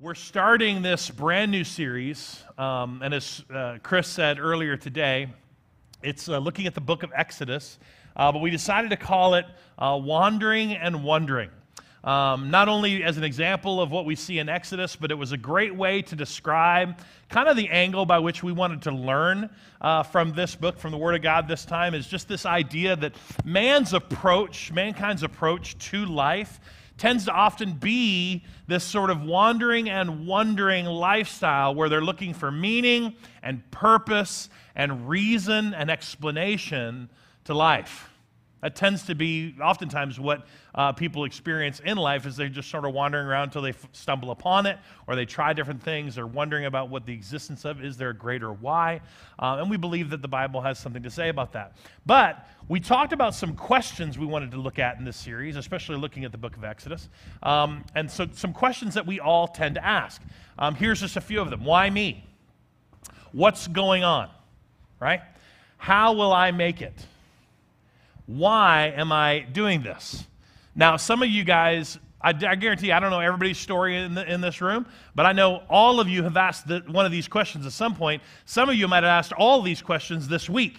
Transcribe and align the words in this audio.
We're 0.00 0.14
starting 0.14 0.80
this 0.80 1.10
brand 1.10 1.50
new 1.50 1.64
series, 1.64 2.44
um, 2.56 3.02
and 3.02 3.12
as 3.12 3.42
uh, 3.52 3.78
Chris 3.82 4.06
said 4.06 4.38
earlier 4.38 4.76
today, 4.76 5.26
it's 6.04 6.28
uh, 6.28 6.38
looking 6.38 6.68
at 6.68 6.76
the 6.76 6.80
book 6.80 7.02
of 7.02 7.10
Exodus, 7.16 7.80
uh, 8.14 8.30
but 8.30 8.38
we 8.38 8.48
decided 8.48 8.90
to 8.90 8.96
call 8.96 9.34
it 9.34 9.44
uh, 9.76 9.98
Wandering 10.00 10.74
and 10.74 11.02
Wondering. 11.02 11.50
Um, 12.04 12.48
not 12.48 12.68
only 12.68 13.02
as 13.02 13.16
an 13.16 13.24
example 13.24 13.80
of 13.80 13.90
what 13.90 14.04
we 14.04 14.14
see 14.14 14.38
in 14.38 14.48
Exodus, 14.48 14.94
but 14.94 15.10
it 15.10 15.16
was 15.16 15.32
a 15.32 15.36
great 15.36 15.74
way 15.74 16.00
to 16.02 16.14
describe 16.14 17.00
kind 17.28 17.48
of 17.48 17.56
the 17.56 17.68
angle 17.68 18.06
by 18.06 18.20
which 18.20 18.44
we 18.44 18.52
wanted 18.52 18.82
to 18.82 18.92
learn 18.92 19.50
uh, 19.80 20.04
from 20.04 20.32
this 20.32 20.54
book, 20.54 20.78
from 20.78 20.92
the 20.92 20.96
Word 20.96 21.16
of 21.16 21.22
God 21.22 21.48
this 21.48 21.64
time, 21.64 21.92
is 21.92 22.06
just 22.06 22.28
this 22.28 22.46
idea 22.46 22.94
that 22.94 23.16
man's 23.44 23.94
approach, 23.94 24.70
mankind's 24.70 25.24
approach 25.24 25.76
to 25.90 26.06
life, 26.06 26.60
tends 26.98 27.24
to 27.24 27.32
often 27.32 27.72
be 27.72 28.44
this 28.66 28.84
sort 28.84 29.10
of 29.10 29.22
wandering 29.22 29.88
and 29.88 30.26
wondering 30.26 30.84
lifestyle 30.84 31.74
where 31.74 31.88
they're 31.88 32.02
looking 32.02 32.34
for 32.34 32.50
meaning 32.50 33.14
and 33.42 33.68
purpose 33.70 34.50
and 34.74 35.08
reason 35.08 35.72
and 35.74 35.90
explanation 35.90 37.08
to 37.44 37.54
life. 37.54 38.10
That 38.60 38.74
tends 38.74 39.04
to 39.04 39.14
be 39.14 39.54
oftentimes 39.62 40.18
what 40.18 40.46
uh, 40.74 40.92
people 40.92 41.24
experience 41.24 41.80
in 41.84 41.96
life 41.96 42.26
is 42.26 42.36
they're 42.36 42.48
just 42.48 42.68
sort 42.68 42.84
of 42.84 42.92
wandering 42.92 43.26
around 43.26 43.44
until 43.44 43.62
they 43.62 43.70
f- 43.70 43.88
stumble 43.92 44.32
upon 44.32 44.66
it 44.66 44.78
or 45.06 45.14
they 45.14 45.26
try 45.26 45.52
different 45.52 45.82
things. 45.82 46.16
They're 46.16 46.26
wondering 46.26 46.64
about 46.64 46.90
what 46.90 47.06
the 47.06 47.12
existence 47.12 47.64
of 47.64 47.84
is 47.84 47.96
there 47.96 48.10
a 48.10 48.14
greater 48.14 48.52
why? 48.52 49.00
Uh, 49.38 49.58
and 49.60 49.70
we 49.70 49.76
believe 49.76 50.10
that 50.10 50.22
the 50.22 50.28
Bible 50.28 50.60
has 50.60 50.78
something 50.78 51.04
to 51.04 51.10
say 51.10 51.28
about 51.28 51.52
that. 51.52 51.76
But 52.04 52.48
we 52.68 52.80
talked 52.80 53.12
about 53.12 53.34
some 53.34 53.54
questions 53.54 54.18
we 54.18 54.26
wanted 54.26 54.50
to 54.50 54.56
look 54.58 54.80
at 54.80 54.98
in 54.98 55.04
this 55.04 55.16
series, 55.16 55.56
especially 55.56 55.96
looking 55.96 56.24
at 56.24 56.32
the 56.32 56.38
book 56.38 56.56
of 56.56 56.64
Exodus. 56.64 57.08
Um, 57.44 57.84
and 57.94 58.10
so 58.10 58.26
some 58.32 58.52
questions 58.52 58.94
that 58.94 59.06
we 59.06 59.20
all 59.20 59.46
tend 59.46 59.76
to 59.76 59.84
ask. 59.84 60.20
Um, 60.58 60.74
here's 60.74 61.00
just 61.00 61.16
a 61.16 61.20
few 61.20 61.40
of 61.40 61.50
them 61.50 61.64
Why 61.64 61.88
me? 61.90 62.24
What's 63.30 63.68
going 63.68 64.02
on? 64.02 64.30
Right? 64.98 65.20
How 65.76 66.12
will 66.12 66.32
I 66.32 66.50
make 66.50 66.82
it? 66.82 67.06
Why 68.28 68.92
am 68.94 69.10
I 69.10 69.40
doing 69.40 69.82
this? 69.82 70.26
Now, 70.74 70.98
some 70.98 71.22
of 71.22 71.30
you 71.30 71.44
guys, 71.44 71.98
I, 72.20 72.28
I 72.28 72.56
guarantee, 72.56 72.92
I 72.92 73.00
don't 73.00 73.10
know 73.10 73.20
everybody's 73.20 73.56
story 73.56 73.96
in, 73.96 74.12
the, 74.12 74.30
in 74.30 74.42
this 74.42 74.60
room, 74.60 74.84
but 75.14 75.24
I 75.24 75.32
know 75.32 75.62
all 75.70 75.98
of 75.98 76.10
you 76.10 76.22
have 76.24 76.36
asked 76.36 76.68
the, 76.68 76.80
one 76.88 77.06
of 77.06 77.10
these 77.10 77.26
questions 77.26 77.64
at 77.64 77.72
some 77.72 77.96
point. 77.96 78.22
Some 78.44 78.68
of 78.68 78.74
you 78.74 78.86
might 78.86 79.02
have 79.02 79.04
asked 79.04 79.32
all 79.32 79.62
these 79.62 79.80
questions 79.80 80.28
this 80.28 80.46
week. 80.46 80.76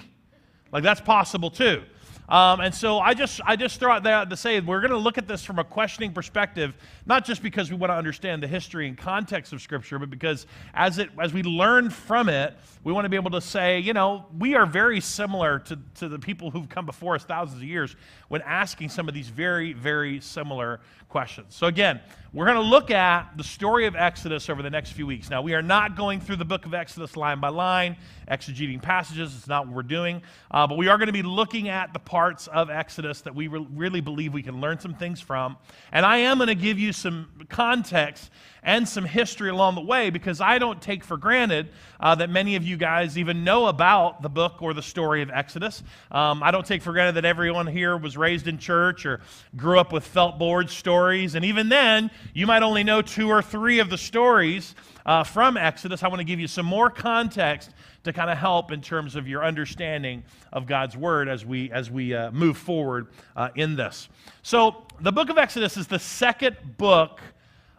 Like, 0.72 0.84
that's 0.84 1.02
possible 1.02 1.50
too. 1.50 1.82
Um, 2.30 2.60
and 2.60 2.74
so 2.74 3.00
I 3.00 3.16
just, 3.16 3.42
I 3.44 3.56
just 3.56 3.80
throw 3.80 3.92
out 3.92 4.04
that 4.04 4.30
to 4.30 4.38
say 4.38 4.60
we're 4.60 4.82
going 4.82 4.92
to 4.92 4.98
look 4.98 5.18
at 5.18 5.28
this 5.28 5.44
from 5.44 5.58
a 5.58 5.64
questioning 5.64 6.14
perspective, 6.14 6.76
not 7.08 7.26
just 7.26 7.42
because 7.42 7.72
we 7.72 7.76
want 7.76 7.90
to 7.90 7.96
understand 7.96 8.44
the 8.44 8.48
history 8.48 8.88
and 8.88 8.96
context 8.96 9.52
of 9.52 9.62
Scripture, 9.62 9.98
but 9.98 10.12
because 10.12 10.46
as, 10.76 11.00
it, 11.00 11.10
as 11.20 11.34
we 11.34 11.42
learn 11.42 11.90
from 11.90 12.30
it, 12.30 12.56
we 12.84 12.94
want 12.94 13.06
to 13.06 13.10
be 13.10 13.16
able 13.16 13.32
to 13.32 13.42
say, 13.42 13.80
you 13.80 13.94
know, 13.94 14.28
we 14.38 14.54
are 14.54 14.68
very 14.68 15.02
similar 15.02 15.60
to, 15.60 15.80
to 15.96 16.08
the 16.08 16.20
people 16.20 16.52
who've 16.52 16.70
come 16.70 16.86
before 16.86 17.16
us 17.16 17.24
thousands 17.24 17.62
of 17.62 17.68
years 17.68 17.96
when 18.28 18.44
asking 18.44 18.90
some 18.90 19.08
of 19.08 19.16
these 19.16 19.30
very, 19.30 19.74
very 19.74 20.22
similar 20.22 20.80
questions. 21.10 21.56
So, 21.56 21.66
again, 21.66 22.00
we're 22.32 22.46
going 22.46 22.58
to 22.58 22.62
look 22.62 22.92
at 22.92 23.36
the 23.38 23.44
story 23.44 23.88
of 23.88 23.96
Exodus 23.96 24.50
over 24.50 24.62
the 24.62 24.70
next 24.70 24.92
few 24.92 25.08
weeks. 25.08 25.32
Now, 25.32 25.42
we 25.42 25.56
are 25.56 25.64
not 25.64 25.98
going 25.98 26.22
through 26.22 26.36
the 26.36 26.46
book 26.46 26.68
of 26.68 26.76
Exodus 26.76 27.18
line 27.18 27.40
by 27.40 27.50
line, 27.50 27.98
exegeting 28.30 28.80
passages. 28.80 29.36
It's 29.36 29.48
not 29.48 29.66
what 29.66 29.76
we're 29.76 29.82
doing. 29.82 30.22
Uh, 30.52 30.68
but 30.68 30.78
we 30.78 30.88
are 30.88 30.98
going 30.98 31.08
to 31.08 31.14
be 31.14 31.24
looking 31.24 31.70
at 31.70 31.92
the 31.92 32.00
parts 32.20 32.48
of 32.48 32.70
Exodus 32.70 33.22
that 33.22 33.34
we 33.34 33.48
re- 33.48 33.66
really 33.74 34.02
believe 34.02 34.34
we 34.34 34.44
can 34.44 34.60
learn 34.60 34.78
some 34.78 34.94
things 34.94 35.22
from. 35.22 35.56
And 35.94 36.06
I 36.06 36.18
am 36.18 36.38
going 36.40 36.50
to 36.50 36.54
give 36.56 36.78
you 36.78 36.92
some 36.92 37.30
context 37.48 38.30
and 38.62 38.86
some 38.86 39.06
history 39.06 39.50
along 39.50 39.76
the 39.76 39.82
way 39.82 40.10
because 40.10 40.42
I 40.42 40.60
don't 40.60 40.82
take 40.82 41.06
for 41.06 41.16
granted 41.16 41.70
uh, 41.98 42.16
that 42.16 42.30
many 42.30 42.58
of 42.58 42.64
you 42.66 42.76
guys 42.76 43.18
even 43.18 43.46
know 43.46 43.68
about 43.68 44.22
the 44.22 44.28
book 44.28 44.62
or 44.62 44.74
the 44.74 44.82
story 44.82 45.22
of 45.22 45.30
Exodus. 45.30 45.82
Um, 46.12 46.44
I 46.44 46.52
don't 46.52 46.66
take 46.66 46.82
for 46.82 46.92
granted 46.92 47.16
that 47.16 47.24
everyone 47.24 47.68
here 47.68 47.96
was 47.96 48.18
raised 48.18 48.50
in 48.50 48.58
church 48.58 49.06
or 49.06 49.22
grew 49.56 49.80
up 49.80 49.94
with 49.94 50.04
felt 50.06 50.38
board 50.38 50.70
stories. 50.70 51.36
And 51.36 51.46
even 51.46 51.70
then, 51.70 52.12
you 52.34 52.46
might 52.46 52.64
only 52.64 52.84
know 52.84 53.02
two 53.02 53.30
or 53.30 53.42
three 53.42 53.80
of 53.80 53.90
the 53.90 53.98
stories 53.98 54.76
uh, 55.06 55.24
from 55.24 55.56
Exodus. 55.56 56.04
I 56.04 56.10
want 56.10 56.20
to 56.20 56.26
give 56.26 56.42
you 56.42 56.48
some 56.48 56.66
more 56.66 56.90
context 56.90 57.72
to 58.04 58.14
kind 58.14 58.30
of 58.30 58.38
help 58.38 58.72
in 58.72 58.82
terms 58.82 59.16
of 59.16 59.28
your 59.28 59.44
understanding 59.44 60.24
of 60.54 60.66
God's 60.66 60.96
word 60.96 61.28
as 61.28 61.46
we 61.46 61.72
as 61.72 61.92
we 61.92 62.14
uh, 62.14 62.32
move 62.32 62.58
forward 62.58 63.08
uh, 63.36 63.50
in 63.56 63.76
this. 63.76 64.10
So, 64.42 64.86
the 65.02 65.12
book 65.12 65.30
of 65.30 65.38
Exodus 65.38 65.78
is 65.78 65.88
the 65.88 66.00
second 66.00 66.58
book 66.78 67.22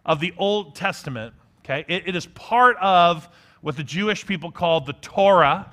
of 0.04 0.20
the 0.20 0.32
Old 0.36 0.74
Testament. 0.74 1.34
Okay, 1.64 1.84
it, 1.88 2.08
it 2.08 2.16
is 2.16 2.26
part 2.26 2.76
of 2.78 3.28
what 3.60 3.76
the 3.76 3.84
Jewish 3.84 4.26
people 4.26 4.50
call 4.50 4.80
the 4.80 4.94
Torah, 4.94 5.70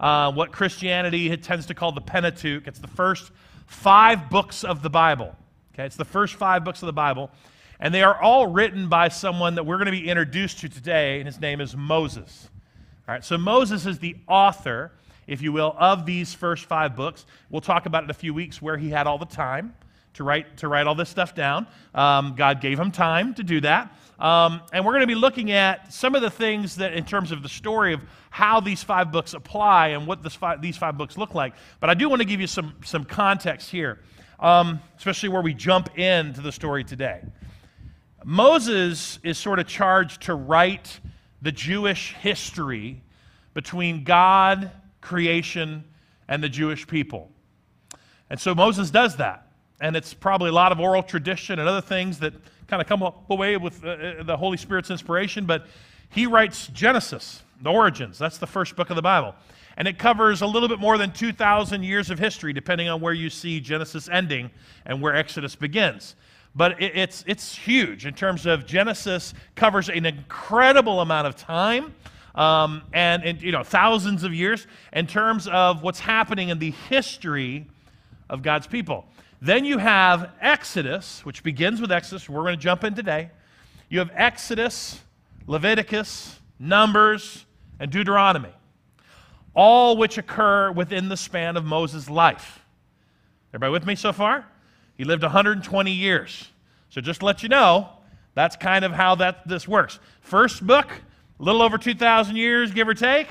uh, 0.00 0.32
what 0.32 0.52
Christianity 0.52 1.34
tends 1.36 1.66
to 1.66 1.74
call 1.74 1.92
the 1.92 2.00
Pentateuch. 2.00 2.66
It's 2.66 2.78
the 2.78 2.88
first 2.88 3.30
five 3.66 4.30
books 4.30 4.64
of 4.64 4.82
the 4.82 4.90
Bible. 4.90 5.36
Okay, 5.74 5.84
it's 5.84 5.96
the 5.96 6.04
first 6.04 6.34
five 6.34 6.64
books 6.64 6.82
of 6.82 6.86
the 6.86 6.92
Bible, 6.92 7.30
and 7.78 7.94
they 7.94 8.02
are 8.02 8.20
all 8.20 8.46
written 8.46 8.88
by 8.88 9.08
someone 9.08 9.54
that 9.54 9.64
we're 9.64 9.76
going 9.76 9.86
to 9.86 9.92
be 9.92 10.08
introduced 10.08 10.58
to 10.60 10.68
today, 10.68 11.18
and 11.18 11.26
his 11.26 11.40
name 11.40 11.60
is 11.60 11.76
Moses. 11.76 12.48
All 13.08 13.14
right, 13.14 13.24
so 13.24 13.38
Moses 13.38 13.86
is 13.86 13.98
the 14.00 14.16
author, 14.28 14.92
if 15.26 15.40
you 15.40 15.50
will, 15.50 15.74
of 15.78 16.04
these 16.04 16.34
first 16.34 16.66
five 16.66 16.94
books. 16.94 17.24
We'll 17.48 17.62
talk 17.62 17.86
about 17.86 18.02
it 18.02 18.04
in 18.04 18.10
a 18.10 18.14
few 18.14 18.34
weeks 18.34 18.60
where 18.60 18.76
he 18.76 18.90
had 18.90 19.06
all 19.06 19.16
the 19.16 19.24
time 19.24 19.74
to 20.12 20.24
write, 20.24 20.58
to 20.58 20.68
write 20.68 20.86
all 20.86 20.94
this 20.94 21.08
stuff 21.08 21.34
down. 21.34 21.66
Um, 21.94 22.34
God 22.36 22.60
gave 22.60 22.78
him 22.78 22.90
time 22.90 23.32
to 23.36 23.42
do 23.42 23.62
that. 23.62 23.96
Um, 24.18 24.60
and 24.74 24.84
we're 24.84 24.92
going 24.92 25.00
to 25.00 25.06
be 25.06 25.14
looking 25.14 25.52
at 25.52 25.90
some 25.90 26.14
of 26.14 26.20
the 26.20 26.28
things 26.28 26.76
that, 26.76 26.92
in 26.92 27.06
terms 27.06 27.32
of 27.32 27.42
the 27.42 27.48
story 27.48 27.94
of 27.94 28.02
how 28.28 28.60
these 28.60 28.82
five 28.82 29.10
books 29.10 29.32
apply 29.32 29.88
and 29.88 30.06
what 30.06 30.22
these 30.60 30.76
five 30.76 30.98
books 30.98 31.16
look 31.16 31.34
like. 31.34 31.54
But 31.80 31.88
I 31.88 31.94
do 31.94 32.10
want 32.10 32.20
to 32.20 32.28
give 32.28 32.42
you 32.42 32.46
some, 32.46 32.74
some 32.84 33.06
context 33.06 33.70
here, 33.70 34.00
um, 34.38 34.80
especially 34.98 35.30
where 35.30 35.40
we 35.40 35.54
jump 35.54 35.98
into 35.98 36.42
the 36.42 36.52
story 36.52 36.84
today. 36.84 37.22
Moses 38.22 39.18
is 39.22 39.38
sort 39.38 39.60
of 39.60 39.66
charged 39.66 40.20
to 40.24 40.34
write 40.34 41.00
the 41.42 41.52
Jewish 41.52 42.14
history 42.14 43.02
between 43.54 44.04
God, 44.04 44.70
creation, 45.00 45.84
and 46.28 46.42
the 46.42 46.48
Jewish 46.48 46.86
people. 46.86 47.30
And 48.30 48.38
so 48.38 48.54
Moses 48.54 48.90
does 48.90 49.16
that 49.16 49.48
and 49.80 49.96
it's 49.96 50.14
probably 50.14 50.50
a 50.50 50.52
lot 50.52 50.72
of 50.72 50.80
oral 50.80 51.02
tradition 51.02 51.58
and 51.58 51.68
other 51.68 51.80
things 51.80 52.18
that 52.18 52.34
kind 52.66 52.82
of 52.82 52.88
come 52.88 53.02
away 53.30 53.56
with 53.56 53.84
uh, 53.84 53.88
uh, 53.88 54.22
the 54.24 54.36
Holy 54.36 54.56
Spirit's 54.56 54.90
inspiration. 54.90 55.46
But 55.46 55.66
he 56.10 56.26
writes 56.26 56.66
Genesis, 56.68 57.42
the 57.62 57.70
origins. 57.70 58.18
That's 58.18 58.38
the 58.38 58.46
first 58.46 58.76
book 58.76 58.90
of 58.90 58.96
the 58.96 59.02
Bible. 59.02 59.34
And 59.76 59.86
it 59.86 59.98
covers 59.98 60.42
a 60.42 60.46
little 60.46 60.68
bit 60.68 60.80
more 60.80 60.98
than 60.98 61.12
2,000 61.12 61.84
years 61.84 62.10
of 62.10 62.18
history, 62.18 62.52
depending 62.52 62.88
on 62.88 63.00
where 63.00 63.12
you 63.12 63.30
see 63.30 63.60
Genesis 63.60 64.08
ending 64.08 64.50
and 64.84 65.00
where 65.00 65.14
Exodus 65.14 65.54
begins. 65.54 66.16
But 66.58 66.82
it, 66.82 66.96
it's, 66.96 67.22
it's 67.28 67.54
huge 67.54 68.04
in 68.04 68.14
terms 68.14 68.44
of 68.44 68.66
Genesis 68.66 69.32
covers 69.54 69.88
an 69.88 70.04
incredible 70.04 71.00
amount 71.00 71.28
of 71.28 71.36
time. 71.36 71.94
Um, 72.34 72.82
and, 72.92 73.24
and 73.24 73.40
you 73.40 73.52
know 73.52 73.62
thousands 73.62 74.24
of 74.24 74.34
years 74.34 74.66
in 74.92 75.06
terms 75.06 75.48
of 75.48 75.82
what's 75.82 76.00
happening 76.00 76.50
in 76.50 76.58
the 76.58 76.72
history 76.72 77.66
of 78.28 78.42
God's 78.42 78.66
people. 78.66 79.06
Then 79.40 79.64
you 79.64 79.78
have 79.78 80.32
Exodus, 80.40 81.24
which 81.24 81.42
begins 81.42 81.80
with 81.80 81.92
Exodus. 81.92 82.28
We're 82.28 82.42
going 82.42 82.56
to 82.56 82.62
jump 82.62 82.82
in 82.84 82.94
today. 82.94 83.30
You 83.88 84.00
have 84.00 84.10
Exodus, 84.14 85.00
Leviticus, 85.46 86.38
Numbers, 86.58 87.46
and 87.78 87.90
Deuteronomy, 87.90 88.52
all 89.54 89.96
which 89.96 90.18
occur 90.18 90.72
within 90.72 91.08
the 91.08 91.16
span 91.16 91.56
of 91.56 91.64
Moses' 91.64 92.10
life. 92.10 92.60
Everybody 93.50 93.72
with 93.72 93.86
me 93.86 93.94
so 93.94 94.12
far? 94.12 94.44
He 94.98 95.04
lived 95.04 95.22
120 95.22 95.92
years. 95.92 96.50
So 96.90 97.00
just 97.00 97.20
to 97.20 97.26
let 97.26 97.42
you 97.42 97.48
know, 97.48 97.88
that's 98.34 98.56
kind 98.56 98.84
of 98.84 98.92
how 98.92 99.14
that 99.14 99.46
this 99.48 99.66
works. 99.66 100.00
First 100.20 100.66
book, 100.66 100.90
a 101.38 101.42
little 101.42 101.62
over 101.62 101.78
2,000 101.78 102.36
years, 102.36 102.72
give 102.72 102.88
or 102.88 102.94
take. 102.94 103.28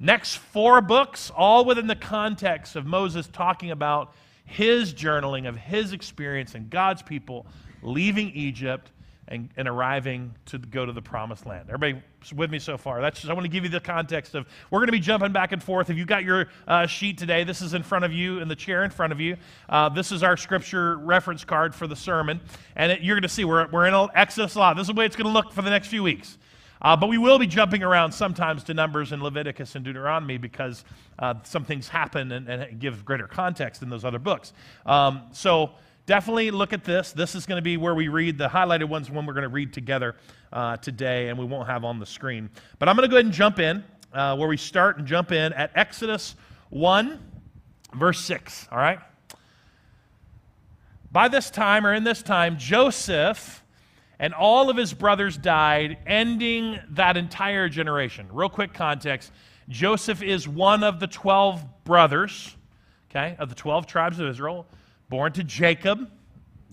Next 0.00 0.34
four 0.34 0.80
books, 0.80 1.30
all 1.34 1.64
within 1.64 1.86
the 1.86 1.94
context 1.94 2.74
of 2.74 2.84
Moses 2.84 3.28
talking 3.28 3.70
about 3.70 4.12
his 4.44 4.92
journaling 4.92 5.48
of 5.48 5.56
his 5.56 5.92
experience 5.92 6.56
and 6.56 6.68
God's 6.68 7.02
people 7.02 7.46
leaving 7.80 8.30
Egypt 8.32 8.90
and, 9.28 9.48
and 9.56 9.68
arriving 9.68 10.34
to 10.46 10.58
go 10.58 10.84
to 10.84 10.92
the 10.92 11.02
promised 11.02 11.46
land. 11.46 11.68
Everybody 11.68 12.02
with 12.34 12.50
me 12.50 12.58
so 12.58 12.78
far? 12.78 13.00
That's 13.00 13.20
just, 13.20 13.30
I 13.30 13.34
want 13.34 13.44
to 13.44 13.50
give 13.50 13.64
you 13.64 13.70
the 13.70 13.80
context 13.80 14.34
of 14.34 14.46
we're 14.70 14.78
going 14.78 14.86
to 14.88 14.92
be 14.92 15.00
jumping 15.00 15.32
back 15.32 15.52
and 15.52 15.62
forth. 15.62 15.90
If 15.90 15.96
you 15.96 16.04
got 16.04 16.24
your 16.24 16.48
uh, 16.66 16.86
sheet 16.86 17.18
today, 17.18 17.44
this 17.44 17.60
is 17.60 17.74
in 17.74 17.82
front 17.82 18.04
of 18.04 18.12
you 18.12 18.40
in 18.40 18.48
the 18.48 18.56
chair 18.56 18.84
in 18.84 18.90
front 18.90 19.12
of 19.12 19.20
you. 19.20 19.36
Uh, 19.68 19.88
this 19.88 20.12
is 20.12 20.22
our 20.22 20.36
scripture 20.36 20.96
reference 20.98 21.44
card 21.44 21.74
for 21.74 21.86
the 21.86 21.96
sermon, 21.96 22.40
and 22.76 22.92
it, 22.92 23.02
you're 23.02 23.16
going 23.16 23.22
to 23.22 23.28
see 23.28 23.44
we're, 23.44 23.66
we're 23.68 23.86
in 23.86 24.08
Exodus 24.14 24.54
a 24.54 24.58
lot. 24.58 24.76
This 24.76 24.82
is 24.82 24.94
the 24.94 24.98
way 24.98 25.06
it's 25.06 25.16
going 25.16 25.26
to 25.26 25.32
look 25.32 25.52
for 25.52 25.62
the 25.62 25.70
next 25.70 25.88
few 25.88 26.02
weeks. 26.02 26.38
Uh, 26.82 26.94
but 26.94 27.08
we 27.08 27.16
will 27.16 27.38
be 27.38 27.46
jumping 27.46 27.82
around 27.82 28.12
sometimes 28.12 28.62
to 28.64 28.74
Numbers 28.74 29.12
and 29.12 29.22
Leviticus 29.22 29.74
and 29.74 29.84
Deuteronomy 29.84 30.36
because 30.36 30.84
uh, 31.18 31.34
some 31.42 31.64
things 31.64 31.88
happen 31.88 32.30
and, 32.32 32.46
and, 32.46 32.78
give 32.78 33.06
greater 33.06 33.26
context 33.26 33.82
in 33.82 33.88
those 33.88 34.04
other 34.04 34.18
books. 34.18 34.52
Um, 34.84 35.22
so 35.32 35.70
definitely 36.06 36.50
look 36.50 36.72
at 36.72 36.84
this. 36.84 37.12
This 37.12 37.34
is 37.34 37.46
going 37.46 37.58
to 37.58 37.62
be 37.62 37.76
where 37.76 37.94
we 37.94 38.08
read 38.08 38.38
the 38.38 38.48
highlighted 38.48 38.88
ones, 38.88 39.10
when 39.10 39.26
we're 39.26 39.32
going 39.32 39.42
to 39.42 39.48
read 39.48 39.72
together 39.72 40.16
uh, 40.52 40.76
today, 40.76 41.28
and 41.28 41.38
we 41.38 41.44
won't 41.44 41.68
have 41.68 41.84
on 41.84 41.98
the 41.98 42.06
screen. 42.06 42.50
But 42.78 42.88
I'm 42.88 42.96
going 42.96 43.08
to 43.08 43.10
go 43.10 43.16
ahead 43.16 43.26
and 43.26 43.34
jump 43.34 43.58
in 43.58 43.84
uh, 44.12 44.36
where 44.36 44.48
we 44.48 44.56
start 44.56 44.98
and 44.98 45.06
jump 45.06 45.32
in 45.32 45.52
at 45.52 45.70
Exodus 45.74 46.36
1, 46.70 47.18
verse 47.94 48.20
6. 48.20 48.68
All 48.70 48.78
right? 48.78 48.98
By 51.10 51.28
this 51.28 51.50
time, 51.50 51.86
or 51.86 51.94
in 51.94 52.04
this 52.04 52.22
time, 52.22 52.58
Joseph 52.58 53.62
and 54.18 54.32
all 54.32 54.70
of 54.70 54.76
his 54.76 54.92
brothers 54.92 55.36
died, 55.36 55.98
ending 56.06 56.78
that 56.90 57.16
entire 57.16 57.68
generation. 57.68 58.26
Real 58.32 58.48
quick 58.48 58.72
context 58.72 59.32
Joseph 59.68 60.22
is 60.22 60.46
one 60.46 60.84
of 60.84 61.00
the 61.00 61.06
12 61.06 61.84
brothers, 61.84 62.54
okay, 63.10 63.34
of 63.38 63.48
the 63.48 63.54
12 63.54 63.86
tribes 63.86 64.20
of 64.20 64.28
Israel, 64.28 64.66
born 65.08 65.32
to 65.32 65.44
Jacob, 65.44 66.10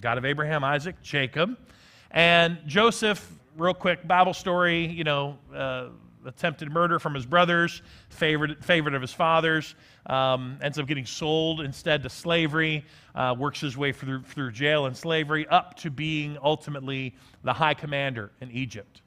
God 0.01 0.17
of 0.17 0.25
Abraham, 0.25 0.63
Isaac, 0.63 1.01
Jacob. 1.01 1.57
And 2.11 2.59
Joseph, 2.65 3.31
real 3.57 3.73
quick 3.73 4.07
Bible 4.07 4.33
story, 4.33 4.87
you 4.87 5.03
know, 5.03 5.37
uh, 5.53 5.89
attempted 6.25 6.71
murder 6.71 6.99
from 6.99 7.13
his 7.13 7.25
brothers, 7.25 7.81
favorite, 8.09 8.63
favorite 8.63 8.93
of 8.95 9.01
his 9.01 9.13
fathers, 9.13 9.75
um, 10.07 10.57
ends 10.61 10.77
up 10.79 10.87
getting 10.87 11.05
sold 11.05 11.61
instead 11.61 12.03
to 12.03 12.09
slavery, 12.09 12.85
uh, 13.15 13.35
works 13.37 13.59
his 13.59 13.77
way 13.77 13.91
through, 13.91 14.23
through 14.23 14.51
jail 14.51 14.85
and 14.85 14.95
slavery, 14.95 15.47
up 15.47 15.75
to 15.75 15.89
being 15.89 16.37
ultimately 16.43 17.15
the 17.43 17.53
high 17.53 17.73
commander 17.73 18.31
in 18.41 18.51
Egypt. 18.51 19.01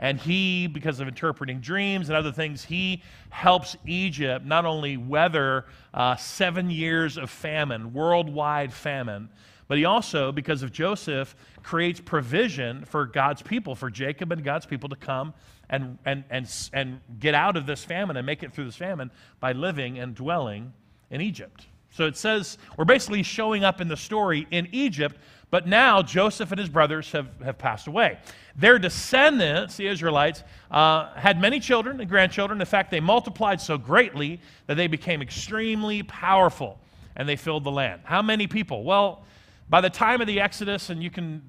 And 0.00 0.18
he, 0.18 0.66
because 0.66 0.98
of 0.98 1.06
interpreting 1.06 1.60
dreams 1.60 2.08
and 2.08 2.16
other 2.16 2.32
things, 2.32 2.64
he 2.64 3.02
helps 3.28 3.76
Egypt 3.86 4.46
not 4.46 4.64
only 4.64 4.96
weather 4.96 5.66
uh, 5.92 6.16
seven 6.16 6.70
years 6.70 7.18
of 7.18 7.30
famine, 7.30 7.92
worldwide 7.92 8.72
famine, 8.72 9.28
but 9.68 9.78
he 9.78 9.84
also, 9.84 10.32
because 10.32 10.64
of 10.64 10.72
Joseph, 10.72 11.36
creates 11.62 12.00
provision 12.00 12.84
for 12.86 13.06
God's 13.06 13.42
people, 13.42 13.76
for 13.76 13.88
Jacob 13.88 14.32
and 14.32 14.42
God's 14.42 14.66
people 14.66 14.88
to 14.88 14.96
come 14.96 15.32
and, 15.68 15.96
and, 16.04 16.24
and, 16.30 16.50
and 16.72 17.00
get 17.20 17.34
out 17.34 17.56
of 17.56 17.66
this 17.66 17.84
famine 17.84 18.16
and 18.16 18.26
make 18.26 18.42
it 18.42 18.52
through 18.52 18.64
this 18.64 18.74
famine 18.74 19.12
by 19.38 19.52
living 19.52 19.98
and 19.98 20.14
dwelling 20.14 20.72
in 21.10 21.20
Egypt. 21.20 21.66
So 21.90 22.06
it 22.06 22.16
says 22.16 22.56
we're 22.76 22.84
basically 22.84 23.22
showing 23.22 23.64
up 23.64 23.80
in 23.80 23.88
the 23.88 23.96
story 23.96 24.46
in 24.50 24.68
Egypt, 24.72 25.16
but 25.50 25.66
now 25.66 26.02
Joseph 26.02 26.50
and 26.52 26.58
his 26.58 26.68
brothers 26.68 27.10
have, 27.12 27.28
have 27.44 27.58
passed 27.58 27.86
away. 27.86 28.18
Their 28.56 28.78
descendants, 28.78 29.76
the 29.76 29.86
Israelites, 29.88 30.42
uh, 30.70 31.12
had 31.14 31.40
many 31.40 31.60
children 31.60 32.00
and 32.00 32.08
grandchildren. 32.08 32.60
In 32.60 32.66
fact, 32.66 32.90
they 32.90 33.00
multiplied 33.00 33.60
so 33.60 33.76
greatly 33.76 34.40
that 34.66 34.74
they 34.74 34.86
became 34.86 35.22
extremely 35.22 36.02
powerful 36.04 36.78
and 37.16 37.28
they 37.28 37.36
filled 37.36 37.64
the 37.64 37.70
land. 37.70 38.02
How 38.04 38.22
many 38.22 38.46
people? 38.46 38.84
Well, 38.84 39.24
by 39.68 39.80
the 39.80 39.90
time 39.90 40.20
of 40.20 40.26
the 40.26 40.40
Exodus, 40.40 40.90
and 40.90 41.02
you 41.02 41.10
can 41.10 41.42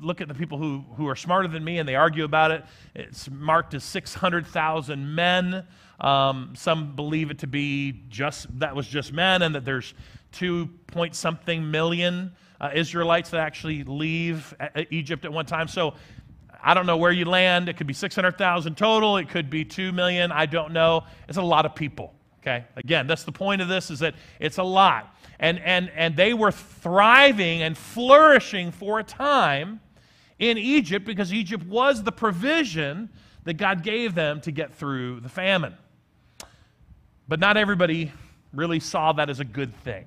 look 0.00 0.20
at 0.20 0.28
the 0.28 0.34
people 0.34 0.58
who, 0.58 0.84
who 0.96 1.08
are 1.08 1.16
smarter 1.16 1.48
than 1.48 1.64
me 1.64 1.78
and 1.78 1.88
they 1.88 1.94
argue 1.94 2.24
about 2.24 2.50
it. 2.50 2.64
It's 2.94 3.30
marked 3.30 3.74
as 3.74 3.84
600,000 3.84 5.14
men. 5.14 5.64
Um, 6.00 6.52
some 6.56 6.94
believe 6.94 7.30
it 7.30 7.38
to 7.38 7.46
be 7.46 8.02
just 8.08 8.46
that 8.58 8.74
was 8.74 8.86
just 8.86 9.12
men, 9.12 9.42
and 9.42 9.54
that 9.54 9.64
there's 9.64 9.94
two 10.32 10.68
point 10.88 11.14
something 11.14 11.70
million 11.70 12.32
uh, 12.60 12.70
Israelites 12.74 13.30
that 13.30 13.40
actually 13.40 13.84
leave 13.84 14.54
Egypt 14.90 15.24
at 15.24 15.32
one 15.32 15.46
time. 15.46 15.68
So 15.68 15.94
I 16.62 16.72
don't 16.74 16.86
know 16.86 16.96
where 16.96 17.12
you 17.12 17.26
land. 17.26 17.68
It 17.68 17.76
could 17.76 17.86
be 17.86 17.92
600,000 17.92 18.76
total. 18.76 19.18
It 19.18 19.28
could 19.28 19.50
be 19.50 19.64
2 19.64 19.92
million. 19.92 20.32
I 20.32 20.46
don't 20.46 20.72
know. 20.72 21.04
It's 21.28 21.38
a 21.38 21.42
lot 21.42 21.66
of 21.66 21.74
people. 21.74 22.14
Okay. 22.40 22.64
Again, 22.76 23.06
that's 23.06 23.24
the 23.24 23.32
point 23.32 23.62
of 23.62 23.68
this 23.68 23.90
is 23.90 24.00
that 24.00 24.14
it's 24.38 24.58
a 24.58 24.62
lot. 24.62 25.16
And, 25.38 25.58
and, 25.60 25.90
and 25.94 26.16
they 26.16 26.34
were 26.34 26.52
thriving 26.52 27.62
and 27.62 27.76
flourishing 27.76 28.70
for 28.70 28.98
a 28.98 29.04
time 29.04 29.80
in 30.38 30.58
Egypt 30.58 31.06
because 31.06 31.32
Egypt 31.32 31.66
was 31.66 32.02
the 32.02 32.12
provision 32.12 33.10
that 33.44 33.54
God 33.54 33.82
gave 33.82 34.14
them 34.14 34.40
to 34.42 34.50
get 34.50 34.74
through 34.74 35.20
the 35.20 35.28
famine. 35.28 35.74
But 37.28 37.40
not 37.40 37.56
everybody 37.56 38.12
really 38.52 38.80
saw 38.80 39.12
that 39.12 39.30
as 39.30 39.40
a 39.40 39.44
good 39.44 39.74
thing. 39.82 40.04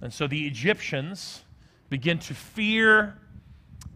And 0.00 0.12
so 0.12 0.26
the 0.26 0.46
Egyptians 0.46 1.42
begin 1.88 2.18
to 2.18 2.34
fear 2.34 3.16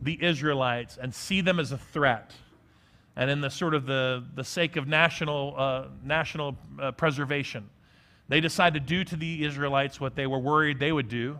the 0.00 0.22
Israelites 0.22 0.98
and 1.00 1.14
see 1.14 1.40
them 1.40 1.58
as 1.58 1.72
a 1.72 1.78
threat. 1.78 2.32
And 3.16 3.30
in 3.30 3.40
the 3.40 3.50
sort 3.50 3.74
of 3.74 3.86
the, 3.86 4.24
the 4.34 4.44
sake 4.44 4.76
of 4.76 4.86
national, 4.86 5.54
uh, 5.56 5.84
national 6.04 6.56
uh, 6.80 6.92
preservation, 6.92 7.68
they 8.28 8.40
decide 8.40 8.74
to 8.74 8.80
do 8.80 9.04
to 9.04 9.16
the 9.16 9.44
Israelites 9.44 10.00
what 10.00 10.14
they 10.14 10.26
were 10.26 10.38
worried 10.38 10.78
they 10.78 10.92
would 10.92 11.08
do, 11.08 11.38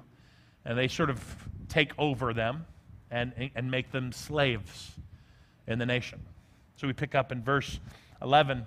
and 0.65 0.77
they 0.77 0.89
sort 0.89 1.09
of 1.09 1.23
take 1.69 1.93
over 1.99 2.35
them 2.35 2.67
and, 3.11 3.51
and 3.55 3.71
make 3.71 3.93
them 3.93 4.13
slaves 4.13 4.93
in 5.67 5.79
the 5.79 5.87
nation. 5.87 6.21
So 6.77 6.87
we 6.87 6.93
pick 6.93 7.15
up 7.15 7.31
in 7.33 7.43
verse 7.43 7.79
11. 8.21 8.67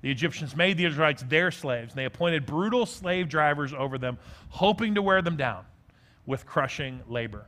The 0.00 0.10
Egyptians 0.10 0.54
made 0.54 0.76
the 0.76 0.84
Israelites 0.84 1.24
their 1.28 1.50
slaves, 1.50 1.92
and 1.92 1.98
they 1.98 2.04
appointed 2.04 2.46
brutal 2.46 2.86
slave 2.86 3.28
drivers 3.28 3.74
over 3.74 3.98
them, 3.98 4.18
hoping 4.50 4.94
to 4.94 5.02
wear 5.02 5.20
them 5.20 5.36
down 5.36 5.64
with 6.28 6.44
crushing 6.44 7.00
labor. 7.08 7.46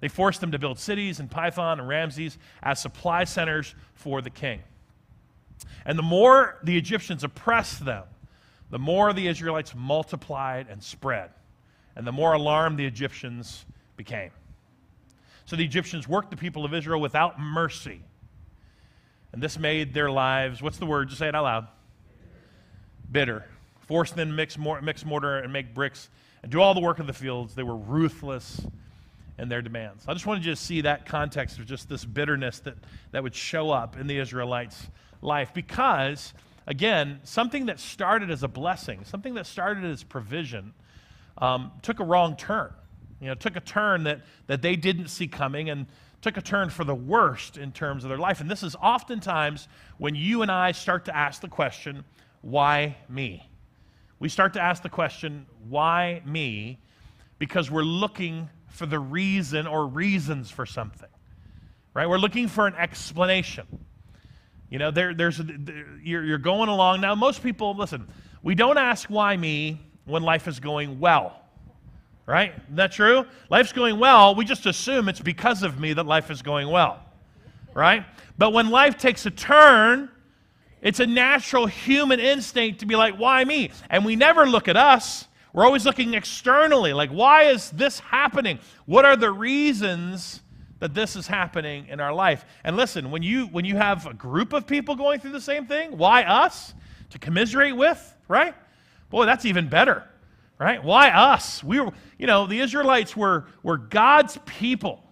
They 0.00 0.08
forced 0.08 0.40
them 0.40 0.52
to 0.52 0.58
build 0.58 0.78
cities 0.78 1.20
in 1.20 1.28
Pithom 1.28 1.78
and 1.78 1.86
Ramses 1.86 2.38
as 2.62 2.80
supply 2.80 3.24
centers 3.24 3.74
for 3.92 4.22
the 4.22 4.30
king. 4.30 4.62
And 5.84 5.98
the 5.98 6.02
more 6.02 6.58
the 6.64 6.78
Egyptians 6.78 7.22
oppressed 7.22 7.84
them, 7.84 8.04
the 8.70 8.78
more 8.78 9.12
the 9.12 9.28
Israelites 9.28 9.74
multiplied 9.76 10.68
and 10.70 10.82
spread, 10.82 11.30
and 11.94 12.06
the 12.06 12.12
more 12.12 12.32
alarmed 12.32 12.78
the 12.78 12.86
Egyptians 12.86 13.66
became. 13.98 14.30
So 15.44 15.54
the 15.54 15.64
Egyptians 15.64 16.08
worked 16.08 16.30
the 16.30 16.38
people 16.38 16.64
of 16.64 16.72
Israel 16.72 17.00
without 17.00 17.38
mercy. 17.38 18.00
And 19.32 19.42
this 19.42 19.58
made 19.58 19.92
their 19.92 20.10
lives, 20.10 20.62
what's 20.62 20.78
the 20.78 20.86
word? 20.86 21.08
Just 21.08 21.18
say 21.18 21.28
it 21.28 21.34
out 21.34 21.44
loud. 21.44 21.68
Bitter. 23.12 23.44
Forced 23.80 24.16
them 24.16 24.28
to 24.28 24.34
mix, 24.34 24.56
mix 24.56 25.04
mortar 25.04 25.40
and 25.40 25.52
make 25.52 25.74
bricks 25.74 26.08
and 26.42 26.50
do 26.50 26.60
all 26.60 26.74
the 26.74 26.80
work 26.80 26.98
of 26.98 27.06
the 27.06 27.12
fields. 27.12 27.54
They 27.54 27.62
were 27.62 27.76
ruthless 27.76 28.60
in 29.38 29.48
their 29.48 29.62
demands. 29.62 30.04
I 30.06 30.12
just 30.12 30.26
wanted 30.26 30.44
you 30.44 30.52
to 30.52 30.60
see 30.60 30.82
that 30.82 31.06
context 31.06 31.58
of 31.58 31.66
just 31.66 31.88
this 31.88 32.04
bitterness 32.04 32.60
that, 32.60 32.76
that 33.12 33.22
would 33.22 33.34
show 33.34 33.70
up 33.70 33.98
in 33.98 34.06
the 34.06 34.18
Israelites' 34.18 34.88
life. 35.22 35.52
Because, 35.54 36.34
again, 36.66 37.20
something 37.24 37.66
that 37.66 37.80
started 37.80 38.30
as 38.30 38.42
a 38.42 38.48
blessing, 38.48 39.04
something 39.04 39.34
that 39.34 39.46
started 39.46 39.84
as 39.84 40.02
provision, 40.02 40.74
um, 41.38 41.72
took 41.82 42.00
a 42.00 42.04
wrong 42.04 42.36
turn 42.36 42.72
you 43.20 43.28
know, 43.28 43.34
took 43.34 43.56
a 43.56 43.60
turn 43.60 44.04
that, 44.04 44.22
that 44.46 44.62
they 44.62 44.76
didn't 44.76 45.08
see 45.08 45.28
coming 45.28 45.70
and 45.70 45.86
took 46.22 46.36
a 46.36 46.42
turn 46.42 46.70
for 46.70 46.84
the 46.84 46.94
worst 46.94 47.56
in 47.56 47.72
terms 47.72 48.04
of 48.04 48.08
their 48.08 48.18
life. 48.18 48.40
And 48.40 48.50
this 48.50 48.62
is 48.62 48.74
oftentimes 48.76 49.68
when 49.98 50.14
you 50.14 50.42
and 50.42 50.50
I 50.50 50.72
start 50.72 51.04
to 51.06 51.16
ask 51.16 51.40
the 51.40 51.48
question, 51.48 52.04
why 52.40 52.96
me? 53.08 53.48
We 54.20 54.28
start 54.28 54.52
to 54.52 54.60
ask 54.60 54.82
the 54.82 54.88
question, 54.88 55.46
why 55.68 56.22
me? 56.24 56.78
Because 57.38 57.70
we're 57.70 57.82
looking 57.82 58.48
for 58.68 58.86
the 58.86 59.00
reason 59.00 59.66
or 59.66 59.86
reasons 59.86 60.50
for 60.50 60.64
something, 60.64 61.08
right? 61.94 62.08
We're 62.08 62.18
looking 62.18 62.46
for 62.46 62.68
an 62.68 62.74
explanation. 62.74 63.66
You 64.68 64.78
know, 64.78 64.92
there, 64.92 65.14
there's 65.14 65.40
a, 65.40 65.42
there, 65.42 65.86
you're, 66.00 66.22
you're 66.22 66.38
going 66.38 66.68
along. 66.68 67.00
Now, 67.00 67.16
most 67.16 67.42
people, 67.42 67.74
listen, 67.74 68.06
we 68.42 68.54
don't 68.54 68.78
ask 68.78 69.08
why 69.10 69.36
me 69.36 69.80
when 70.04 70.22
life 70.22 70.46
is 70.46 70.60
going 70.60 71.00
well 71.00 71.40
right? 72.30 72.54
Isn't 72.64 72.76
that 72.76 72.92
true? 72.92 73.26
Life's 73.50 73.72
going 73.72 73.98
well, 73.98 74.36
we 74.36 74.44
just 74.44 74.64
assume 74.64 75.08
it's 75.08 75.20
because 75.20 75.64
of 75.64 75.80
me 75.80 75.92
that 75.94 76.06
life 76.06 76.30
is 76.30 76.42
going 76.42 76.68
well, 76.68 77.02
right? 77.74 78.04
But 78.38 78.52
when 78.52 78.70
life 78.70 78.96
takes 78.96 79.26
a 79.26 79.32
turn, 79.32 80.08
it's 80.82 81.00
a 81.00 81.06
natural 81.06 81.66
human 81.66 82.20
instinct 82.20 82.80
to 82.80 82.86
be 82.86 82.96
like, 82.96 83.16
why 83.16 83.44
me? 83.44 83.70
And 83.88 84.04
we 84.04 84.16
never 84.16 84.46
look 84.46 84.68
at 84.68 84.76
us. 84.76 85.26
We're 85.52 85.64
always 85.64 85.84
looking 85.84 86.14
externally, 86.14 86.92
like, 86.92 87.10
why 87.10 87.44
is 87.44 87.70
this 87.70 87.98
happening? 87.98 88.60
What 88.86 89.04
are 89.04 89.16
the 89.16 89.32
reasons 89.32 90.42
that 90.78 90.94
this 90.94 91.16
is 91.16 91.26
happening 91.26 91.88
in 91.88 91.98
our 92.00 92.12
life? 92.12 92.44
And 92.62 92.76
listen, 92.76 93.10
when 93.10 93.22
you 93.22 93.46
when 93.46 93.64
you 93.64 93.76
have 93.76 94.06
a 94.06 94.14
group 94.14 94.52
of 94.52 94.66
people 94.66 94.94
going 94.94 95.18
through 95.18 95.32
the 95.32 95.40
same 95.40 95.66
thing, 95.66 95.98
why 95.98 96.22
us? 96.22 96.72
To 97.10 97.18
commiserate 97.18 97.76
with, 97.76 98.16
right? 98.28 98.54
Boy, 99.10 99.26
that's 99.26 99.44
even 99.44 99.68
better 99.68 100.06
right? 100.60 100.84
Why 100.84 101.08
us? 101.08 101.64
We 101.64 101.80
were, 101.80 101.90
you 102.18 102.26
know, 102.26 102.46
the 102.46 102.60
Israelites 102.60 103.16
were, 103.16 103.46
were 103.62 103.78
God's 103.78 104.38
people. 104.44 105.02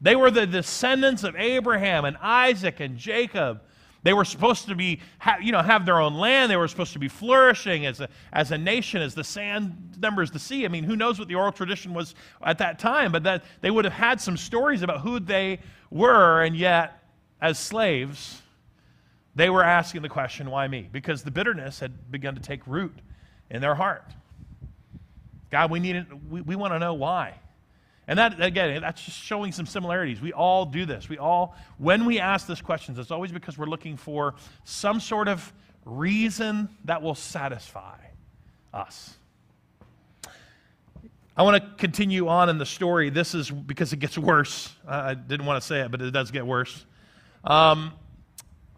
They 0.00 0.16
were 0.16 0.30
the 0.30 0.46
descendants 0.46 1.24
of 1.24 1.36
Abraham 1.36 2.06
and 2.06 2.16
Isaac 2.22 2.80
and 2.80 2.96
Jacob. 2.96 3.60
They 4.04 4.12
were 4.12 4.24
supposed 4.24 4.66
to 4.68 4.74
be, 4.74 5.00
you 5.42 5.52
know, 5.52 5.60
have 5.60 5.84
their 5.84 6.00
own 6.00 6.14
land. 6.14 6.50
They 6.50 6.56
were 6.56 6.68
supposed 6.68 6.92
to 6.92 6.98
be 6.98 7.08
flourishing 7.08 7.84
as 7.84 8.00
a, 8.00 8.08
as 8.32 8.52
a 8.52 8.58
nation, 8.58 9.02
as 9.02 9.14
the 9.14 9.24
sand 9.24 9.96
numbers 10.00 10.30
the 10.30 10.38
sea. 10.38 10.64
I 10.64 10.68
mean, 10.68 10.84
who 10.84 10.96
knows 10.96 11.18
what 11.18 11.28
the 11.28 11.34
oral 11.34 11.52
tradition 11.52 11.94
was 11.94 12.14
at 12.42 12.58
that 12.58 12.78
time, 12.78 13.10
but 13.10 13.24
that 13.24 13.44
they 13.60 13.70
would 13.70 13.84
have 13.84 13.94
had 13.94 14.20
some 14.20 14.36
stories 14.36 14.82
about 14.82 15.00
who 15.00 15.18
they 15.18 15.58
were, 15.90 16.42
and 16.42 16.56
yet, 16.56 17.02
as 17.40 17.58
slaves, 17.58 18.40
they 19.34 19.50
were 19.50 19.64
asking 19.64 20.02
the 20.02 20.08
question, 20.08 20.50
why 20.50 20.68
me? 20.68 20.88
Because 20.90 21.22
the 21.22 21.30
bitterness 21.30 21.80
had 21.80 22.10
begun 22.10 22.34
to 22.34 22.40
take 22.40 22.66
root 22.66 22.94
in 23.50 23.60
their 23.60 23.74
heart. 23.74 24.12
God, 25.50 25.70
we 25.70 25.80
need 25.80 26.06
we, 26.30 26.40
we 26.40 26.56
want 26.56 26.72
to 26.72 26.78
know 26.78 26.94
why. 26.94 27.34
And 28.08 28.18
that, 28.18 28.40
again, 28.40 28.80
that's 28.80 29.04
just 29.04 29.18
showing 29.18 29.52
some 29.52 29.66
similarities. 29.66 30.22
We 30.22 30.32
all 30.32 30.64
do 30.64 30.86
this. 30.86 31.10
We 31.10 31.18
all, 31.18 31.54
when 31.76 32.06
we 32.06 32.18
ask 32.18 32.46
these 32.46 32.62
questions, 32.62 32.98
it's 32.98 33.10
always 33.10 33.30
because 33.30 33.58
we're 33.58 33.66
looking 33.66 33.98
for 33.98 34.34
some 34.64 34.98
sort 34.98 35.28
of 35.28 35.52
reason 35.84 36.70
that 36.86 37.02
will 37.02 37.14
satisfy 37.14 37.98
us. 38.72 39.14
I 41.36 41.42
want 41.42 41.62
to 41.62 41.70
continue 41.76 42.28
on 42.28 42.48
in 42.48 42.56
the 42.56 42.66
story. 42.66 43.10
This 43.10 43.34
is 43.34 43.50
because 43.50 43.92
it 43.92 43.98
gets 43.98 44.16
worse. 44.16 44.74
I 44.88 45.12
didn't 45.12 45.44
want 45.44 45.60
to 45.60 45.66
say 45.66 45.82
it, 45.82 45.90
but 45.90 46.00
it 46.00 46.10
does 46.10 46.30
get 46.30 46.46
worse. 46.46 46.86
Um, 47.44 47.92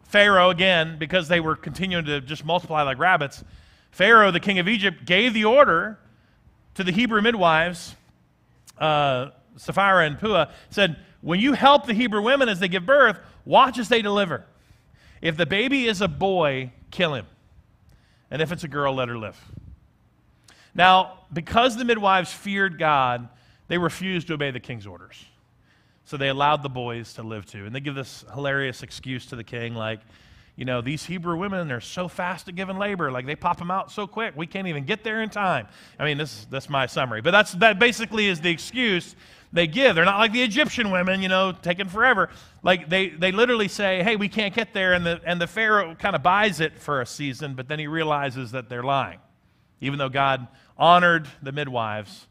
Pharaoh, 0.03 0.51
again, 0.51 0.99
because 0.99 1.29
they 1.29 1.39
were 1.39 1.55
continuing 1.55 2.05
to 2.07 2.21
just 2.21 2.45
multiply 2.45 2.83
like 2.83 2.99
rabbits, 2.99 3.45
Pharaoh, 3.93 4.33
the 4.33 4.41
king 4.41 4.59
of 4.59 4.67
Egypt, 4.67 5.05
gave 5.05 5.35
the 5.35 5.45
order 5.45 6.01
to 6.75 6.83
the 6.83 6.93
Hebrew 6.93 7.23
midwives 7.23 7.95
uh, 8.81 9.31
Shiphrah 9.57 10.07
and 10.07 10.19
Puah, 10.19 10.47
said, 10.71 10.97
When 11.21 11.39
you 11.39 11.53
help 11.53 11.87
the 11.87 11.95
Hebrew 11.95 12.23
women 12.23 12.49
as 12.49 12.61
they 12.61 12.69
give 12.69 12.87
birth, 12.87 13.19
watch 13.45 13.79
as 13.79 13.89
they 13.89 14.03
deliver. 14.03 14.45
If 15.21 15.37
the 15.37 15.47
baby 15.47 15.87
is 15.87 16.01
a 16.01 16.09
boy, 16.09 16.73
kill 16.91 17.15
him. 17.15 17.27
And 18.31 18.41
if 18.41 18.53
it's 18.53 18.65
a 18.65 18.69
girl, 18.69 18.95
let 18.95 19.09
her 19.09 19.19
live. 19.19 19.39
Now, 20.75 21.19
because 21.33 21.77
the 21.77 21.85
midwives 21.85 22.33
feared 22.33 22.79
God, 22.79 23.29
they 23.69 23.77
refused 23.77 24.29
to 24.29 24.35
obey 24.35 24.51
the 24.51 24.61
king's 24.61 24.87
orders. 24.87 25.25
So 26.05 26.17
they 26.17 26.29
allowed 26.29 26.63
the 26.63 26.69
boys 26.69 27.15
to 27.15 27.23
live 27.23 27.47
too. 27.47 27.67
And 27.67 27.75
they 27.75 27.81
give 27.81 27.95
this 27.95 28.25
hilarious 28.35 28.83
excuse 28.83 29.27
to 29.27 29.37
the 29.37 29.45
king, 29.45 29.75
like, 29.75 30.01
you 30.61 30.67
know, 30.67 30.83
these 30.83 31.07
Hebrew 31.07 31.39
women, 31.39 31.69
they're 31.69 31.81
so 31.81 32.07
fast 32.07 32.47
at 32.47 32.55
giving 32.55 32.77
labor. 32.77 33.11
Like 33.11 33.25
they 33.25 33.35
pop 33.35 33.57
them 33.57 33.71
out 33.71 33.91
so 33.91 34.07
quick, 34.07 34.37
we 34.37 34.47
can't 34.47 34.69
even 34.69 34.85
get 34.85 35.03
there 35.03 35.23
in 35.23 35.31
time. 35.31 35.67
I 35.99 36.05
mean, 36.05 36.19
this, 36.19 36.47
that's 36.51 36.69
my 36.69 36.85
summary. 36.85 37.23
But 37.23 37.31
that's, 37.31 37.53
that 37.53 37.79
basically 37.79 38.27
is 38.27 38.43
the 38.43 38.51
excuse 38.51 39.17
they 39.55 39.67
give. 39.67 39.95
They're 39.95 40.05
not 40.05 40.19
like 40.19 40.33
the 40.33 40.43
Egyptian 40.43 40.91
women, 40.91 41.23
you 41.23 41.31
know, 41.31 41.53
taking 41.53 41.89
forever. 41.89 42.29
Like 42.63 42.91
they, 42.91 43.09
they 43.09 43.33
literally 43.33 43.69
say, 43.69 44.03
hey, 44.03 44.17
we 44.17 44.29
can't 44.29 44.55
get 44.55 44.75
there. 44.75 44.93
And 44.93 45.07
the, 45.07 45.23
and 45.25 45.41
the 45.41 45.47
Pharaoh 45.47 45.95
kind 45.95 46.15
of 46.15 46.23
buys 46.23 46.61
it 46.61 46.79
for 46.79 47.01
a 47.01 47.07
season, 47.07 47.55
but 47.55 47.67
then 47.67 47.79
he 47.79 47.87
realizes 47.87 48.51
that 48.51 48.69
they're 48.69 48.83
lying, 48.83 49.21
even 49.81 49.99
though 49.99 50.11
God 50.11 50.47
honored 50.77 51.27
the 51.43 51.53
midwives. 51.53 52.27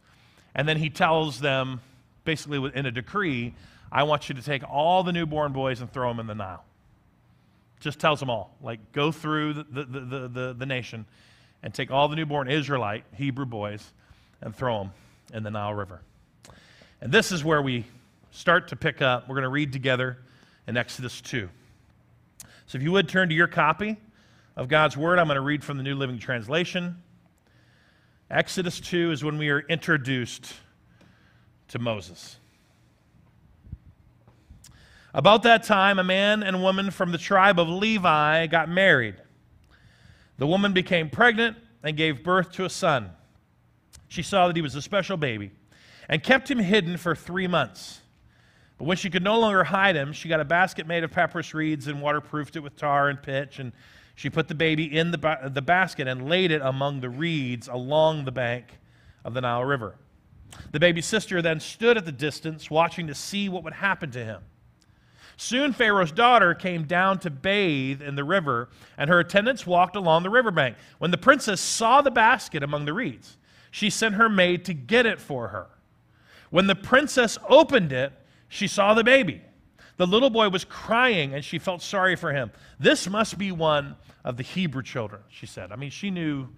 And 0.54 0.70
then 0.70 0.78
he 0.78 0.92
tells 0.92 1.40
them, 1.40 1.82
basically 2.26 2.72
in 2.76 2.86
a 2.86 2.92
decree, 2.92 3.56
I 3.92 4.04
want 4.04 4.30
you 4.30 4.36
to 4.36 4.42
take 4.44 4.62
all 4.70 5.02
the 5.02 5.12
newborn 5.12 5.52
boys 5.52 5.82
and 5.82 5.92
throw 5.92 6.10
them 6.10 6.20
in 6.20 6.28
the 6.28 6.36
Nile. 6.36 6.64
Just 7.80 8.00
tells 8.00 8.20
them 8.20 8.30
all, 8.30 8.56
like, 8.62 8.92
go 8.92 9.12
through 9.12 9.54
the, 9.54 9.64
the, 9.64 9.84
the, 9.86 10.28
the, 10.28 10.56
the 10.60 10.66
nation 10.66 11.06
and 11.64 11.74
take 11.74 11.92
all 11.92 12.08
the 12.08 12.16
newborn 12.16 12.50
Israelite, 12.50 13.06
Hebrew 13.16 13.46
boys, 13.46 13.94
and 14.42 14.56
throw 14.56 14.80
them 14.80 14.92
in 15.34 15.44
the 15.44 15.52
Nile 15.52 15.74
River. 15.74 16.02
And 17.02 17.12
this 17.12 17.32
is 17.32 17.44
where 17.44 17.62
we 17.62 17.86
start 18.32 18.70
to 18.70 18.76
pick 18.76 19.02
up. 19.02 19.28
We're 19.28 19.36
going 19.36 19.44
to 19.44 19.50
read 19.50 19.72
together 19.72 20.18
in 20.68 20.78
Exodus 20.78 21.22
2. 21.22 21.50
So 22.68 22.78
if 22.78 22.84
you 22.84 22.92
would 22.92 23.10
turn 23.10 23.30
to 23.30 23.36
your 23.36 23.48
copy 23.48 23.98
of 24.56 24.68
God's 24.68 24.98
Word, 24.98 25.20
I'm 25.20 25.28
going 25.28 25.36
to 25.36 25.42
read 25.42 25.64
from 25.64 25.78
the 25.78 25.84
New 25.84 25.96
Living 25.96 26.20
Translation. 26.20 27.02
Exodus 28.30 28.80
2 28.80 29.12
is 29.12 29.24
when 29.24 29.38
we 29.38 29.50
are 29.50 29.62
introduced 29.62 30.54
to 31.70 31.80
Moses. 31.80 32.39
About 35.14 35.44
that 35.44 35.64
time, 35.64 35.98
a 35.98 36.04
man 36.04 36.44
and 36.44 36.62
woman 36.62 36.92
from 36.92 37.12
the 37.12 37.18
tribe 37.18 37.60
of 37.60 37.68
Levi 37.68 38.48
got 38.48 38.70
married. 38.70 39.16
The 40.38 40.46
woman 40.48 40.72
became 40.72 41.10
pregnant 41.10 41.58
and 41.84 41.98
gave 41.98 42.24
birth 42.24 42.52
to 42.54 42.66
a 42.66 42.70
son. 42.70 43.12
She 44.08 44.22
saw 44.24 44.48
that 44.48 44.56
he 44.56 44.62
was 44.62 44.76
a 44.76 44.82
special 44.82 45.18
baby 45.18 45.52
and 46.08 46.24
kept 46.24 46.50
him 46.50 46.60
hidden 46.60 46.98
for 46.98 47.16
three 47.16 47.48
months. 47.48 48.02
But 48.78 48.86
when 48.86 48.98
she 48.98 49.10
could 49.10 49.24
no 49.24 49.40
longer 49.40 49.64
hide 49.64 49.96
him, 49.96 50.14
she 50.14 50.30
got 50.30 50.40
a 50.40 50.46
basket 50.46 50.88
made 50.88 51.04
of 51.04 51.12
papyrus 51.12 51.54
reeds 51.54 51.88
and 51.88 52.02
waterproofed 52.02 52.56
it 52.56 52.62
with 52.62 52.76
tar 52.76 53.10
and 53.10 53.22
pitch. 53.22 53.60
And 53.60 53.74
she 54.16 54.30
put 54.30 54.48
the 54.48 54.56
baby 54.56 54.98
in 54.98 55.12
the, 55.12 55.18
ba- 55.18 55.52
the 55.54 55.62
basket 55.62 56.08
and 56.08 56.30
laid 56.30 56.52
it 56.52 56.62
among 56.64 57.02
the 57.02 57.10
reeds 57.10 57.68
along 57.68 58.26
the 58.26 58.32
bank 58.32 58.66
of 59.26 59.34
the 59.34 59.42
Nile 59.42 59.66
River. 59.66 59.96
The 60.72 60.80
baby's 60.80 61.06
sister 61.06 61.42
then 61.42 61.60
stood 61.60 61.98
at 61.98 62.06
the 62.06 62.12
distance, 62.12 62.72
watching 62.72 63.08
to 63.08 63.16
see 63.16 63.50
what 63.50 63.64
would 63.64 63.74
happen 63.74 64.12
to 64.12 64.24
him. 64.24 64.42
Soon 65.42 65.72
Pharaoh's 65.72 66.12
daughter 66.12 66.54
came 66.54 66.84
down 66.84 67.18
to 67.20 67.30
bathe 67.30 68.02
in 68.02 68.16
the 68.16 68.26
river, 68.26 68.68
and 68.98 69.10
her 69.10 69.22
attendants 69.22 69.66
walked 69.66 69.96
along 69.96 70.24
the 70.24 70.30
riverbank. 70.30 70.76
When 70.98 71.12
the 71.12 71.18
princess 71.18 71.62
saw 71.62 72.02
the 72.02 72.12
basket 72.12 72.62
among 72.62 72.84
the 72.84 72.92
reeds, 72.92 73.38
she 73.72 73.90
sent 73.90 74.16
her 74.16 74.28
maid 74.28 74.66
to 74.66 74.74
get 74.74 75.06
it 75.06 75.18
for 75.18 75.48
her. 75.48 75.68
When 76.50 76.68
the 76.68 76.76
princess 76.76 77.38
opened 77.48 77.94
it, 77.94 78.12
she 78.50 78.68
saw 78.68 78.94
the 78.94 79.04
baby. 79.06 79.42
The 79.96 80.06
little 80.06 80.30
boy 80.30 80.50
was 80.50 80.66
crying, 80.66 81.34
and 81.34 81.44
she 81.44 81.58
felt 81.58 81.82
sorry 81.82 82.18
for 82.18 82.34
him. 82.34 82.52
This 82.78 83.08
must 83.08 83.38
be 83.38 83.54
one 83.54 83.96
of 84.26 84.36
the 84.36 84.44
Hebrew 84.44 84.84
children, 84.84 85.22
she 85.30 85.46
said. 85.46 85.72
I 85.72 85.78
mean, 85.78 85.90
she 85.90 86.12
knew 86.12 86.50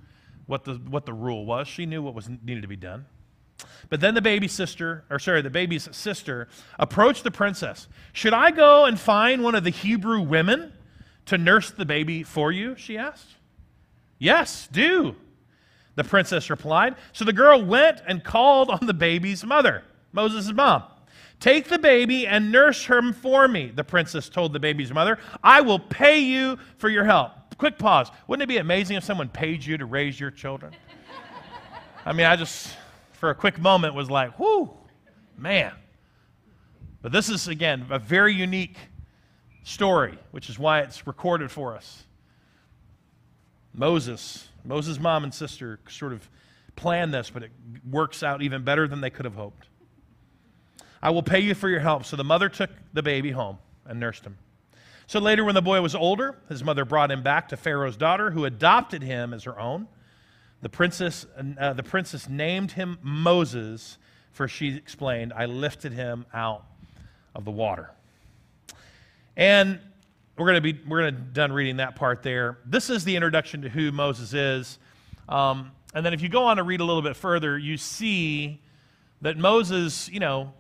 what 0.48 0.64
the, 0.64 0.74
what 0.90 1.06
the 1.06 1.14
rule 1.14 1.46
was, 1.46 1.68
she 1.68 1.86
knew 1.86 2.02
what 2.02 2.16
was 2.16 2.28
needed 2.28 2.64
to 2.64 2.68
be 2.68 2.78
done. 2.78 3.06
But 3.90 4.00
then 4.00 4.14
the 4.14 4.22
baby 4.22 4.48
sister, 4.48 5.04
or 5.10 5.20
sorry, 5.20 5.42
the 5.42 5.50
baby's 5.50 5.90
sister 5.92 6.48
approached 6.80 7.24
the 7.24 7.32
princess. 7.32 7.88
Should 8.14 8.34
I 8.34 8.52
go 8.52 8.86
and 8.86 9.00
find 9.00 9.44
one 9.44 9.56
of 9.56 9.64
the 9.64 9.70
Hebrew 9.70 10.22
women 10.22 10.74
to 11.26 11.38
nurse 11.38 11.72
the 11.72 11.86
baby 11.86 12.24
for 12.24 12.52
you? 12.52 12.76
She 12.78 12.98
asked. 12.98 13.36
Yes, 14.18 14.68
do, 14.72 15.16
the 15.96 16.04
princess 16.04 16.50
replied. 16.50 16.96
So 17.12 17.26
the 17.26 17.34
girl 17.34 17.64
went 17.64 18.02
and 18.08 18.24
called 18.24 18.70
on 18.70 18.86
the 18.86 18.94
baby's 18.94 19.44
mother, 19.44 19.84
Moses' 20.14 20.52
mom. 20.54 20.84
Take 21.40 21.70
the 21.70 21.80
baby 21.80 22.28
and 22.28 22.52
nurse 22.52 22.86
him 22.86 23.14
for 23.14 23.48
me, 23.48 23.72
the 23.76 23.84
princess 23.84 24.30
told 24.30 24.54
the 24.54 24.60
baby's 24.60 24.94
mother. 24.94 25.18
I 25.44 25.62
will 25.62 25.80
pay 25.80 26.20
you 26.20 26.60
for 26.78 26.88
your 26.88 27.04
help. 27.04 27.32
Quick 27.58 27.80
pause. 27.80 28.12
Wouldn't 28.28 28.44
it 28.44 28.48
be 28.48 28.58
amazing 28.58 28.98
if 28.98 29.04
someone 29.04 29.28
paid 29.28 29.66
you 29.66 29.78
to 29.78 29.86
raise 29.86 30.20
your 30.20 30.32
children? 30.32 30.74
I 32.06 32.14
mean, 32.14 32.26
I 32.26 32.36
just 32.36 32.76
for 33.22 33.30
a 33.30 33.36
quick 33.36 33.60
moment 33.60 33.94
was 33.94 34.10
like, 34.10 34.40
whoo, 34.40 34.72
man. 35.38 35.74
But 37.04 37.12
this 37.12 37.30
is, 37.30 37.48
again, 37.48 37.86
a 37.92 38.00
very 38.00 38.34
unique 38.34 38.76
story, 39.62 40.18
which 40.32 40.50
is 40.50 40.58
why 40.58 40.80
it's 40.80 41.06
recorded 41.06 41.52
for 41.52 41.76
us. 41.76 42.06
Moses, 43.76 44.48
Moses' 44.66 45.00
mom 45.00 45.24
and 45.24 45.32
sister 45.32 45.80
sort 45.88 46.14
of 46.14 46.28
planned 46.76 47.14
this, 47.14 47.30
but 47.30 47.44
it 47.44 47.52
works 47.88 48.24
out 48.24 48.42
even 48.42 48.64
better 48.64 48.88
than 48.88 49.02
they 49.02 49.12
could 49.12 49.26
have 49.26 49.36
hoped. 49.36 49.68
I 51.00 51.12
will 51.12 51.22
pay 51.22 51.42
you 51.42 51.54
for 51.54 51.70
your 51.70 51.80
help. 51.80 52.06
So 52.06 52.16
the 52.16 52.24
mother 52.24 52.50
took 52.50 52.72
the 52.92 53.04
baby 53.04 53.30
home 53.30 53.60
and 53.86 54.00
nursed 54.00 54.26
him. 54.26 54.36
So 55.06 55.20
later, 55.20 55.46
when 55.46 55.54
the 55.54 55.62
boy 55.62 55.80
was 55.82 55.94
older, 55.94 56.40
his 56.50 56.64
mother 56.64 56.86
brought 56.86 57.12
him 57.12 57.22
back 57.22 57.50
to 57.50 57.58
Pharaoh's 57.58 57.98
daughter, 57.98 58.32
who 58.32 58.46
adopted 58.46 59.04
him 59.04 59.32
as 59.32 59.44
her 59.44 59.60
own. 59.60 59.88
The 60.62 60.70
princess, 60.70 61.26
uh, 61.60 61.74
the 61.74 61.84
princess 61.84 62.30
named 62.30 62.72
him 62.72 63.00
Moses, 63.02 63.98
for 64.32 64.48
she 64.48 64.76
explained, 64.76 65.34
I 65.36 65.46
lifted 65.46 65.94
him 65.94 66.26
out 66.34 66.66
of 67.34 67.46
the 67.46 67.52
water. 67.52 67.90
And 69.36 69.80
we're 70.38 70.46
going 70.46 70.62
to 70.64 70.74
be 70.74 70.80
we're 70.88 71.02
going 71.02 71.16
to 71.16 71.22
done 71.22 71.52
reading 71.52 71.78
that 71.78 71.96
part 71.96 72.24
there. 72.24 72.58
This 72.66 72.90
is 72.90 73.04
the 73.04 73.16
introduction 73.16 73.62
to 73.64 73.70
who 73.70 73.92
Moses 73.92 74.34
is. 74.34 74.80
Um, 75.28 75.72
and 75.94 76.06
then 76.06 76.14
if 76.14 76.22
you 76.22 76.30
go 76.30 76.46
on 76.46 76.58
to 76.58 76.64
read 76.64 76.80
a 76.80 76.86
little 76.86 77.02
bit 77.02 77.16
further, 77.16 77.58
you 77.58 77.78
see 77.78 78.62
that 79.22 79.38
Moses, 79.38 80.10
you 80.10 80.20
know, 80.20 80.54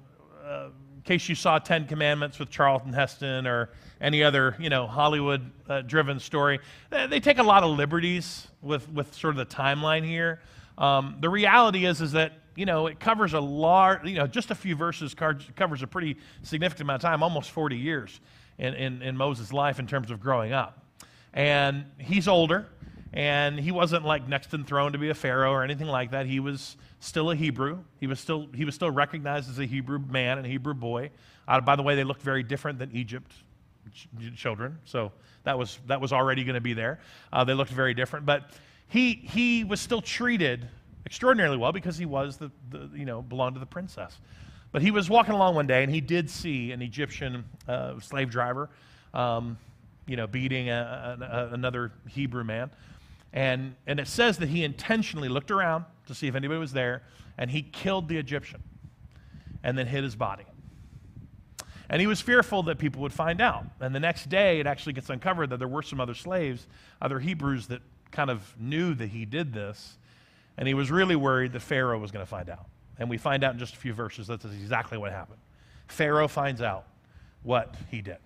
uh, 0.45 0.69
in 1.01 1.05
case 1.05 1.27
you 1.27 1.33
saw 1.33 1.57
Ten 1.57 1.87
Commandments 1.87 2.37
with 2.37 2.51
Charlton 2.51 2.93
Heston 2.93 3.47
or 3.47 3.69
any 3.99 4.23
other, 4.23 4.55
you 4.59 4.69
know, 4.69 4.85
Hollywood-driven 4.85 6.17
uh, 6.17 6.19
story. 6.19 6.59
They 6.91 7.19
take 7.19 7.39
a 7.39 7.43
lot 7.43 7.63
of 7.63 7.75
liberties 7.75 8.47
with, 8.61 8.87
with 8.87 9.11
sort 9.15 9.35
of 9.35 9.49
the 9.49 9.55
timeline 9.55 10.05
here. 10.05 10.41
Um, 10.77 11.17
the 11.19 11.29
reality 11.29 11.85
is, 11.85 12.01
is 12.01 12.11
that 12.11 12.33
you 12.55 12.67
know 12.67 12.85
it 12.85 12.99
covers 12.99 13.33
a 13.33 13.39
large, 13.39 14.05
you 14.07 14.15
know, 14.15 14.27
just 14.27 14.51
a 14.51 14.55
few 14.55 14.75
verses 14.75 15.15
covers 15.15 15.81
a 15.81 15.87
pretty 15.87 16.17
significant 16.43 16.81
amount 16.81 17.03
of 17.03 17.09
time, 17.09 17.23
almost 17.23 17.49
40 17.49 17.77
years 17.77 18.19
in, 18.59 18.75
in, 18.75 19.01
in 19.01 19.17
Moses' 19.17 19.51
life 19.51 19.79
in 19.79 19.87
terms 19.87 20.11
of 20.11 20.19
growing 20.19 20.53
up. 20.53 20.85
And 21.33 21.85
he's 21.97 22.27
older, 22.27 22.67
and 23.11 23.59
he 23.59 23.71
wasn't 23.71 24.05
like 24.05 24.27
next 24.27 24.53
in 24.53 24.65
throne 24.65 24.91
to 24.91 24.99
be 24.99 25.09
a 25.09 25.15
pharaoh 25.15 25.51
or 25.51 25.63
anything 25.63 25.87
like 25.87 26.11
that. 26.11 26.27
He 26.27 26.39
was 26.39 26.77
still 27.01 27.31
a 27.31 27.35
Hebrew. 27.35 27.79
He 27.99 28.07
was 28.07 28.19
still 28.19 28.47
he 28.55 28.63
was 28.63 28.75
still 28.75 28.91
recognized 28.91 29.49
as 29.49 29.59
a 29.59 29.65
Hebrew 29.65 29.99
man 29.99 30.37
and 30.37 30.47
a 30.47 30.49
Hebrew 30.49 30.73
boy. 30.73 31.11
Uh, 31.47 31.59
by 31.59 31.75
the 31.75 31.83
way, 31.83 31.95
they 31.95 32.03
looked 32.03 32.21
very 32.21 32.43
different 32.43 32.79
than 32.79 32.91
Egypt 32.93 33.31
children, 34.35 34.77
so 34.85 35.11
that 35.43 35.57
was, 35.57 35.79
that 35.87 35.99
was 35.99 36.13
already 36.13 36.43
going 36.43 36.55
to 36.55 36.61
be 36.61 36.73
there. 36.73 36.99
Uh, 37.33 37.43
they 37.43 37.53
looked 37.53 37.71
very 37.71 37.93
different, 37.93 38.25
but 38.25 38.51
he, 38.87 39.13
he 39.13 39.63
was 39.63 39.81
still 39.81 40.01
treated 40.01 40.67
extraordinarily 41.05 41.57
well 41.57 41.71
because 41.71 41.97
he 41.97 42.05
was 42.05 42.37
the, 42.37 42.51
the, 42.69 42.89
you 42.93 43.05
know, 43.05 43.21
belonged 43.21 43.55
to 43.55 43.59
the 43.59 43.65
princess. 43.65 44.19
But 44.71 44.81
he 44.81 44.91
was 44.91 45.09
walking 45.09 45.33
along 45.33 45.55
one 45.55 45.67
day 45.67 45.83
and 45.83 45.91
he 45.91 45.99
did 45.99 46.29
see 46.29 46.71
an 46.71 46.81
Egyptian 46.81 47.43
uh, 47.67 47.99
slave 47.99 48.29
driver, 48.29 48.69
um, 49.13 49.57
you 50.07 50.15
know, 50.15 50.27
beating 50.27 50.69
a, 50.69 51.17
a, 51.21 51.53
another 51.53 51.91
Hebrew 52.07 52.43
man. 52.43 52.69
And, 53.33 53.75
and 53.87 53.99
it 53.99 54.07
says 54.07 54.37
that 54.39 54.49
he 54.49 54.63
intentionally 54.63 55.29
looked 55.29 55.51
around 55.51 55.85
to 56.11 56.15
see 56.15 56.27
if 56.27 56.35
anybody 56.35 56.59
was 56.59 56.73
there 56.73 57.01
and 57.37 57.49
he 57.49 57.61
killed 57.61 58.07
the 58.07 58.17
Egyptian. 58.17 58.61
and 59.63 59.77
then 59.77 59.87
hid 59.87 60.03
his 60.03 60.15
body. 60.15 60.45
And 61.89 61.99
he 61.99 62.07
was 62.07 62.21
fearful 62.21 62.63
that 62.63 62.77
people 62.77 63.01
would 63.01 63.13
find 63.13 63.41
out. 63.41 63.65
And 63.79 63.93
the 63.93 63.99
next 63.99 64.29
day, 64.29 64.59
it 64.59 64.67
actually 64.67 64.93
gets 64.93 65.09
uncovered 65.09 65.49
that 65.49 65.59
there 65.59 65.67
were 65.67 65.81
some 65.81 65.99
other 65.99 66.13
slaves, 66.13 66.65
other 67.01 67.19
Hebrews, 67.19 67.67
that 67.67 67.81
kind 68.11 68.29
of 68.29 68.55
knew 68.59 68.93
that 68.95 69.09
he 69.09 69.25
did 69.25 69.53
this. 69.53 69.97
And 70.57 70.67
he 70.67 70.73
was 70.73 70.89
really 70.89 71.15
worried 71.15 71.53
that 71.53 71.59
Pharaoh 71.61 71.99
was 71.99 72.11
going 72.11 72.25
to 72.25 72.29
find 72.29 72.49
out. 72.49 72.65
And 72.97 73.09
we 73.09 73.17
find 73.17 73.43
out 73.43 73.53
in 73.53 73.59
just 73.59 73.73
a 73.73 73.77
few 73.77 73.93
verses 73.93 74.27
that's 74.27 74.45
exactly 74.45 74.97
what 74.97 75.11
happened. 75.11 75.39
Pharaoh 75.87 76.27
finds 76.27 76.61
out 76.61 76.85
what 77.43 77.75
he 77.89 78.01
did. 78.01 78.17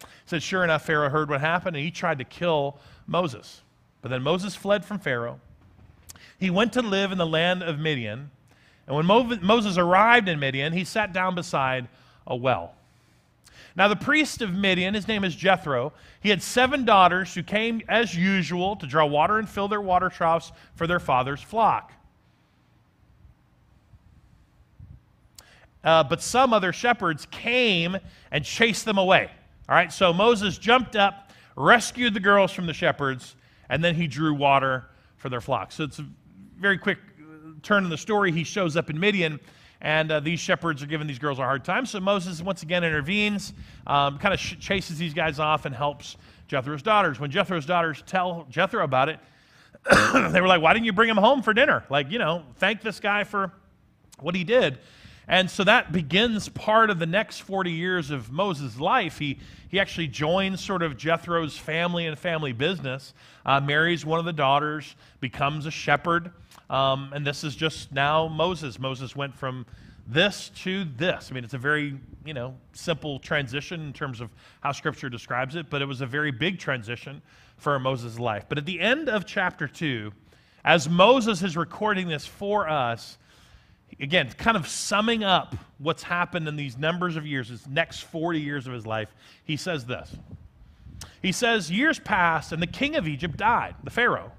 It 0.00 0.08
said, 0.26 0.42
sure 0.42 0.64
enough, 0.64 0.84
Pharaoh 0.84 1.08
heard 1.08 1.30
what 1.30 1.40
happened 1.40 1.76
and 1.76 1.84
he 1.84 1.90
tried 1.90 2.18
to 2.18 2.24
kill 2.24 2.78
Moses. 3.06 3.62
But 4.02 4.10
then 4.10 4.22
Moses 4.22 4.54
fled 4.54 4.84
from 4.84 4.98
Pharaoh. 4.98 5.40
He 6.38 6.50
went 6.50 6.72
to 6.74 6.82
live 6.82 7.12
in 7.12 7.18
the 7.18 7.26
land 7.26 7.62
of 7.62 7.78
Midian. 7.78 8.30
And 8.86 8.96
when 8.96 9.06
Mo- 9.06 9.38
Moses 9.42 9.76
arrived 9.76 10.28
in 10.28 10.38
Midian, 10.38 10.72
he 10.72 10.84
sat 10.84 11.12
down 11.12 11.34
beside 11.34 11.88
a 12.26 12.36
well. 12.36 12.74
Now, 13.76 13.86
the 13.86 13.96
priest 13.96 14.42
of 14.42 14.52
Midian, 14.52 14.94
his 14.94 15.06
name 15.06 15.22
is 15.24 15.36
Jethro, 15.36 15.92
he 16.20 16.30
had 16.30 16.42
seven 16.42 16.84
daughters 16.84 17.34
who 17.34 17.42
came 17.42 17.82
as 17.88 18.14
usual 18.14 18.74
to 18.76 18.86
draw 18.86 19.06
water 19.06 19.38
and 19.38 19.48
fill 19.48 19.68
their 19.68 19.80
water 19.80 20.08
troughs 20.08 20.50
for 20.74 20.86
their 20.86 20.98
father's 20.98 21.40
flock. 21.40 21.92
Uh, 25.84 26.02
but 26.02 26.20
some 26.20 26.52
other 26.52 26.72
shepherds 26.72 27.26
came 27.30 27.96
and 28.32 28.44
chased 28.44 28.84
them 28.84 28.98
away. 28.98 29.30
All 29.68 29.74
right, 29.74 29.92
so 29.92 30.12
Moses 30.12 30.58
jumped 30.58 30.96
up, 30.96 31.30
rescued 31.56 32.14
the 32.14 32.20
girls 32.20 32.52
from 32.52 32.66
the 32.66 32.74
shepherds, 32.74 33.36
and 33.68 33.84
then 33.84 33.94
he 33.94 34.06
drew 34.06 34.34
water 34.34 34.86
for 35.16 35.28
their 35.28 35.40
flock. 35.40 35.70
So 35.72 35.84
it's 35.84 35.98
a 35.98 36.06
very 36.58 36.78
quick 36.78 36.98
turn 37.62 37.84
in 37.84 37.90
the 37.90 37.98
story. 37.98 38.32
He 38.32 38.44
shows 38.44 38.76
up 38.76 38.90
in 38.90 38.98
Midian 38.98 39.40
and 39.80 40.10
uh, 40.10 40.20
these 40.20 40.40
shepherds 40.40 40.82
are 40.82 40.86
giving 40.86 41.06
these 41.06 41.18
girls 41.18 41.38
a 41.38 41.42
hard 41.42 41.64
time. 41.64 41.86
So 41.86 42.00
Moses 42.00 42.42
once 42.42 42.62
again 42.62 42.82
intervenes, 42.82 43.52
um, 43.86 44.18
kind 44.18 44.34
of 44.34 44.40
sh- 44.40 44.56
chases 44.58 44.98
these 44.98 45.14
guys 45.14 45.38
off, 45.38 45.66
and 45.66 45.74
helps 45.74 46.16
Jethro's 46.48 46.82
daughters. 46.82 47.20
When 47.20 47.30
Jethro's 47.30 47.66
daughters 47.66 48.02
tell 48.06 48.46
Jethro 48.50 48.82
about 48.82 49.08
it, 49.08 49.20
they 50.32 50.40
were 50.40 50.48
like, 50.48 50.60
Why 50.60 50.72
didn't 50.72 50.86
you 50.86 50.92
bring 50.92 51.08
him 51.08 51.16
home 51.16 51.42
for 51.42 51.54
dinner? 51.54 51.84
Like, 51.88 52.10
you 52.10 52.18
know, 52.18 52.42
thank 52.56 52.82
this 52.82 52.98
guy 52.98 53.24
for 53.24 53.52
what 54.20 54.34
he 54.34 54.44
did. 54.44 54.78
And 55.30 55.50
so 55.50 55.62
that 55.64 55.92
begins 55.92 56.48
part 56.48 56.88
of 56.88 56.98
the 56.98 57.06
next 57.06 57.40
40 57.40 57.70
years 57.70 58.10
of 58.10 58.32
Moses' 58.32 58.80
life. 58.80 59.18
He, 59.18 59.38
he 59.68 59.78
actually 59.78 60.08
joins 60.08 60.64
sort 60.64 60.82
of 60.82 60.96
Jethro's 60.96 61.56
family 61.56 62.06
and 62.06 62.18
family 62.18 62.52
business, 62.52 63.12
uh, 63.44 63.60
marries 63.60 64.06
one 64.06 64.18
of 64.18 64.24
the 64.24 64.32
daughters, 64.32 64.96
becomes 65.20 65.66
a 65.66 65.70
shepherd. 65.70 66.32
Um, 66.70 67.12
and 67.14 67.26
this 67.26 67.44
is 67.44 67.56
just 67.56 67.92
now 67.92 68.28
Moses. 68.28 68.78
Moses 68.78 69.16
went 69.16 69.34
from 69.34 69.66
this 70.06 70.50
to 70.62 70.84
this. 70.84 71.28
I 71.30 71.34
mean, 71.34 71.44
it's 71.44 71.54
a 71.54 71.58
very, 71.58 71.98
you 72.24 72.34
know, 72.34 72.54
simple 72.72 73.18
transition 73.18 73.80
in 73.82 73.92
terms 73.92 74.20
of 74.20 74.30
how 74.60 74.72
Scripture 74.72 75.10
describes 75.10 75.54
it, 75.54 75.68
but 75.68 75.82
it 75.82 75.84
was 75.84 76.00
a 76.00 76.06
very 76.06 76.30
big 76.30 76.58
transition 76.58 77.20
for 77.58 77.78
Moses' 77.78 78.18
life. 78.18 78.46
But 78.48 78.58
at 78.58 78.66
the 78.66 78.80
end 78.80 79.08
of 79.08 79.26
chapter 79.26 79.68
2, 79.68 80.12
as 80.64 80.88
Moses 80.88 81.42
is 81.42 81.56
recording 81.56 82.08
this 82.08 82.26
for 82.26 82.68
us, 82.68 83.18
again, 84.00 84.30
kind 84.38 84.56
of 84.56 84.66
summing 84.66 85.24
up 85.24 85.54
what's 85.78 86.02
happened 86.02 86.48
in 86.48 86.56
these 86.56 86.78
numbers 86.78 87.16
of 87.16 87.26
years, 87.26 87.48
his 87.48 87.66
next 87.66 88.00
40 88.00 88.40
years 88.40 88.66
of 88.66 88.72
his 88.72 88.86
life, 88.86 89.08
he 89.44 89.56
says 89.56 89.84
this. 89.84 90.14
He 91.20 91.32
says, 91.32 91.70
Years 91.70 91.98
passed, 91.98 92.52
and 92.52 92.62
the 92.62 92.66
king 92.66 92.96
of 92.96 93.06
Egypt 93.06 93.36
died, 93.36 93.74
the 93.84 93.90
Pharaoh. 93.90 94.32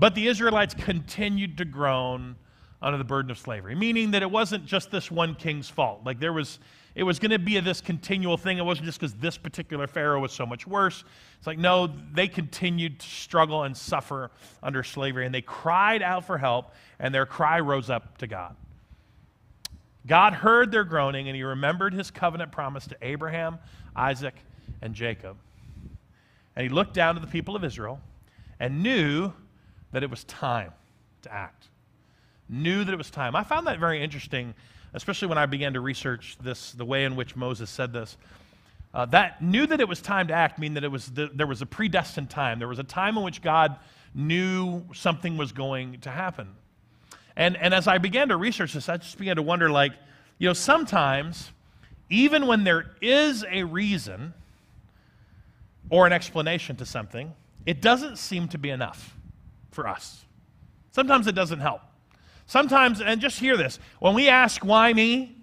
But 0.00 0.14
the 0.14 0.28
Israelites 0.28 0.72
continued 0.72 1.58
to 1.58 1.66
groan 1.66 2.36
under 2.80 2.96
the 2.96 3.04
burden 3.04 3.30
of 3.30 3.36
slavery, 3.36 3.74
meaning 3.74 4.12
that 4.12 4.22
it 4.22 4.30
wasn't 4.30 4.64
just 4.64 4.90
this 4.90 5.10
one 5.10 5.34
king's 5.34 5.68
fault. 5.68 6.00
Like 6.06 6.18
there 6.18 6.32
was, 6.32 6.58
it 6.94 7.02
was 7.02 7.18
going 7.18 7.32
to 7.32 7.38
be 7.38 7.60
this 7.60 7.82
continual 7.82 8.38
thing. 8.38 8.56
It 8.56 8.64
wasn't 8.64 8.86
just 8.86 8.98
because 8.98 9.12
this 9.16 9.36
particular 9.36 9.86
Pharaoh 9.86 10.18
was 10.18 10.32
so 10.32 10.46
much 10.46 10.66
worse. 10.66 11.04
It's 11.36 11.46
like, 11.46 11.58
no, 11.58 11.86
they 12.14 12.28
continued 12.28 13.00
to 13.00 13.06
struggle 13.06 13.64
and 13.64 13.76
suffer 13.76 14.30
under 14.62 14.82
slavery, 14.82 15.26
and 15.26 15.34
they 15.34 15.42
cried 15.42 16.00
out 16.00 16.24
for 16.24 16.38
help, 16.38 16.72
and 16.98 17.14
their 17.14 17.26
cry 17.26 17.60
rose 17.60 17.90
up 17.90 18.16
to 18.18 18.26
God. 18.26 18.56
God 20.06 20.32
heard 20.32 20.72
their 20.72 20.84
groaning, 20.84 21.28
and 21.28 21.36
he 21.36 21.42
remembered 21.42 21.92
his 21.92 22.10
covenant 22.10 22.52
promise 22.52 22.86
to 22.86 22.96
Abraham, 23.02 23.58
Isaac, 23.94 24.34
and 24.80 24.94
Jacob. 24.94 25.36
And 26.56 26.62
he 26.62 26.70
looked 26.70 26.94
down 26.94 27.16
to 27.16 27.20
the 27.20 27.26
people 27.26 27.54
of 27.54 27.64
Israel 27.64 28.00
and 28.58 28.82
knew 28.82 29.34
that 29.92 30.02
it 30.02 30.10
was 30.10 30.24
time 30.24 30.72
to 31.22 31.32
act. 31.32 31.68
Knew 32.48 32.84
that 32.84 32.92
it 32.92 32.96
was 32.96 33.10
time. 33.10 33.36
I 33.36 33.44
found 33.44 33.66
that 33.66 33.78
very 33.78 34.02
interesting, 34.02 34.54
especially 34.94 35.28
when 35.28 35.38
I 35.38 35.46
began 35.46 35.74
to 35.74 35.80
research 35.80 36.36
this, 36.42 36.72
the 36.72 36.84
way 36.84 37.04
in 37.04 37.16
which 37.16 37.36
Moses 37.36 37.70
said 37.70 37.92
this. 37.92 38.16
Uh, 38.92 39.06
that 39.06 39.40
knew 39.40 39.66
that 39.66 39.80
it 39.80 39.88
was 39.88 40.00
time 40.00 40.26
to 40.28 40.34
act 40.34 40.58
mean 40.58 40.74
that 40.74 40.82
it 40.82 40.90
was 40.90 41.06
the, 41.10 41.30
there 41.32 41.46
was 41.46 41.62
a 41.62 41.66
predestined 41.66 42.28
time. 42.28 42.58
There 42.58 42.66
was 42.66 42.80
a 42.80 42.84
time 42.84 43.16
in 43.16 43.22
which 43.22 43.40
God 43.40 43.76
knew 44.14 44.84
something 44.92 45.36
was 45.36 45.52
going 45.52 46.00
to 46.00 46.10
happen. 46.10 46.48
And, 47.36 47.56
and 47.56 47.72
as 47.72 47.86
I 47.86 47.98
began 47.98 48.28
to 48.28 48.36
research 48.36 48.72
this, 48.72 48.88
I 48.88 48.96
just 48.96 49.16
began 49.16 49.36
to 49.36 49.42
wonder 49.42 49.70
like, 49.70 49.92
you 50.38 50.48
know, 50.48 50.52
sometimes, 50.52 51.52
even 52.08 52.48
when 52.48 52.64
there 52.64 52.90
is 53.00 53.44
a 53.48 53.62
reason 53.62 54.34
or 55.88 56.06
an 56.06 56.12
explanation 56.12 56.74
to 56.76 56.86
something, 56.86 57.32
it 57.66 57.80
doesn't 57.80 58.18
seem 58.18 58.48
to 58.48 58.58
be 58.58 58.70
enough 58.70 59.16
for 59.70 59.88
us. 59.88 60.24
Sometimes 60.90 61.26
it 61.26 61.34
doesn't 61.34 61.60
help. 61.60 61.80
Sometimes, 62.46 63.00
and 63.00 63.20
just 63.20 63.38
hear 63.38 63.56
this 63.56 63.78
when 64.00 64.14
we 64.14 64.28
ask, 64.28 64.64
why 64.64 64.92
me? 64.92 65.36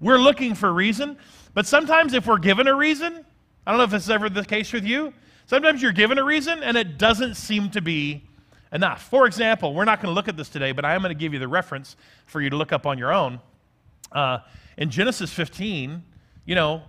We're 0.00 0.18
looking 0.18 0.54
for 0.54 0.72
reason. 0.72 1.16
But 1.54 1.66
sometimes, 1.66 2.14
if 2.14 2.26
we're 2.26 2.38
given 2.38 2.68
a 2.68 2.74
reason, 2.74 3.24
I 3.66 3.70
don't 3.70 3.78
know 3.78 3.84
if 3.84 3.90
this 3.90 4.04
is 4.04 4.10
ever 4.10 4.28
the 4.28 4.44
case 4.44 4.72
with 4.72 4.84
you, 4.84 5.12
sometimes 5.46 5.80
you're 5.80 5.92
given 5.92 6.18
a 6.18 6.24
reason 6.24 6.62
and 6.62 6.76
it 6.76 6.98
doesn't 6.98 7.36
seem 7.36 7.70
to 7.70 7.80
be 7.80 8.22
enough. 8.72 9.08
For 9.08 9.26
example, 9.26 9.72
we're 9.72 9.84
not 9.84 10.00
going 10.00 10.10
to 10.10 10.14
look 10.14 10.28
at 10.28 10.36
this 10.36 10.48
today, 10.48 10.72
but 10.72 10.84
I 10.84 10.94
am 10.94 11.00
going 11.00 11.14
to 11.14 11.18
give 11.18 11.32
you 11.32 11.38
the 11.38 11.48
reference 11.48 11.96
for 12.26 12.40
you 12.40 12.50
to 12.50 12.56
look 12.56 12.72
up 12.72 12.86
on 12.86 12.98
your 12.98 13.12
own. 13.12 13.40
Uh, 14.12 14.38
in 14.76 14.90
Genesis 14.90 15.32
15, 15.32 16.02
you 16.44 16.54
know, 16.54 16.82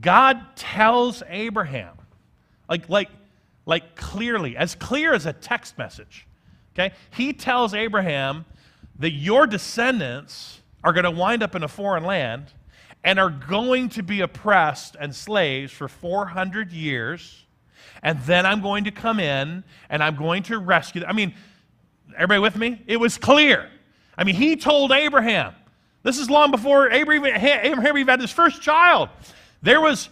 God 0.00 0.40
tells 0.56 1.22
Abraham, 1.28 1.96
like, 2.68 2.88
like 2.88 3.10
like 3.66 3.96
clearly, 3.96 4.56
as 4.56 4.74
clear 4.74 5.14
as 5.14 5.26
a 5.26 5.32
text 5.32 5.78
message. 5.78 6.26
Okay? 6.74 6.94
He 7.14 7.32
tells 7.32 7.74
Abraham 7.74 8.44
that 8.98 9.12
your 9.12 9.46
descendants 9.46 10.60
are 10.84 10.92
going 10.92 11.04
to 11.04 11.10
wind 11.10 11.42
up 11.42 11.54
in 11.54 11.62
a 11.62 11.68
foreign 11.68 12.04
land 12.04 12.52
and 13.04 13.18
are 13.18 13.30
going 13.30 13.88
to 13.90 14.02
be 14.02 14.20
oppressed 14.20 14.96
and 14.98 15.14
slaves 15.14 15.72
for 15.72 15.88
400 15.88 16.72
years. 16.72 17.44
And 18.02 18.20
then 18.20 18.46
I'm 18.46 18.60
going 18.60 18.84
to 18.84 18.90
come 18.90 19.20
in 19.20 19.64
and 19.88 20.02
I'm 20.02 20.16
going 20.16 20.42
to 20.44 20.58
rescue 20.58 21.00
them. 21.00 21.10
I 21.10 21.12
mean, 21.12 21.34
everybody 22.14 22.40
with 22.40 22.56
me? 22.56 22.82
It 22.86 22.98
was 22.98 23.18
clear. 23.18 23.70
I 24.16 24.24
mean, 24.24 24.34
he 24.34 24.56
told 24.56 24.92
Abraham, 24.92 25.54
this 26.02 26.18
is 26.18 26.28
long 26.28 26.50
before 26.50 26.90
Abraham, 26.90 27.24
Abraham 27.26 27.96
even 27.98 28.08
had 28.08 28.20
his 28.20 28.32
first 28.32 28.60
child. 28.60 29.08
There 29.62 29.80
was, 29.80 30.08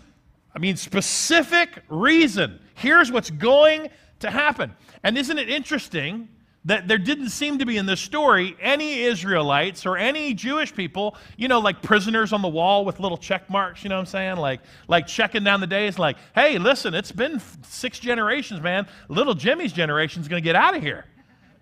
I 0.55 0.59
mean, 0.59 0.77
specific 0.77 1.83
reason 1.89 2.61
Here's 2.81 3.13
what's 3.13 3.29
going 3.29 3.91
to 4.21 4.31
happen. 4.31 4.75
And 5.03 5.19
isn't 5.19 5.39
it 5.39 5.51
interesting 5.51 6.31
that 6.65 6.89
there 6.89 6.97
didn't 6.97 7.29
seem 7.29 7.59
to 7.59 7.67
be 7.67 7.77
in 7.77 7.85
this 7.85 8.01
story 8.01 8.57
any 8.59 9.03
Israelites 9.03 9.85
or 9.85 9.99
any 9.99 10.33
Jewish 10.33 10.75
people, 10.75 11.15
you 11.37 11.47
know, 11.47 11.59
like 11.59 11.83
prisoners 11.83 12.33
on 12.33 12.41
the 12.41 12.49
wall 12.49 12.87
with 12.87 12.99
little 12.99 13.19
check 13.19 13.51
marks, 13.51 13.85
you 13.85 13.91
know 13.91 13.97
what 13.97 14.01
I'm 14.01 14.07
saying? 14.07 14.37
Like, 14.39 14.61
like 14.89 15.07
checking 15.07 15.45
down 15.45 15.61
the 15.61 15.67
days, 15.67 15.99
like, 15.99 16.17
hey, 16.35 16.57
listen, 16.57 16.95
it's 16.95 17.13
been 17.13 17.39
six 17.63 17.99
generations, 17.99 18.63
man. 18.63 18.87
Little 19.09 19.35
Jimmy's 19.35 19.75
generation 19.75 20.23
is 20.23 20.29
going 20.29 20.43
to 20.43 20.45
get 20.45 20.57
out 20.57 20.75
of 20.75 20.83
here. 20.83 21.05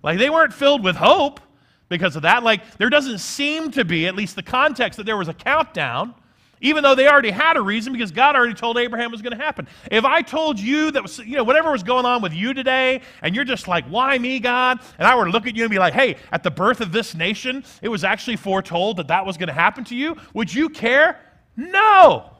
Like, 0.04 0.18
they 0.18 0.30
weren't 0.30 0.54
filled 0.54 0.84
with 0.84 0.94
hope 0.94 1.40
because 1.88 2.14
of 2.14 2.22
that. 2.22 2.44
Like, 2.44 2.78
there 2.78 2.90
doesn't 2.90 3.18
seem 3.18 3.72
to 3.72 3.84
be, 3.84 4.06
at 4.06 4.14
least 4.14 4.36
the 4.36 4.42
context, 4.44 4.98
that 4.98 5.04
there 5.04 5.16
was 5.16 5.26
a 5.26 5.34
countdown 5.34 6.14
even 6.60 6.82
though 6.82 6.94
they 6.94 7.08
already 7.08 7.30
had 7.30 7.56
a 7.56 7.60
reason 7.60 7.92
because 7.92 8.10
God 8.10 8.36
already 8.36 8.54
told 8.54 8.78
Abraham 8.78 9.10
was 9.10 9.22
going 9.22 9.36
to 9.36 9.42
happen. 9.42 9.68
If 9.90 10.04
I 10.04 10.22
told 10.22 10.58
you 10.58 10.90
that 10.90 11.02
was, 11.02 11.18
you 11.18 11.36
know, 11.36 11.44
whatever 11.44 11.70
was 11.70 11.82
going 11.82 12.06
on 12.06 12.22
with 12.22 12.32
you 12.32 12.54
today, 12.54 13.00
and 13.22 13.34
you're 13.34 13.44
just 13.44 13.68
like, 13.68 13.84
why 13.86 14.18
me, 14.18 14.40
God? 14.40 14.80
And 14.98 15.06
I 15.06 15.16
were 15.16 15.24
to 15.24 15.30
look 15.30 15.46
at 15.46 15.56
you 15.56 15.62
and 15.62 15.70
be 15.70 15.78
like, 15.78 15.94
hey, 15.94 16.16
at 16.32 16.42
the 16.42 16.50
birth 16.50 16.80
of 16.80 16.92
this 16.92 17.14
nation, 17.14 17.64
it 17.82 17.88
was 17.88 18.04
actually 18.04 18.36
foretold 18.36 18.96
that 18.98 19.08
that 19.08 19.24
was 19.26 19.36
going 19.36 19.48
to 19.48 19.54
happen 19.54 19.84
to 19.84 19.96
you, 19.96 20.16
would 20.34 20.52
you 20.52 20.68
care? 20.68 21.20
No. 21.56 22.30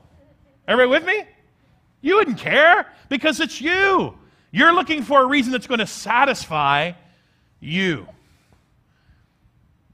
Everybody 0.66 0.90
with 0.90 1.04
me? 1.06 1.24
You 2.00 2.16
wouldn't 2.16 2.38
care 2.38 2.86
because 3.08 3.40
it's 3.40 3.60
you. 3.60 4.16
You're 4.50 4.72
looking 4.72 5.02
for 5.02 5.22
a 5.22 5.26
reason 5.26 5.52
that's 5.52 5.66
going 5.66 5.80
to 5.80 5.86
satisfy 5.86 6.92
you. 7.60 8.06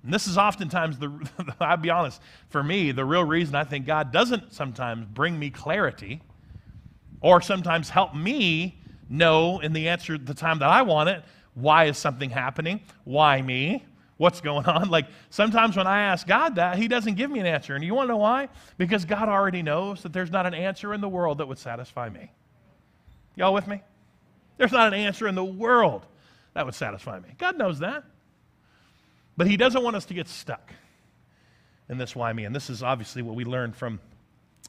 And 0.05 0.13
this 0.13 0.27
is 0.27 0.39
oftentimes 0.39 0.99
the, 0.99 1.11
I'll 1.61 1.77
be 1.77 1.91
honest, 1.91 2.21
for 2.49 2.63
me, 2.63 2.93
the 2.93 3.05
real 3.05 3.25
reason 3.25 3.55
I 3.55 3.65
think 3.65 3.87
God 3.87 4.13
doesn't 4.13 4.53
sometimes 4.53 5.07
bring 5.07 5.39
me 5.39 5.51
clarity 5.51 6.23
or 7.21 7.41
sometimes 7.41 7.89
help 7.89 8.15
me 8.15 8.81
know 9.09 9.61
in 9.61 9.73
the 9.73 9.89
answer 9.89 10.17
the 10.19 10.35
time 10.35 10.59
that 10.61 10.69
I 10.69 10.83
want 10.83 11.09
it 11.09 11.25
why 11.55 11.85
is 11.85 11.97
something 11.97 12.31
happening? 12.31 12.81
Why 13.05 13.41
me? 13.41 13.85
what's 14.17 14.41
going 14.41 14.67
on. 14.67 14.89
Like 14.95 15.07
sometimes 15.31 15.77
when 15.77 15.87
I 15.89 16.03
ask 16.03 16.27
God 16.27 16.57
that, 16.57 16.77
He 16.77 16.87
doesn't 16.87 17.15
give 17.15 17.31
me 17.31 17.41
an 17.41 17.47
answer. 17.47 17.75
And 17.75 17.83
you 17.85 17.95
want 17.95 18.09
to 18.09 18.13
know 18.13 18.19
why? 18.19 18.49
Because 18.79 19.05
God 19.05 19.29
already 19.29 19.63
knows 19.63 20.03
that 20.03 20.13
there's 20.13 20.31
not 20.31 20.47
an 20.47 20.55
answer 20.55 20.95
in 20.95 21.01
the 21.01 21.09
world 21.09 21.39
that 21.39 21.49
would 21.49 21.59
satisfy 21.59 22.09
me. 22.09 22.31
Y'all 23.35 23.53
with 23.53 23.67
me? 23.67 23.83
There's 24.57 24.71
not 24.71 24.93
an 24.93 24.95
answer 24.95 25.27
in 25.27 25.35
the 25.35 25.45
world 25.45 26.07
that 26.55 26.65
would 26.65 26.77
satisfy 26.77 27.19
me. 27.19 27.31
God 27.39 27.59
knows 27.59 27.81
that. 27.81 28.05
But 29.37 29.47
He 29.47 29.57
doesn't 29.57 29.83
want 29.83 29.97
us 29.97 30.05
to 30.07 30.15
get 30.15 30.29
stuck 30.29 30.73
in 31.89 31.99
this 31.99 32.15
why 32.15 32.33
me. 32.33 32.45
And 32.45 32.55
this 32.55 32.71
is 32.71 32.83
obviously 32.83 33.23
what 33.23 33.35
we 33.35 33.45
learned 33.45 33.77
from, 33.77 34.01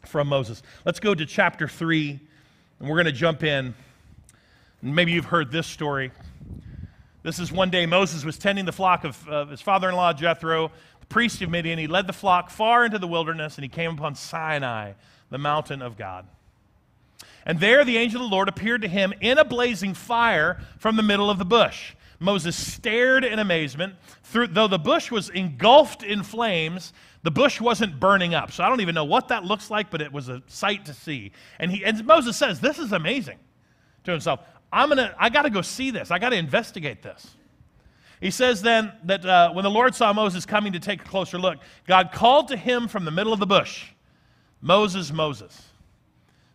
from 0.05 0.27
Moses. 0.27 0.61
Let's 0.85 0.99
go 0.99 1.15
to 1.15 1.25
chapter 1.25 1.67
3, 1.67 2.19
and 2.79 2.89
we're 2.89 2.95
going 2.95 3.05
to 3.05 3.11
jump 3.11 3.43
in. 3.43 3.73
Maybe 4.81 5.11
you've 5.13 5.25
heard 5.25 5.51
this 5.51 5.67
story. 5.67 6.11
This 7.23 7.39
is 7.39 7.51
one 7.51 7.71
day 7.71 7.87
Moses 7.87 8.23
was 8.23 8.37
tending 8.37 8.65
the 8.65 8.71
flock 8.71 9.03
of, 9.03 9.27
of 9.27 9.49
his 9.49 9.59
father 9.59 9.89
in 9.89 9.95
law 9.95 10.13
Jethro, 10.13 10.71
the 10.99 11.05
priest 11.07 11.41
of 11.41 11.49
Midian. 11.49 11.79
He 11.79 11.87
led 11.87 12.05
the 12.05 12.13
flock 12.13 12.51
far 12.51 12.85
into 12.85 12.99
the 12.99 13.07
wilderness, 13.07 13.55
and 13.55 13.63
he 13.63 13.69
came 13.69 13.91
upon 13.91 14.13
Sinai, 14.13 14.93
the 15.31 15.39
mountain 15.39 15.81
of 15.81 15.97
God. 15.97 16.27
And 17.43 17.59
there 17.59 17.83
the 17.83 17.97
angel 17.97 18.21
of 18.21 18.29
the 18.29 18.35
Lord 18.35 18.47
appeared 18.47 18.83
to 18.83 18.87
him 18.87 19.11
in 19.21 19.39
a 19.39 19.45
blazing 19.45 19.95
fire 19.95 20.59
from 20.77 20.97
the 20.97 21.03
middle 21.03 21.31
of 21.31 21.39
the 21.39 21.45
bush. 21.45 21.94
Moses 22.19 22.55
stared 22.55 23.23
in 23.25 23.39
amazement. 23.39 23.95
Through, 24.23 24.47
though 24.47 24.67
the 24.67 24.79
bush 24.79 25.11
was 25.11 25.29
engulfed 25.29 26.03
in 26.03 26.23
flames, 26.23 26.93
the 27.23 27.31
bush 27.31 27.59
wasn't 27.59 27.99
burning 27.99 28.33
up. 28.33 28.51
So 28.51 28.63
I 28.63 28.69
don't 28.69 28.81
even 28.81 28.95
know 28.95 29.05
what 29.05 29.27
that 29.29 29.43
looks 29.43 29.69
like, 29.69 29.89
but 29.89 30.01
it 30.01 30.11
was 30.11 30.29
a 30.29 30.41
sight 30.47 30.85
to 30.85 30.93
see. 30.93 31.31
And, 31.59 31.71
he, 31.71 31.83
and 31.83 32.03
Moses 32.05 32.37
says, 32.37 32.59
This 32.59 32.79
is 32.79 32.91
amazing 32.91 33.39
to 34.03 34.11
himself. 34.11 34.41
I'm 34.71 34.89
gonna, 34.89 35.15
I 35.17 35.29
got 35.29 35.43
to 35.43 35.49
go 35.49 35.61
see 35.61 35.91
this. 35.91 36.11
I 36.11 36.19
got 36.19 36.29
to 36.29 36.35
investigate 36.35 37.01
this. 37.01 37.35
He 38.21 38.31
says 38.31 38.61
then 38.61 38.91
that 39.03 39.25
uh, 39.25 39.51
when 39.51 39.63
the 39.63 39.69
Lord 39.69 39.93
saw 39.93 40.13
Moses 40.13 40.45
coming 40.45 40.73
to 40.73 40.79
take 40.79 41.01
a 41.01 41.05
closer 41.05 41.37
look, 41.37 41.59
God 41.85 42.11
called 42.11 42.47
to 42.49 42.57
him 42.57 42.87
from 42.87 43.05
the 43.05 43.11
middle 43.11 43.33
of 43.33 43.39
the 43.39 43.45
bush, 43.45 43.91
Moses, 44.61 45.11
Moses. 45.11 45.61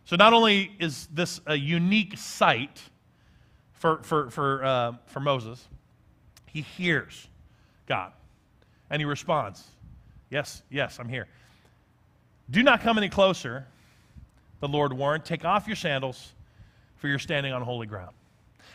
So 0.05 0.15
not 0.15 0.33
only 0.33 0.75
is 0.79 1.07
this 1.07 1.39
a 1.45 1.55
unique 1.55 2.17
sight 2.17 2.81
for, 3.81 3.97
for, 4.03 4.29
for, 4.29 4.63
uh, 4.63 4.93
for 5.07 5.19
Moses, 5.19 5.67
he 6.45 6.61
hears 6.61 7.27
God 7.87 8.13
and 8.91 9.01
he 9.01 9.05
responds, 9.05 9.67
Yes, 10.29 10.61
yes, 10.69 10.99
I'm 10.99 11.09
here. 11.09 11.27
Do 12.49 12.61
not 12.61 12.81
come 12.81 12.97
any 12.97 13.09
closer, 13.09 13.65
the 14.59 14.67
Lord 14.67 14.93
warned. 14.93 15.25
Take 15.25 15.43
off 15.43 15.65
your 15.67 15.75
sandals 15.75 16.31
for 16.97 17.07
you're 17.07 17.19
standing 17.19 17.51
on 17.53 17.63
holy 17.63 17.87
ground. 17.87 18.13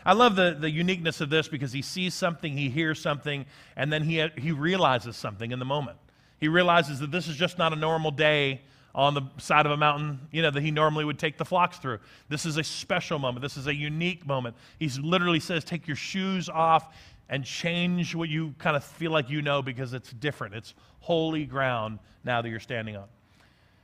I 0.05 0.13
love 0.13 0.35
the, 0.35 0.57
the 0.59 0.69
uniqueness 0.69 1.21
of 1.21 1.29
this 1.29 1.47
because 1.47 1.71
he 1.71 1.81
sees 1.81 2.13
something, 2.13 2.55
he 2.55 2.69
hears 2.69 3.01
something, 3.01 3.45
and 3.77 3.91
then 3.91 4.03
he, 4.03 4.27
he 4.37 4.51
realizes 4.51 5.15
something 5.15 5.51
in 5.51 5.57
the 5.57 5.65
moment. 5.65 5.97
He 6.39 6.49
realizes 6.49 6.99
that 6.99 7.11
this 7.11 7.27
is 7.27 7.37
just 7.37 7.57
not 7.57 7.71
a 7.71 7.77
normal 7.77 8.11
day 8.11 8.61
on 8.97 9.13
the 9.13 9.21
side 9.37 9.67
of 9.67 9.71
a 9.71 9.77
mountain, 9.77 10.19
you 10.31 10.41
know, 10.41 10.49
that 10.49 10.61
he 10.61 10.71
normally 10.71 11.05
would 11.05 11.19
take 11.19 11.37
the 11.37 11.45
flocks 11.45 11.77
through. 11.77 11.99
This 12.29 12.47
is 12.47 12.57
a 12.57 12.63
special 12.63 13.19
moment. 13.19 13.43
This 13.43 13.55
is 13.55 13.67
a 13.67 13.75
unique 13.75 14.25
moment. 14.25 14.55
He 14.79 14.89
literally 14.89 15.39
says, 15.39 15.63
Take 15.63 15.85
your 15.85 15.95
shoes 15.95 16.49
off 16.49 16.95
and 17.29 17.43
change 17.43 18.15
what 18.15 18.27
you 18.27 18.55
kind 18.57 18.75
of 18.75 18.83
feel 18.83 19.11
like 19.11 19.29
you 19.29 19.43
know 19.43 19.61
because 19.61 19.93
it's 19.93 20.11
different. 20.11 20.55
It's 20.55 20.73
holy 20.99 21.45
ground 21.45 21.99
now 22.23 22.41
that 22.41 22.49
you're 22.49 22.59
standing 22.59 22.95
on. 22.95 23.05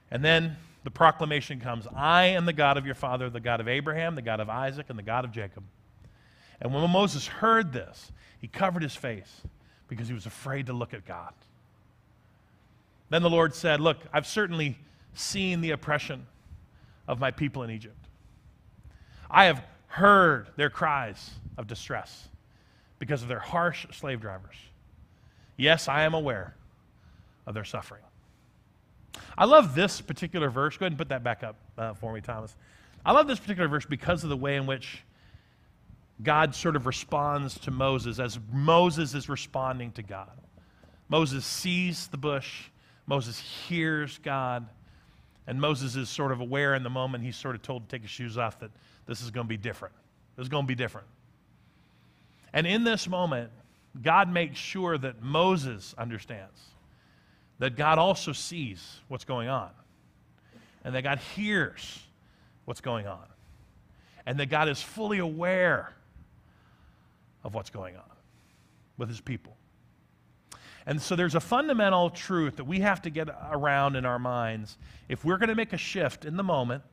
And 0.10 0.26
then 0.26 0.58
the 0.84 0.92
proclamation 0.92 1.60
comes 1.60 1.86
I 1.96 2.26
am 2.26 2.48
the 2.48 2.54
God 2.54 2.78
of 2.78 2.86
your 2.88 2.96
father, 2.96 3.30
the 3.30 3.40
God 3.40 3.60
of 3.60 3.68
Abraham, 3.68 4.16
the 4.16 4.24
God 4.24 4.40
of 4.40 4.50
Isaac, 4.50 4.88
and 4.90 4.98
the 4.98 5.04
God 5.04 5.26
of 5.26 5.32
Jacob. 5.32 5.64
And 6.60 6.74
when 6.74 6.90
Moses 6.90 7.28
heard 7.28 7.72
this, 7.72 8.12
he 8.42 8.48
covered 8.48 8.82
his 8.82 8.96
face 8.96 9.42
because 9.88 10.08
he 10.08 10.14
was 10.16 10.26
afraid 10.26 10.66
to 10.66 10.74
look 10.74 10.96
at 10.96 11.06
God. 11.06 11.34
Then 13.12 13.22
the 13.22 13.30
Lord 13.30 13.54
said, 13.54 13.80
Look, 13.80 13.98
I've 14.12 14.26
certainly 14.26 14.80
seen 15.14 15.62
the 15.62 15.72
oppression 15.72 16.26
of 17.08 17.20
my 17.20 17.32
people 17.32 17.64
in 17.64 17.70
Egypt. 17.70 18.08
I 19.30 19.46
have 19.46 19.64
heard 19.88 20.48
their 20.56 20.70
cries 20.70 21.32
of 21.58 21.68
distress 21.68 22.30
because 23.00 23.22
of 23.22 23.28
their 23.28 23.40
harsh 23.40 23.86
slave 23.92 24.22
drivers. 24.22 24.56
Yes, 25.58 25.88
I 25.88 26.04
am 26.04 26.14
aware 26.14 26.56
of 27.46 27.54
their 27.54 27.64
suffering. 27.64 28.02
I 29.38 29.46
love 29.46 29.76
this 29.76 30.02
particular 30.02 30.50
verse. 30.50 30.78
Go 30.78 30.86
ahead 30.86 30.94
and 30.94 30.98
put 30.98 31.10
that 31.10 31.24
back 31.24 31.44
up 31.44 31.56
uh, 31.78 31.94
for 31.94 32.14
me, 32.14 32.22
Thomas. 32.22 32.56
I 33.06 33.12
love 33.12 33.28
this 33.28 33.40
particular 33.40 33.68
verse 33.68 33.86
because 33.86 34.24
of 34.24 34.30
the 34.30 34.38
way 34.38 34.56
in 34.56 34.66
which 34.66 35.00
God 36.22 36.56
sort 36.56 36.76
of 36.76 36.86
responds 36.86 37.60
to 37.60 37.72
Moses 37.72 38.20
as 38.20 38.40
Moses 38.52 39.14
is 39.14 39.30
responding 39.30 39.92
to 39.94 40.04
God. 40.04 40.32
Moses 41.10 41.46
sees 41.46 42.08
the 42.08 42.18
bush, 42.18 42.70
Moses 43.06 43.40
hears 43.40 44.20
God, 44.20 44.68
and 45.48 45.60
Moses 45.60 45.96
is 45.96 46.10
sort 46.10 46.32
of 46.32 46.40
aware 46.40 46.76
in 46.76 46.84
the 46.84 46.90
moment 46.90 47.24
he's 47.24 47.36
sort 47.36 47.56
of 47.56 47.62
told 47.62 47.88
to 47.88 47.96
take 47.96 48.02
his 48.04 48.12
shoes 48.12 48.38
off 48.38 48.60
that 48.60 48.72
this 49.06 49.22
is 49.22 49.32
going 49.32 49.46
to 49.46 49.50
be 49.50 49.58
different. 49.58 49.94
This 50.36 50.44
is 50.44 50.50
going 50.50 50.64
to 50.64 50.68
be 50.68 50.76
different. 50.76 51.08
And 52.54 52.66
in 52.66 52.84
this 52.84 53.08
moment, 53.08 53.52
God 54.02 54.30
makes 54.30 54.58
sure 54.58 54.98
that 54.98 55.22
Moses 55.22 55.94
understands 55.98 56.60
that 57.60 57.76
God 57.76 58.00
also 58.00 58.34
sees 58.34 58.98
what's 59.08 59.26
going 59.26 59.48
on, 59.48 59.70
and 60.84 60.96
that 60.96 61.04
God 61.04 61.20
hears 61.36 62.00
what's 62.66 62.82
going 62.82 63.08
on, 63.08 63.24
and 64.26 64.40
that 64.40 64.48
God 64.48 64.68
is 64.70 64.82
fully 64.82 65.20
aware 65.20 65.94
of 67.44 67.54
what's 67.54 67.70
going 67.70 67.96
on 67.96 68.04
with 68.98 69.10
his 69.10 69.22
people. 69.22 69.56
And 70.86 71.02
so 71.02 71.16
there's 71.16 71.36
a 71.36 71.40
fundamental 71.40 72.10
truth 72.10 72.58
that 72.58 72.66
we 72.66 72.82
have 72.82 73.02
to 73.04 73.10
get 73.10 73.30
around 73.52 73.96
in 73.96 74.06
our 74.06 74.20
minds. 74.20 74.78
If 75.08 75.24
we're 75.24 75.38
going 75.38 75.50
to 75.50 75.56
make 75.56 75.74
a 75.74 75.78
shift 75.78 76.26
in 76.26 76.36
the 76.36 76.44
moment, 76.44 76.84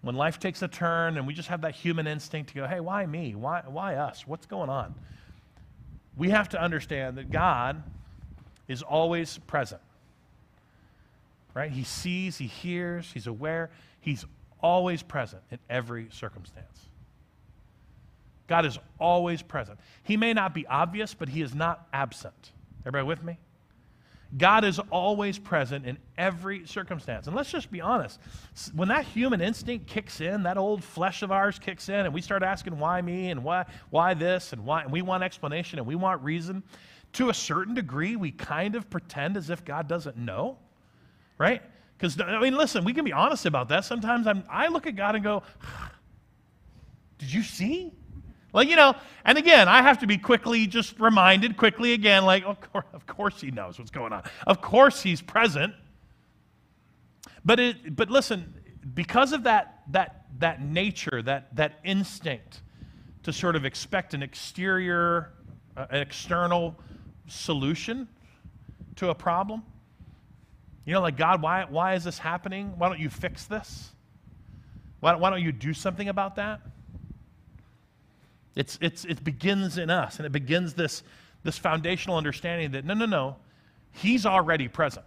when 0.00 0.16
life 0.16 0.40
takes 0.40 0.62
a 0.62 0.68
turn 0.68 1.16
and 1.16 1.26
we 1.26 1.32
just 1.32 1.48
have 1.48 1.60
that 1.60 1.74
human 1.74 2.08
instinct 2.08 2.48
to 2.50 2.54
go, 2.56 2.66
hey, 2.66 2.80
why 2.80 3.06
me? 3.06 3.34
Why, 3.34 3.62
why 3.66 3.94
us? 3.94 4.26
What's 4.26 4.46
going 4.46 4.68
on? 4.68 4.94
We 6.16 6.30
have 6.30 6.48
to 6.50 6.60
understand 6.60 7.18
that 7.18 7.30
God 7.30 7.82
is 8.66 8.82
always 8.82 9.38
present. 9.38 9.80
Right? 11.54 11.70
He 11.70 11.84
sees, 11.84 12.38
he 12.38 12.46
hears, 12.46 13.10
he's 13.12 13.28
aware. 13.28 13.70
He's 14.00 14.24
always 14.60 15.02
present 15.02 15.42
in 15.50 15.58
every 15.70 16.08
circumstance. 16.10 16.66
God 18.48 18.66
is 18.66 18.78
always 18.98 19.42
present. 19.42 19.78
He 20.02 20.16
may 20.16 20.32
not 20.32 20.52
be 20.54 20.66
obvious, 20.66 21.14
but 21.14 21.28
he 21.28 21.42
is 21.42 21.54
not 21.54 21.86
absent. 21.92 22.50
Everybody 22.84 23.06
with 23.06 23.22
me? 23.22 23.38
God 24.36 24.64
is 24.64 24.78
always 24.90 25.38
present 25.38 25.86
in 25.86 25.98
every 26.16 26.66
circumstance. 26.66 27.26
And 27.26 27.36
let's 27.36 27.50
just 27.50 27.70
be 27.70 27.82
honest. 27.82 28.18
When 28.74 28.88
that 28.88 29.04
human 29.04 29.42
instinct 29.42 29.86
kicks 29.86 30.22
in, 30.22 30.44
that 30.44 30.56
old 30.56 30.82
flesh 30.82 31.22
of 31.22 31.30
ours 31.30 31.58
kicks 31.58 31.90
in, 31.90 32.06
and 32.06 32.14
we 32.14 32.22
start 32.22 32.42
asking 32.42 32.78
why 32.78 33.02
me 33.02 33.30
and 33.30 33.44
why, 33.44 33.66
why 33.90 34.14
this 34.14 34.54
and 34.54 34.64
why, 34.64 34.82
and 34.82 34.92
we 34.92 35.02
want 35.02 35.22
explanation 35.22 35.78
and 35.78 35.86
we 35.86 35.96
want 35.96 36.22
reason, 36.22 36.62
to 37.14 37.28
a 37.28 37.34
certain 37.34 37.74
degree, 37.74 38.16
we 38.16 38.30
kind 38.30 38.74
of 38.74 38.88
pretend 38.88 39.36
as 39.36 39.50
if 39.50 39.66
God 39.66 39.86
doesn't 39.86 40.16
know, 40.16 40.56
right? 41.36 41.62
Because, 41.98 42.18
I 42.18 42.40
mean, 42.40 42.56
listen, 42.56 42.84
we 42.84 42.94
can 42.94 43.04
be 43.04 43.12
honest 43.12 43.44
about 43.44 43.68
that. 43.68 43.84
Sometimes 43.84 44.26
I'm, 44.26 44.44
I 44.48 44.68
look 44.68 44.86
at 44.86 44.96
God 44.96 45.14
and 45.14 45.22
go, 45.22 45.42
Did 47.18 47.32
you 47.32 47.42
see? 47.42 47.92
Like, 48.52 48.68
you 48.68 48.76
know, 48.76 48.94
and 49.24 49.38
again, 49.38 49.66
I 49.68 49.80
have 49.80 49.98
to 50.00 50.06
be 50.06 50.18
quickly 50.18 50.66
just 50.66 51.00
reminded, 51.00 51.56
quickly 51.56 51.94
again, 51.94 52.24
like, 52.24 52.44
of 52.44 52.60
course, 52.60 52.84
of 52.92 53.06
course 53.06 53.40
he 53.40 53.50
knows 53.50 53.78
what's 53.78 53.90
going 53.90 54.12
on. 54.12 54.24
Of 54.46 54.60
course 54.60 55.02
he's 55.02 55.22
present. 55.22 55.74
But, 57.44 57.58
it, 57.60 57.96
but 57.96 58.10
listen, 58.10 58.52
because 58.94 59.32
of 59.32 59.44
that, 59.44 59.82
that, 59.90 60.26
that 60.38 60.62
nature, 60.62 61.22
that, 61.22 61.54
that 61.56 61.80
instinct 61.82 62.60
to 63.22 63.32
sort 63.32 63.56
of 63.56 63.64
expect 63.64 64.12
an 64.12 64.22
exterior, 64.22 65.32
uh, 65.76 65.86
an 65.90 66.02
external 66.02 66.76
solution 67.28 68.06
to 68.96 69.08
a 69.08 69.14
problem, 69.14 69.62
you 70.84 70.92
know, 70.92 71.00
like, 71.00 71.16
God, 71.16 71.40
why, 71.40 71.64
why 71.68 71.94
is 71.94 72.04
this 72.04 72.18
happening? 72.18 72.76
Why 72.76 72.88
don't 72.88 72.98
you 72.98 73.08
fix 73.08 73.46
this? 73.46 73.92
Why, 75.00 75.14
why 75.14 75.30
don't 75.30 75.42
you 75.42 75.52
do 75.52 75.72
something 75.72 76.08
about 76.08 76.36
that? 76.36 76.60
It's, 78.54 78.78
it's, 78.80 79.04
it 79.04 79.24
begins 79.24 79.78
in 79.78 79.90
us, 79.90 80.18
and 80.18 80.26
it 80.26 80.32
begins 80.32 80.74
this, 80.74 81.02
this 81.42 81.56
foundational 81.58 82.16
understanding 82.16 82.72
that 82.72 82.84
no, 82.84 82.94
no, 82.94 83.06
no, 83.06 83.36
He's 83.92 84.24
already 84.24 84.68
present. 84.68 85.04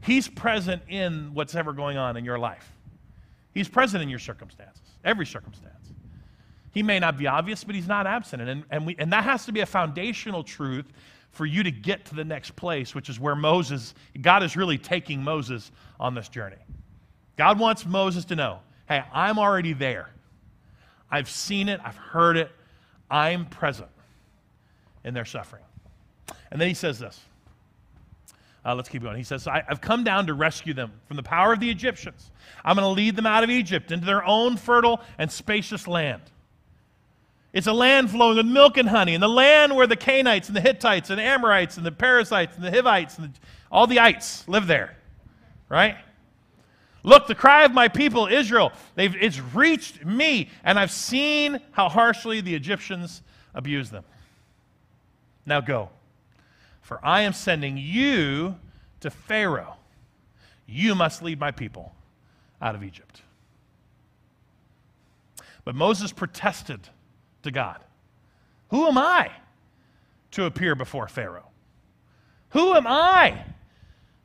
He's 0.00 0.28
present 0.28 0.82
in 0.88 1.34
what's 1.34 1.54
ever 1.54 1.72
going 1.72 1.96
on 1.96 2.16
in 2.16 2.24
your 2.24 2.38
life. 2.38 2.72
He's 3.52 3.68
present 3.68 4.02
in 4.02 4.08
your 4.08 4.18
circumstances, 4.18 4.82
every 5.04 5.26
circumstance. 5.26 5.72
He 6.72 6.82
may 6.82 6.98
not 6.98 7.16
be 7.16 7.26
obvious, 7.26 7.64
but 7.64 7.74
He's 7.74 7.88
not 7.88 8.06
absent. 8.06 8.42
And, 8.42 8.64
and, 8.70 8.86
we, 8.86 8.96
and 8.98 9.12
that 9.12 9.24
has 9.24 9.46
to 9.46 9.52
be 9.52 9.60
a 9.60 9.66
foundational 9.66 10.44
truth 10.44 10.86
for 11.30 11.46
you 11.46 11.62
to 11.62 11.70
get 11.70 12.04
to 12.06 12.14
the 12.14 12.24
next 12.24 12.54
place, 12.56 12.94
which 12.94 13.08
is 13.08 13.18
where 13.18 13.34
Moses, 13.34 13.94
God 14.20 14.42
is 14.42 14.56
really 14.56 14.78
taking 14.78 15.22
Moses 15.22 15.70
on 15.98 16.14
this 16.14 16.28
journey. 16.28 16.56
God 17.36 17.58
wants 17.58 17.84
Moses 17.84 18.24
to 18.26 18.36
know 18.36 18.60
hey, 18.88 19.02
I'm 19.12 19.38
already 19.38 19.72
there. 19.72 20.10
I've 21.10 21.30
seen 21.30 21.68
it, 21.68 21.80
I've 21.84 21.96
heard 21.96 22.36
it. 22.36 22.50
I'm 23.10 23.46
present 23.46 23.88
in 25.04 25.14
their 25.14 25.24
suffering. 25.24 25.62
And 26.50 26.60
then 26.60 26.68
he 26.68 26.74
says 26.74 26.98
this. 26.98 27.20
Uh, 28.64 28.74
let's 28.74 28.88
keep 28.88 29.02
going. 29.02 29.16
He 29.16 29.22
says, 29.22 29.46
I, 29.46 29.62
have 29.68 29.80
come 29.80 30.02
down 30.02 30.26
to 30.26 30.34
rescue 30.34 30.74
them 30.74 30.90
from 31.06 31.16
the 31.16 31.22
power 31.22 31.52
of 31.52 31.60
the 31.60 31.70
Egyptians. 31.70 32.32
I'm 32.64 32.74
going 32.74 32.84
to 32.84 32.88
lead 32.88 33.14
them 33.14 33.26
out 33.26 33.44
of 33.44 33.50
Egypt 33.50 33.92
into 33.92 34.04
their 34.04 34.24
own 34.24 34.56
fertile 34.56 35.00
and 35.18 35.30
spacious 35.30 35.86
land. 35.86 36.22
It's 37.52 37.68
a 37.68 37.72
land 37.72 38.10
flowing 38.10 38.36
with 38.36 38.46
milk 38.46 38.76
and 38.76 38.88
honey, 38.88 39.14
and 39.14 39.22
the 39.22 39.28
land 39.28 39.76
where 39.76 39.86
the 39.86 39.96
Canaanites 39.96 40.48
and 40.48 40.56
the 40.56 40.60
Hittites 40.60 41.10
and 41.10 41.18
the 41.18 41.22
Amorites 41.22 41.76
and 41.76 41.86
the 41.86 41.92
Perizzites 41.92 42.56
and 42.56 42.64
the 42.64 42.72
Hivites 42.72 43.18
and 43.18 43.32
the, 43.32 43.38
all 43.70 43.86
the 43.86 44.00
ites 44.00 44.46
live 44.48 44.66
there, 44.66 44.96
right? 45.68 45.96
Look, 47.06 47.28
the 47.28 47.36
cry 47.36 47.64
of 47.64 47.72
my 47.72 47.86
people, 47.86 48.26
Israel, 48.26 48.72
it's 48.96 49.38
reached 49.38 50.04
me, 50.04 50.50
and 50.64 50.76
I've 50.76 50.90
seen 50.90 51.60
how 51.70 51.88
harshly 51.88 52.40
the 52.40 52.52
Egyptians 52.52 53.22
abuse 53.54 53.90
them. 53.90 54.02
Now 55.46 55.60
go, 55.60 55.90
for 56.82 56.98
I 57.04 57.20
am 57.20 57.32
sending 57.32 57.76
you 57.78 58.56
to 59.00 59.10
Pharaoh. 59.10 59.76
You 60.66 60.96
must 60.96 61.22
lead 61.22 61.38
my 61.38 61.52
people 61.52 61.94
out 62.60 62.74
of 62.74 62.82
Egypt. 62.82 63.22
But 65.64 65.76
Moses 65.76 66.10
protested 66.12 66.88
to 67.44 67.52
God 67.52 67.78
Who 68.70 68.84
am 68.88 68.98
I 68.98 69.30
to 70.32 70.46
appear 70.46 70.74
before 70.74 71.06
Pharaoh? 71.06 71.46
Who 72.50 72.74
am 72.74 72.88
I 72.88 73.44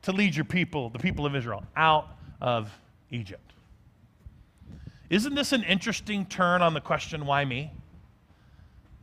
to 0.02 0.10
lead 0.10 0.34
your 0.34 0.44
people, 0.44 0.90
the 0.90 0.98
people 0.98 1.24
of 1.26 1.36
Israel, 1.36 1.62
out 1.76 2.08
of 2.42 2.76
Egypt. 3.10 3.52
Isn't 5.08 5.34
this 5.34 5.52
an 5.52 5.62
interesting 5.62 6.26
turn 6.26 6.60
on 6.60 6.74
the 6.74 6.80
question, 6.80 7.24
why 7.24 7.44
me? 7.44 7.70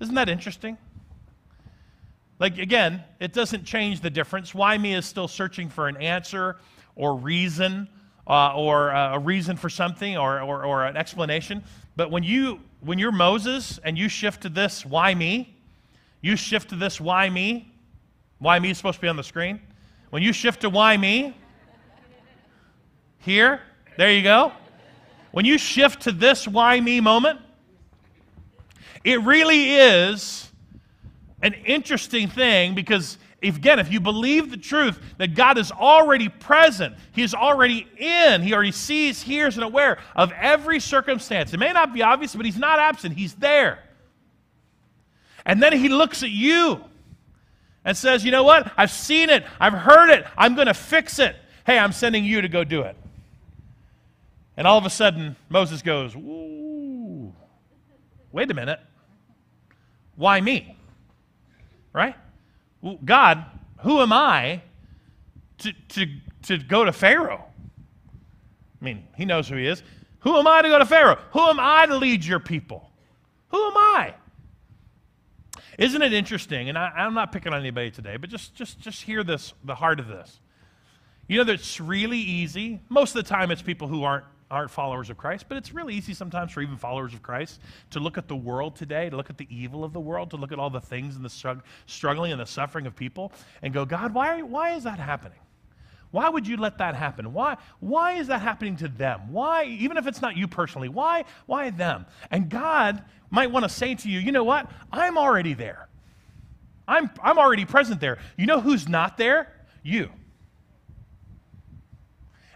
Isn't 0.01 0.15
that 0.15 0.29
interesting? 0.29 0.77
Like, 2.37 2.57
again, 2.57 3.03
it 3.19 3.33
doesn't 3.33 3.63
change 3.63 4.01
the 4.01 4.09
difference. 4.09 4.53
Why 4.53 4.77
me 4.77 4.93
is 4.93 5.05
still 5.05 5.27
searching 5.27 5.69
for 5.69 5.87
an 5.87 5.97
answer 5.97 6.57
or 6.95 7.15
reason 7.15 7.87
uh, 8.27 8.53
or 8.55 8.91
uh, 8.91 9.15
a 9.15 9.19
reason 9.19 9.55
for 9.57 9.69
something 9.69 10.17
or, 10.17 10.41
or, 10.41 10.65
or 10.65 10.85
an 10.85 10.97
explanation. 10.97 11.63
But 11.95 12.11
when, 12.11 12.23
you, 12.23 12.59
when 12.81 12.99
you're 12.99 13.11
Moses 13.11 13.79
and 13.83 13.97
you 13.97 14.09
shift 14.09 14.41
to 14.41 14.49
this, 14.49 14.85
why 14.85 15.15
me? 15.15 15.55
You 16.21 16.35
shift 16.35 16.69
to 16.69 16.75
this, 16.75 16.99
why 16.99 17.29
me? 17.29 17.73
Why 18.39 18.59
me 18.59 18.71
is 18.71 18.77
supposed 18.77 18.95
to 18.95 19.01
be 19.01 19.07
on 19.07 19.15
the 19.15 19.23
screen. 19.23 19.61
When 20.09 20.23
you 20.23 20.33
shift 20.33 20.61
to 20.61 20.69
why 20.69 20.97
me, 20.97 21.35
here, 23.19 23.61
there 23.97 24.11
you 24.11 24.23
go. 24.23 24.51
When 25.31 25.45
you 25.45 25.57
shift 25.57 26.01
to 26.03 26.11
this 26.11 26.47
why 26.47 26.79
me 26.79 26.99
moment, 26.99 27.39
it 29.03 29.21
really 29.21 29.75
is 29.75 30.49
an 31.41 31.53
interesting 31.53 32.27
thing 32.27 32.75
because 32.75 33.17
if, 33.41 33.55
again, 33.55 33.79
if 33.79 33.91
you 33.91 34.01
believe 34.01 34.51
the 34.51 34.57
truth 34.57 34.99
that 35.17 35.33
God 35.33 35.57
is 35.57 35.71
already 35.71 36.27
present, 36.27 36.95
He 37.13 37.23
is 37.23 37.33
already 37.33 37.87
in, 37.97 38.41
He 38.41 38.53
already 38.53 38.71
sees, 38.71 39.21
hears, 39.21 39.55
and 39.55 39.63
aware 39.63 39.99
of 40.15 40.31
every 40.33 40.79
circumstance. 40.79 41.53
It 41.53 41.57
may 41.57 41.71
not 41.71 41.93
be 41.93 42.01
obvious, 42.01 42.35
but 42.35 42.45
He's 42.45 42.57
not 42.57 42.79
absent, 42.79 43.15
He's 43.15 43.35
there. 43.35 43.79
And 45.45 45.63
then 45.63 45.71
He 45.71 45.87
looks 45.87 46.21
at 46.21 46.31
you 46.31 46.83
and 47.85 47.95
says, 47.95 48.25
You 48.25 48.31
know 48.31 48.43
what? 48.43 48.71
I've 48.75 48.91
seen 48.91 49.29
it, 49.29 49.45
I've 49.59 49.73
heard 49.73 50.09
it, 50.09 50.25
I'm 50.37 50.55
going 50.55 50.67
to 50.67 50.73
fix 50.73 51.19
it. 51.19 51.37
Hey, 51.65 51.77
I'm 51.77 51.93
sending 51.93 52.25
you 52.25 52.41
to 52.41 52.49
go 52.49 52.65
do 52.65 52.81
it. 52.81 52.97
And 54.59 54.67
all 54.67 54.77
of 54.77 54.85
a 54.85 54.89
sudden, 54.89 55.37
Moses 55.47 55.81
goes, 55.81 56.13
Ooh, 56.17 57.33
wait 58.33 58.51
a 58.51 58.53
minute. 58.53 58.81
Why 60.17 60.41
me? 60.41 60.75
Right? 61.93 62.13
God, 63.05 63.45
who 63.77 64.01
am 64.01 64.11
I 64.11 64.61
to, 65.59 65.71
to, 65.71 66.07
to 66.43 66.57
go 66.57 66.83
to 66.83 66.91
Pharaoh? 66.91 67.45
I 68.81 68.83
mean, 68.83 69.07
he 69.15 69.23
knows 69.23 69.47
who 69.47 69.55
he 69.55 69.65
is. 69.65 69.81
Who 70.19 70.35
am 70.35 70.45
I 70.45 70.61
to 70.61 70.67
go 70.67 70.77
to 70.77 70.85
Pharaoh? 70.85 71.19
Who 71.31 71.39
am 71.39 71.57
I 71.57 71.85
to 71.85 71.95
lead 71.95 72.25
your 72.25 72.41
people? 72.41 72.91
Who 73.51 73.65
am 73.65 73.77
I? 73.77 74.13
Isn't 75.77 76.01
it 76.01 76.11
interesting? 76.11 76.67
And 76.67 76.77
I, 76.77 76.91
am 76.97 77.13
not 77.13 77.31
picking 77.31 77.53
on 77.53 77.61
anybody 77.61 77.91
today, 77.91 78.17
but 78.17 78.29
just, 78.29 78.55
just, 78.55 78.81
just 78.81 79.03
hear 79.03 79.23
this, 79.23 79.53
the 79.63 79.75
heart 79.75 80.01
of 80.01 80.09
this. 80.09 80.41
You 81.29 81.37
know 81.37 81.45
that 81.45 81.53
it's 81.53 81.79
really 81.79 82.19
easy. 82.19 82.81
Most 82.89 83.15
of 83.15 83.23
the 83.23 83.29
time, 83.29 83.51
it's 83.51 83.61
people 83.61 83.87
who 83.87 84.03
aren't 84.03 84.25
aren't 84.51 84.71
followers 84.71 85.09
of 85.09 85.17
Christ, 85.17 85.45
but 85.47 85.57
it's 85.57 85.73
really 85.73 85.93
easy 85.93 86.13
sometimes 86.13 86.51
for 86.51 86.61
even 86.61 86.77
followers 86.77 87.13
of 87.13 87.21
Christ 87.21 87.59
to 87.91 87.99
look 87.99 88.17
at 88.17 88.27
the 88.27 88.35
world 88.35 88.75
today, 88.75 89.09
to 89.09 89.15
look 89.15 89.29
at 89.29 89.37
the 89.37 89.47
evil 89.49 89.83
of 89.83 89.93
the 89.93 89.99
world, 89.99 90.31
to 90.31 90.37
look 90.37 90.51
at 90.51 90.59
all 90.59 90.69
the 90.69 90.81
things 90.81 91.15
and 91.15 91.23
the 91.23 91.29
strugg- 91.29 91.61
struggling 91.85 92.31
and 92.31 92.41
the 92.41 92.45
suffering 92.45 92.87
of 92.87 92.95
people, 92.95 93.31
and 93.61 93.73
go, 93.73 93.85
God, 93.85 94.13
why, 94.13 94.41
why 94.41 94.75
is 94.75 94.83
that 94.83 94.99
happening? 94.99 95.37
Why 96.11 96.27
would 96.29 96.47
you 96.47 96.57
let 96.57 96.79
that 96.79 96.95
happen? 96.95 97.33
Why, 97.33 97.57
why 97.79 98.13
is 98.13 98.27
that 98.27 98.41
happening 98.41 98.75
to 98.77 98.87
them? 98.87 99.31
Why, 99.31 99.65
even 99.65 99.97
if 99.97 100.07
it's 100.07 100.21
not 100.21 100.35
you 100.35 100.47
personally, 100.47 100.89
why, 100.89 101.25
why 101.45 101.69
them? 101.69 102.07
And 102.31 102.49
God 102.49 103.03
might 103.29 103.51
want 103.51 103.63
to 103.63 103.69
say 103.69 103.93
to 103.93 104.09
you, 104.09 104.19
you 104.19 104.31
know 104.31 104.43
what? 104.43 104.71
I'm 104.91 105.17
already 105.17 105.53
there. 105.53 105.87
I'm, 106.87 107.11
I'm 107.21 107.37
already 107.37 107.65
present 107.65 108.01
there. 108.01 108.17
You 108.35 108.47
know 108.47 108.59
who's 108.59 108.89
not 108.89 109.17
there? 109.17 109.53
You. 109.83 110.09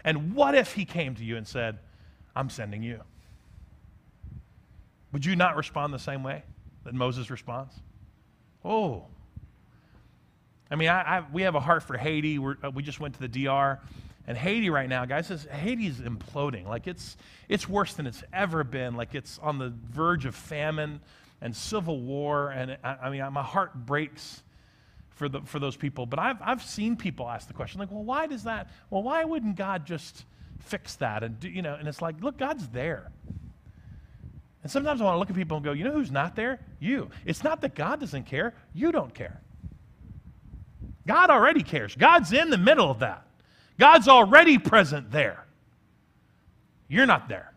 And 0.04 0.34
what 0.34 0.56
if 0.56 0.72
he 0.72 0.84
came 0.84 1.14
to 1.14 1.24
you 1.24 1.36
and 1.36 1.46
said, 1.46 1.78
I'm 2.34 2.50
sending 2.50 2.82
you? 2.82 3.00
Would 5.12 5.24
you 5.24 5.36
not 5.36 5.56
respond 5.56 5.94
the 5.94 5.98
same 5.98 6.22
way 6.22 6.42
that 6.84 6.94
Moses 6.94 7.30
responds? 7.30 7.74
Oh. 8.64 9.04
I 10.70 10.76
mean, 10.76 10.88
I, 10.88 11.18
I, 11.18 11.24
we 11.32 11.42
have 11.42 11.54
a 11.54 11.60
heart 11.60 11.84
for 11.84 11.96
Haiti. 11.96 12.38
We're, 12.38 12.56
uh, 12.64 12.70
we 12.70 12.82
just 12.82 12.98
went 12.98 13.14
to 13.14 13.20
the 13.20 13.44
DR. 13.44 13.80
And 14.26 14.36
Haiti 14.36 14.70
right 14.70 14.88
now, 14.88 15.04
guys, 15.04 15.30
is, 15.30 15.44
Haiti's 15.44 15.98
imploding. 15.98 16.66
Like 16.66 16.86
it's, 16.86 17.16
it's 17.48 17.68
worse 17.68 17.94
than 17.94 18.06
it's 18.06 18.24
ever 18.32 18.64
been. 18.64 18.96
Like 18.96 19.14
it's 19.14 19.38
on 19.38 19.58
the 19.58 19.72
verge 19.90 20.24
of 20.24 20.34
famine 20.34 21.00
and 21.40 21.54
civil 21.54 22.00
war. 22.00 22.50
And 22.50 22.76
I, 22.82 22.96
I 23.02 23.10
mean, 23.10 23.20
my 23.32 23.42
heart 23.42 23.74
breaks 23.86 24.42
for, 25.10 25.28
the, 25.28 25.42
for 25.42 25.58
those 25.58 25.76
people. 25.76 26.06
But 26.06 26.18
I've, 26.18 26.38
I've 26.40 26.62
seen 26.62 26.96
people 26.96 27.28
ask 27.28 27.46
the 27.46 27.54
question, 27.54 27.80
like, 27.80 27.90
well, 27.90 28.02
why 28.02 28.26
does 28.26 28.44
that? 28.44 28.70
Well, 28.90 29.02
why 29.02 29.24
wouldn't 29.24 29.56
God 29.56 29.86
just 29.86 30.24
fix 30.64 30.96
that? 30.96 31.22
And, 31.22 31.38
do, 31.40 31.48
you 31.48 31.62
know, 31.62 31.74
and 31.74 31.86
it's 31.88 32.02
like, 32.02 32.22
look, 32.22 32.38
God's 32.38 32.68
there. 32.68 33.10
And 34.62 34.70
sometimes 34.72 35.00
I 35.00 35.04
want 35.04 35.16
to 35.16 35.18
look 35.18 35.30
at 35.30 35.36
people 35.36 35.58
and 35.58 35.64
go, 35.64 35.72
you 35.72 35.84
know 35.84 35.92
who's 35.92 36.10
not 36.10 36.36
there? 36.36 36.58
You. 36.80 37.10
It's 37.26 37.44
not 37.44 37.60
that 37.60 37.74
God 37.74 38.00
doesn't 38.00 38.24
care, 38.24 38.54
you 38.72 38.92
don't 38.92 39.14
care. 39.14 39.40
God 41.06 41.28
already 41.28 41.62
cares. 41.62 41.94
God's 41.94 42.32
in 42.32 42.48
the 42.48 42.58
middle 42.58 42.90
of 42.90 43.00
that. 43.00 43.26
God's 43.78 44.08
already 44.08 44.58
present 44.58 45.10
there. 45.10 45.44
You're 46.88 47.06
not 47.06 47.28
there. 47.28 47.52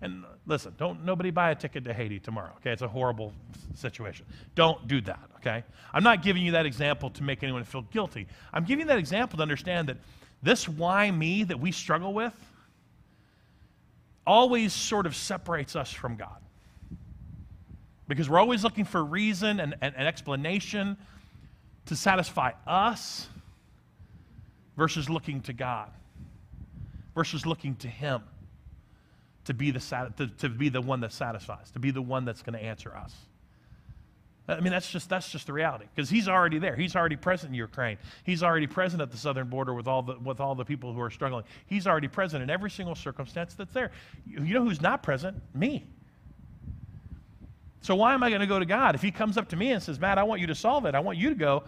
And 0.00 0.24
listen, 0.46 0.74
don't 0.78 1.04
nobody 1.04 1.30
buy 1.30 1.50
a 1.50 1.54
ticket 1.54 1.84
to 1.84 1.92
Haiti 1.92 2.18
tomorrow, 2.18 2.52
okay? 2.58 2.70
It's 2.70 2.82
a 2.82 2.88
horrible 2.88 3.32
situation. 3.74 4.26
Don't 4.54 4.86
do 4.88 5.00
that, 5.02 5.20
okay? 5.36 5.64
I'm 5.92 6.02
not 6.02 6.22
giving 6.22 6.42
you 6.42 6.52
that 6.52 6.66
example 6.66 7.10
to 7.10 7.22
make 7.22 7.42
anyone 7.42 7.64
feel 7.64 7.82
guilty. 7.82 8.26
I'm 8.52 8.64
giving 8.64 8.84
you 8.84 8.88
that 8.88 8.98
example 8.98 9.36
to 9.38 9.42
understand 9.42 9.88
that 9.88 9.96
this 10.42 10.68
why 10.68 11.10
me 11.10 11.44
that 11.44 11.58
we 11.58 11.72
struggle 11.72 12.14
with 12.14 12.34
always 14.26 14.72
sort 14.72 15.06
of 15.06 15.14
separates 15.14 15.76
us 15.76 15.92
from 15.92 16.16
God. 16.16 16.36
Because 18.08 18.28
we're 18.28 18.38
always 18.38 18.62
looking 18.62 18.84
for 18.84 19.04
reason 19.04 19.60
and, 19.60 19.74
and, 19.80 19.94
and 19.96 20.06
explanation 20.08 20.96
to 21.86 21.96
satisfy 21.96 22.52
us 22.66 23.28
versus 24.76 25.08
looking 25.08 25.40
to 25.42 25.52
God, 25.52 25.90
versus 27.14 27.46
looking 27.46 27.74
to 27.76 27.88
Him 27.88 28.22
to 29.46 29.54
be 29.54 29.70
the, 29.70 30.12
to, 30.16 30.26
to 30.38 30.48
be 30.48 30.68
the 30.68 30.80
one 30.80 31.00
that 31.00 31.12
satisfies, 31.12 31.70
to 31.72 31.78
be 31.78 31.90
the 31.90 32.02
one 32.02 32.24
that's 32.24 32.42
going 32.42 32.58
to 32.58 32.64
answer 32.64 32.94
us. 32.94 33.14
I 34.48 34.60
mean, 34.60 34.70
that's 34.70 34.90
just, 34.90 35.08
that's 35.08 35.28
just 35.30 35.46
the 35.46 35.52
reality 35.52 35.86
because 35.94 36.08
he's 36.08 36.28
already 36.28 36.58
there. 36.58 36.76
He's 36.76 36.94
already 36.94 37.16
present 37.16 37.50
in 37.50 37.54
Ukraine. 37.54 37.98
He's 38.24 38.44
already 38.44 38.68
present 38.68 39.02
at 39.02 39.10
the 39.10 39.16
southern 39.16 39.48
border 39.48 39.74
with 39.74 39.88
all 39.88 40.02
the, 40.02 40.16
with 40.18 40.38
all 40.38 40.54
the 40.54 40.64
people 40.64 40.92
who 40.92 41.00
are 41.00 41.10
struggling. 41.10 41.44
He's 41.66 41.86
already 41.86 42.06
present 42.06 42.42
in 42.44 42.50
every 42.50 42.70
single 42.70 42.94
circumstance 42.94 43.54
that's 43.54 43.72
there. 43.72 43.90
You 44.24 44.54
know 44.54 44.64
who's 44.64 44.80
not 44.80 45.02
present? 45.02 45.36
Me. 45.52 45.84
So 47.80 47.96
why 47.96 48.14
am 48.14 48.22
I 48.22 48.28
going 48.28 48.40
to 48.40 48.46
go 48.46 48.58
to 48.58 48.66
God? 48.66 48.94
If 48.94 49.02
he 49.02 49.10
comes 49.10 49.36
up 49.36 49.48
to 49.48 49.56
me 49.56 49.72
and 49.72 49.82
says, 49.82 49.98
Matt, 49.98 50.18
I 50.18 50.22
want 50.22 50.40
you 50.40 50.46
to 50.48 50.54
solve 50.54 50.86
it, 50.86 50.94
I 50.94 51.00
want 51.00 51.18
you 51.18 51.28
to 51.30 51.34
go, 51.36 51.64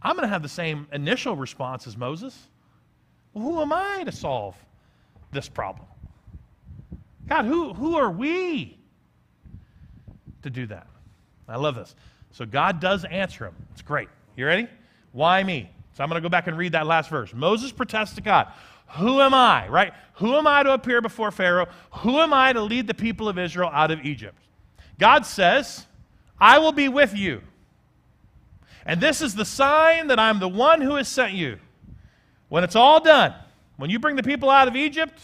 I'm 0.00 0.16
going 0.16 0.26
to 0.26 0.32
have 0.32 0.42
the 0.42 0.48
same 0.48 0.86
initial 0.92 1.36
response 1.36 1.86
as 1.86 1.96
Moses. 1.96 2.38
Well, 3.32 3.44
who 3.44 3.60
am 3.60 3.72
I 3.72 4.04
to 4.04 4.12
solve 4.12 4.56
this 5.30 5.48
problem? 5.48 5.86
God, 7.28 7.44
who, 7.46 7.72
who 7.72 7.96
are 7.96 8.10
we 8.10 8.78
to 10.42 10.50
do 10.50 10.66
that? 10.66 10.86
I 11.48 11.56
love 11.56 11.74
this. 11.74 11.94
So 12.34 12.44
God 12.44 12.80
does 12.80 13.04
answer 13.04 13.46
him. 13.46 13.54
It's 13.72 13.82
great. 13.82 14.08
You 14.36 14.46
ready? 14.46 14.66
Why 15.12 15.44
me? 15.44 15.70
So 15.92 16.02
I'm 16.02 16.10
going 16.10 16.20
to 16.20 16.26
go 16.26 16.28
back 16.28 16.48
and 16.48 16.58
read 16.58 16.72
that 16.72 16.84
last 16.84 17.08
verse. 17.08 17.32
Moses 17.32 17.70
protests 17.70 18.16
to 18.16 18.20
God. 18.20 18.52
Who 18.96 19.20
am 19.20 19.32
I, 19.32 19.68
right? 19.68 19.94
Who 20.14 20.34
am 20.34 20.44
I 20.44 20.64
to 20.64 20.72
appear 20.72 21.00
before 21.00 21.30
Pharaoh? 21.30 21.68
Who 21.98 22.18
am 22.18 22.32
I 22.32 22.52
to 22.52 22.60
lead 22.60 22.88
the 22.88 22.94
people 22.94 23.28
of 23.28 23.38
Israel 23.38 23.70
out 23.72 23.92
of 23.92 24.04
Egypt? 24.04 24.36
God 24.98 25.24
says, 25.24 25.86
I 26.40 26.58
will 26.58 26.72
be 26.72 26.88
with 26.88 27.14
you. 27.14 27.40
And 28.84 29.00
this 29.00 29.22
is 29.22 29.36
the 29.36 29.44
sign 29.44 30.08
that 30.08 30.18
I'm 30.18 30.40
the 30.40 30.48
one 30.48 30.80
who 30.80 30.96
has 30.96 31.06
sent 31.06 31.34
you. 31.34 31.60
When 32.48 32.64
it's 32.64 32.76
all 32.76 33.00
done, 33.00 33.32
when 33.76 33.90
you 33.90 34.00
bring 34.00 34.16
the 34.16 34.24
people 34.24 34.50
out 34.50 34.66
of 34.66 34.74
Egypt, 34.74 35.20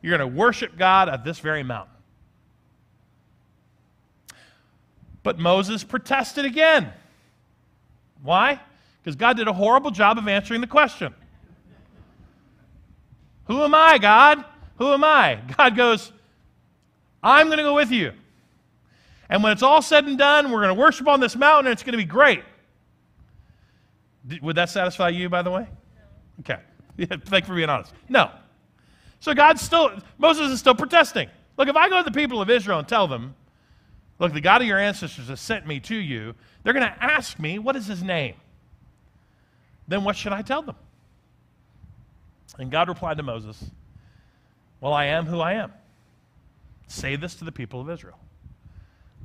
you're 0.00 0.16
going 0.16 0.30
to 0.30 0.34
worship 0.34 0.78
God 0.78 1.10
at 1.10 1.24
this 1.24 1.40
very 1.40 1.62
mountain. 1.62 1.97
But 5.28 5.38
Moses 5.38 5.84
protested 5.84 6.46
again. 6.46 6.90
Why? 8.22 8.58
Because 9.02 9.14
God 9.14 9.36
did 9.36 9.46
a 9.46 9.52
horrible 9.52 9.90
job 9.90 10.16
of 10.16 10.26
answering 10.26 10.62
the 10.62 10.66
question. 10.66 11.14
Who 13.44 13.62
am 13.62 13.74
I, 13.74 13.98
God? 13.98 14.42
Who 14.78 14.90
am 14.90 15.04
I? 15.04 15.38
God 15.58 15.76
goes, 15.76 16.12
I'm 17.22 17.48
going 17.48 17.58
to 17.58 17.62
go 17.62 17.74
with 17.74 17.90
you. 17.90 18.14
And 19.28 19.42
when 19.42 19.52
it's 19.52 19.62
all 19.62 19.82
said 19.82 20.06
and 20.06 20.16
done, 20.16 20.50
we're 20.50 20.62
going 20.62 20.74
to 20.74 20.80
worship 20.80 21.06
on 21.06 21.20
this 21.20 21.36
mountain 21.36 21.66
and 21.66 21.74
it's 21.74 21.82
going 21.82 21.92
to 21.92 21.98
be 21.98 22.06
great. 22.06 22.42
Would 24.40 24.56
that 24.56 24.70
satisfy 24.70 25.10
you, 25.10 25.28
by 25.28 25.42
the 25.42 25.50
way? 25.50 25.66
Okay. 26.40 26.56
Yeah, 26.96 27.08
thank 27.26 27.44
you 27.44 27.48
for 27.48 27.54
being 27.54 27.68
honest. 27.68 27.92
No. 28.08 28.30
So 29.20 29.34
God's 29.34 29.60
still, 29.60 29.90
Moses 30.16 30.52
is 30.52 30.58
still 30.58 30.74
protesting. 30.74 31.28
Look, 31.58 31.68
if 31.68 31.76
I 31.76 31.90
go 31.90 31.98
to 31.98 32.02
the 32.02 32.18
people 32.18 32.40
of 32.40 32.48
Israel 32.48 32.78
and 32.78 32.88
tell 32.88 33.06
them, 33.06 33.34
look, 34.18 34.32
the 34.32 34.40
God 34.40 34.60
of 34.60 34.68
your 34.68 34.78
ancestors 34.78 35.28
has 35.28 35.40
sent 35.40 35.66
me 35.66 35.80
to 35.80 35.96
you, 35.96 36.34
they're 36.62 36.72
going 36.72 36.86
to 36.86 37.04
ask 37.04 37.38
me, 37.38 37.58
what 37.58 37.76
is 37.76 37.86
his 37.86 38.02
name? 38.02 38.34
Then 39.86 40.04
what 40.04 40.16
should 40.16 40.32
I 40.32 40.42
tell 40.42 40.62
them? 40.62 40.76
And 42.58 42.70
God 42.70 42.88
replied 42.88 43.16
to 43.16 43.22
Moses, 43.22 43.64
Well, 44.80 44.92
I 44.92 45.06
am 45.06 45.26
who 45.26 45.40
I 45.40 45.54
am. 45.54 45.72
Say 46.88 47.16
this 47.16 47.34
to 47.36 47.44
the 47.44 47.52
people 47.52 47.80
of 47.80 47.88
Israel 47.90 48.18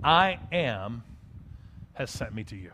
I 0.03 0.39
am 0.51 1.03
has 1.93 2.09
sent 2.11 2.33
me 2.33 2.43
to 2.45 2.55
you. 2.55 2.71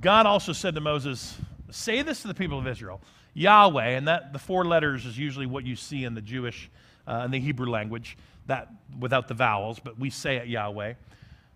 God 0.00 0.26
also 0.26 0.52
said 0.52 0.74
to 0.74 0.80
Moses, 0.80 1.36
Say 1.70 2.02
this 2.02 2.22
to 2.22 2.28
the 2.28 2.34
people 2.34 2.58
of 2.58 2.66
Israel 2.66 3.00
Yahweh, 3.34 3.88
and 3.88 4.08
that 4.08 4.32
the 4.32 4.38
four 4.38 4.64
letters 4.64 5.04
is 5.04 5.18
usually 5.18 5.46
what 5.46 5.66
you 5.66 5.76
see 5.76 6.04
in 6.04 6.14
the 6.14 6.22
Jewish 6.22 6.70
uh, 7.06 7.22
in 7.24 7.30
the 7.30 7.40
Hebrew 7.40 7.68
language, 7.68 8.16
that 8.46 8.68
without 8.98 9.28
the 9.28 9.34
vowels, 9.34 9.78
but 9.78 9.98
we 9.98 10.10
say 10.10 10.36
it 10.36 10.48
Yahweh. 10.48 10.94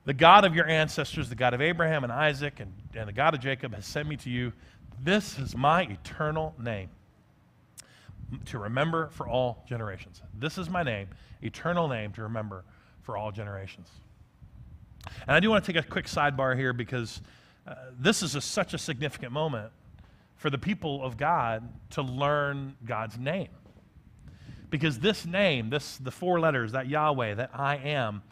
The 0.05 0.15
God 0.15 0.45
of 0.45 0.55
your 0.55 0.67
ancestors, 0.67 1.29
the 1.29 1.35
God 1.35 1.55
of 1.55 1.61
Abraham 1.61 2.05
and 2.05 2.13
Isaac 2.13 2.61
and, 2.61 2.73
and 2.95 3.09
the 3.09 3.13
God 3.13 3.35
of 3.35 3.41
Jacob, 3.41 3.75
has 3.75 3.87
sent 3.87 4.09
me 4.09 4.17
to 4.19 4.31
you. 4.31 4.53
This 5.03 5.39
is 5.39 5.57
my 5.57 5.83
eternal 5.83 6.55
name 6.59 6.89
to 8.47 8.59
remember 8.59 9.09
for 9.13 9.29
all 9.29 9.65
generations. 9.69 10.23
This 10.39 10.59
is 10.59 10.71
my 10.71 10.83
name, 10.83 11.09
eternal 11.43 11.89
name 11.89 12.13
to 12.13 12.23
remember 12.23 12.65
for 13.03 13.17
all 13.17 13.31
generations. 13.31 13.89
And 15.27 15.37
I 15.37 15.41
do 15.41 15.51
want 15.51 15.65
to 15.65 15.73
take 15.73 15.83
a 15.83 15.87
quick 15.87 16.07
sidebar 16.07 16.57
here 16.57 16.73
because 16.73 17.21
uh, 17.67 17.75
this 17.99 18.23
is 18.23 18.35
a, 18.35 18.41
such 18.41 18.75
a 18.75 18.79
significant 18.79 19.33
moment 19.33 19.73
for 20.37 20.51
the 20.51 20.59
people 20.59 21.05
of 21.05 21.17
God 21.17 21.69
to 21.91 22.03
learn 22.03 22.77
God's 22.85 23.19
name. 23.19 23.49
Because 24.71 25.01
this 25.01 25.27
name, 25.27 25.71
this 25.71 25.97
the 25.99 26.11
four 26.11 26.41
letters, 26.41 26.73
that 26.73 26.89
Yahweh, 26.89 27.35
that 27.35 27.51
I 27.53 27.77
am, 27.77 28.23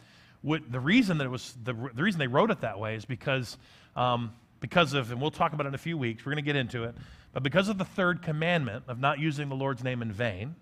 would, 0.42 0.70
the 0.70 0.80
reason 0.80 1.18
that 1.18 1.24
it 1.24 1.30
was 1.30 1.54
the, 1.62 1.72
the 1.72 2.02
reason 2.02 2.18
they 2.18 2.28
wrote 2.28 2.50
it 2.50 2.60
that 2.60 2.78
way 2.78 2.94
is 2.94 3.04
because 3.04 3.58
um, 3.96 4.32
because 4.60 4.94
of 4.94 5.10
and 5.10 5.20
we'll 5.20 5.30
talk 5.30 5.52
about 5.52 5.66
it 5.66 5.70
in 5.70 5.74
a 5.74 5.78
few 5.78 5.98
weeks. 5.98 6.24
We're 6.24 6.32
going 6.32 6.44
to 6.44 6.46
get 6.46 6.56
into 6.56 6.84
it, 6.84 6.94
but 7.32 7.42
because 7.42 7.68
of 7.68 7.78
the 7.78 7.84
third 7.84 8.22
commandment 8.22 8.84
of 8.88 8.98
not 8.98 9.18
using 9.18 9.48
the 9.48 9.56
Lord's 9.56 9.82
name 9.82 10.00
in 10.00 10.12
vain, 10.12 10.54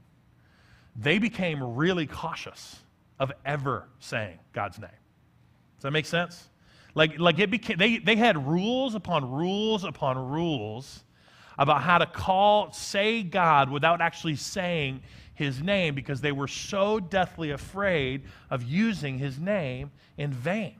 they 0.96 1.18
became 1.18 1.62
really 1.62 2.06
cautious 2.06 2.80
of 3.18 3.32
ever 3.44 3.86
saying 3.98 4.38
God's 4.52 4.78
name. 4.78 4.90
Does 5.76 5.82
that 5.82 5.90
make 5.90 6.06
sense? 6.06 6.48
Like, 6.94 7.18
like 7.18 7.38
it 7.38 7.50
became, 7.50 7.76
they, 7.76 7.98
they 7.98 8.16
had 8.16 8.46
rules 8.46 8.94
upon 8.94 9.30
rules 9.30 9.84
upon 9.84 10.16
rules 10.30 11.04
about 11.58 11.82
how 11.82 11.98
to 11.98 12.06
call, 12.06 12.72
say 12.72 13.22
God 13.22 13.70
without 13.70 14.00
actually 14.00 14.36
saying 14.36 15.02
his 15.36 15.62
name 15.62 15.94
because 15.94 16.20
they 16.20 16.32
were 16.32 16.48
so 16.48 16.98
deathly 16.98 17.50
afraid 17.50 18.22
of 18.50 18.62
using 18.62 19.18
his 19.18 19.38
name 19.38 19.90
in 20.16 20.32
vain. 20.32 20.74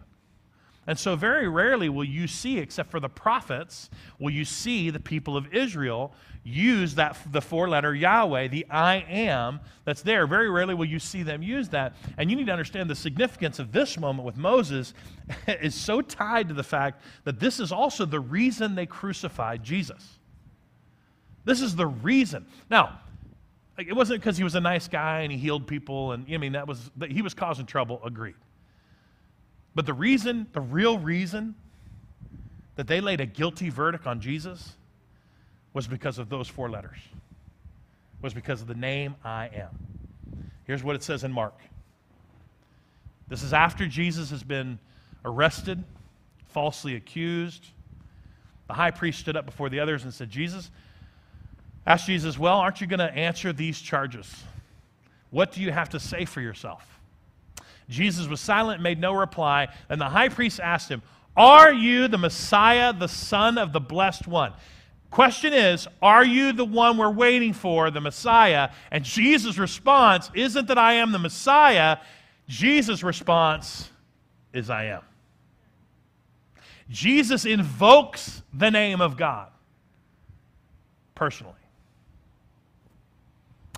And 0.88 0.98
so, 0.98 1.16
very 1.16 1.48
rarely 1.48 1.88
will 1.88 2.04
you 2.04 2.28
see, 2.28 2.58
except 2.58 2.92
for 2.92 3.00
the 3.00 3.08
prophets, 3.08 3.90
will 4.20 4.30
you 4.30 4.44
see 4.44 4.90
the 4.90 5.00
people 5.00 5.36
of 5.36 5.52
Israel 5.52 6.14
use 6.44 6.94
that 6.94 7.18
the 7.32 7.40
four-letter 7.40 7.92
Yahweh, 7.92 8.46
the 8.46 8.64
I 8.70 9.04
am 9.08 9.58
that's 9.84 10.02
there. 10.02 10.28
Very 10.28 10.48
rarely 10.48 10.74
will 10.74 10.86
you 10.86 11.00
see 11.00 11.24
them 11.24 11.42
use 11.42 11.70
that. 11.70 11.96
And 12.16 12.30
you 12.30 12.36
need 12.36 12.46
to 12.46 12.52
understand 12.52 12.88
the 12.88 12.94
significance 12.94 13.58
of 13.58 13.72
this 13.72 13.98
moment 13.98 14.24
with 14.24 14.36
Moses 14.36 14.94
is 15.48 15.74
so 15.74 16.00
tied 16.00 16.48
to 16.48 16.54
the 16.54 16.62
fact 16.62 17.02
that 17.24 17.40
this 17.40 17.58
is 17.58 17.72
also 17.72 18.04
the 18.04 18.20
reason 18.20 18.76
they 18.76 18.86
crucified 18.86 19.64
Jesus. 19.64 20.18
This 21.44 21.60
is 21.60 21.74
the 21.74 21.86
reason. 21.86 22.46
Now, 22.70 23.00
it 23.78 23.94
wasn't 23.94 24.20
because 24.20 24.36
he 24.36 24.44
was 24.44 24.54
a 24.54 24.60
nice 24.60 24.88
guy 24.88 25.20
and 25.20 25.32
he 25.32 25.38
healed 25.38 25.66
people, 25.66 26.12
and 26.12 26.26
I 26.32 26.38
mean, 26.38 26.52
that 26.52 26.66
was, 26.66 26.90
he 27.08 27.22
was 27.22 27.34
causing 27.34 27.66
trouble, 27.66 28.00
agreed. 28.04 28.36
But 29.74 29.84
the 29.84 29.92
reason, 29.92 30.46
the 30.52 30.60
real 30.60 30.98
reason 30.98 31.54
that 32.76 32.86
they 32.86 33.00
laid 33.00 33.20
a 33.20 33.26
guilty 33.26 33.68
verdict 33.68 34.06
on 34.06 34.20
Jesus 34.20 34.76
was 35.74 35.86
because 35.86 36.18
of 36.18 36.30
those 36.30 36.48
four 36.48 36.70
letters, 36.70 36.98
was 38.22 38.32
because 38.32 38.62
of 38.62 38.66
the 38.66 38.74
name 38.74 39.14
I 39.22 39.50
am. 39.54 39.68
Here's 40.64 40.82
what 40.82 40.96
it 40.96 41.02
says 41.02 41.24
in 41.24 41.32
Mark. 41.32 41.58
This 43.28 43.42
is 43.42 43.52
after 43.52 43.86
Jesus 43.86 44.30
has 44.30 44.42
been 44.42 44.78
arrested, 45.24 45.84
falsely 46.48 46.96
accused. 46.96 47.66
The 48.68 48.74
high 48.74 48.90
priest 48.90 49.18
stood 49.18 49.36
up 49.36 49.44
before 49.44 49.68
the 49.68 49.80
others 49.80 50.04
and 50.04 50.14
said, 50.14 50.30
Jesus, 50.30 50.70
Ask 51.86 52.06
Jesus, 52.06 52.38
Well, 52.38 52.58
aren't 52.58 52.80
you 52.80 52.86
going 52.86 53.00
to 53.00 53.12
answer 53.12 53.52
these 53.52 53.80
charges? 53.80 54.44
What 55.30 55.52
do 55.52 55.60
you 55.60 55.70
have 55.70 55.90
to 55.90 56.00
say 56.00 56.24
for 56.24 56.40
yourself? 56.40 56.84
Jesus 57.88 58.26
was 58.26 58.40
silent 58.40 58.82
made 58.82 59.00
no 59.00 59.12
reply. 59.12 59.68
And 59.88 60.00
the 60.00 60.08
high 60.08 60.28
priest 60.28 60.60
asked 60.60 60.88
him, 60.90 61.02
Are 61.36 61.72
you 61.72 62.08
the 62.08 62.18
Messiah, 62.18 62.92
the 62.92 63.08
Son 63.08 63.58
of 63.58 63.72
the 63.72 63.80
Blessed 63.80 64.26
One? 64.26 64.52
Question 65.10 65.52
is, 65.52 65.86
are 66.02 66.24
you 66.24 66.52
the 66.52 66.64
one 66.64 66.98
we're 66.98 67.10
waiting 67.10 67.52
for, 67.52 67.90
the 67.90 68.00
Messiah? 68.00 68.70
And 68.90 69.04
Jesus' 69.04 69.56
response 69.56 70.30
isn't 70.34 70.66
that 70.68 70.78
I 70.78 70.94
am 70.94 71.12
the 71.12 71.18
Messiah. 71.18 71.98
Jesus' 72.48 73.02
response 73.02 73.88
is 74.52 74.68
I 74.68 74.86
am. 74.86 75.02
Jesus 76.90 77.44
invokes 77.44 78.42
the 78.52 78.70
name 78.70 79.00
of 79.00 79.16
God 79.16 79.48
personally 81.14 81.54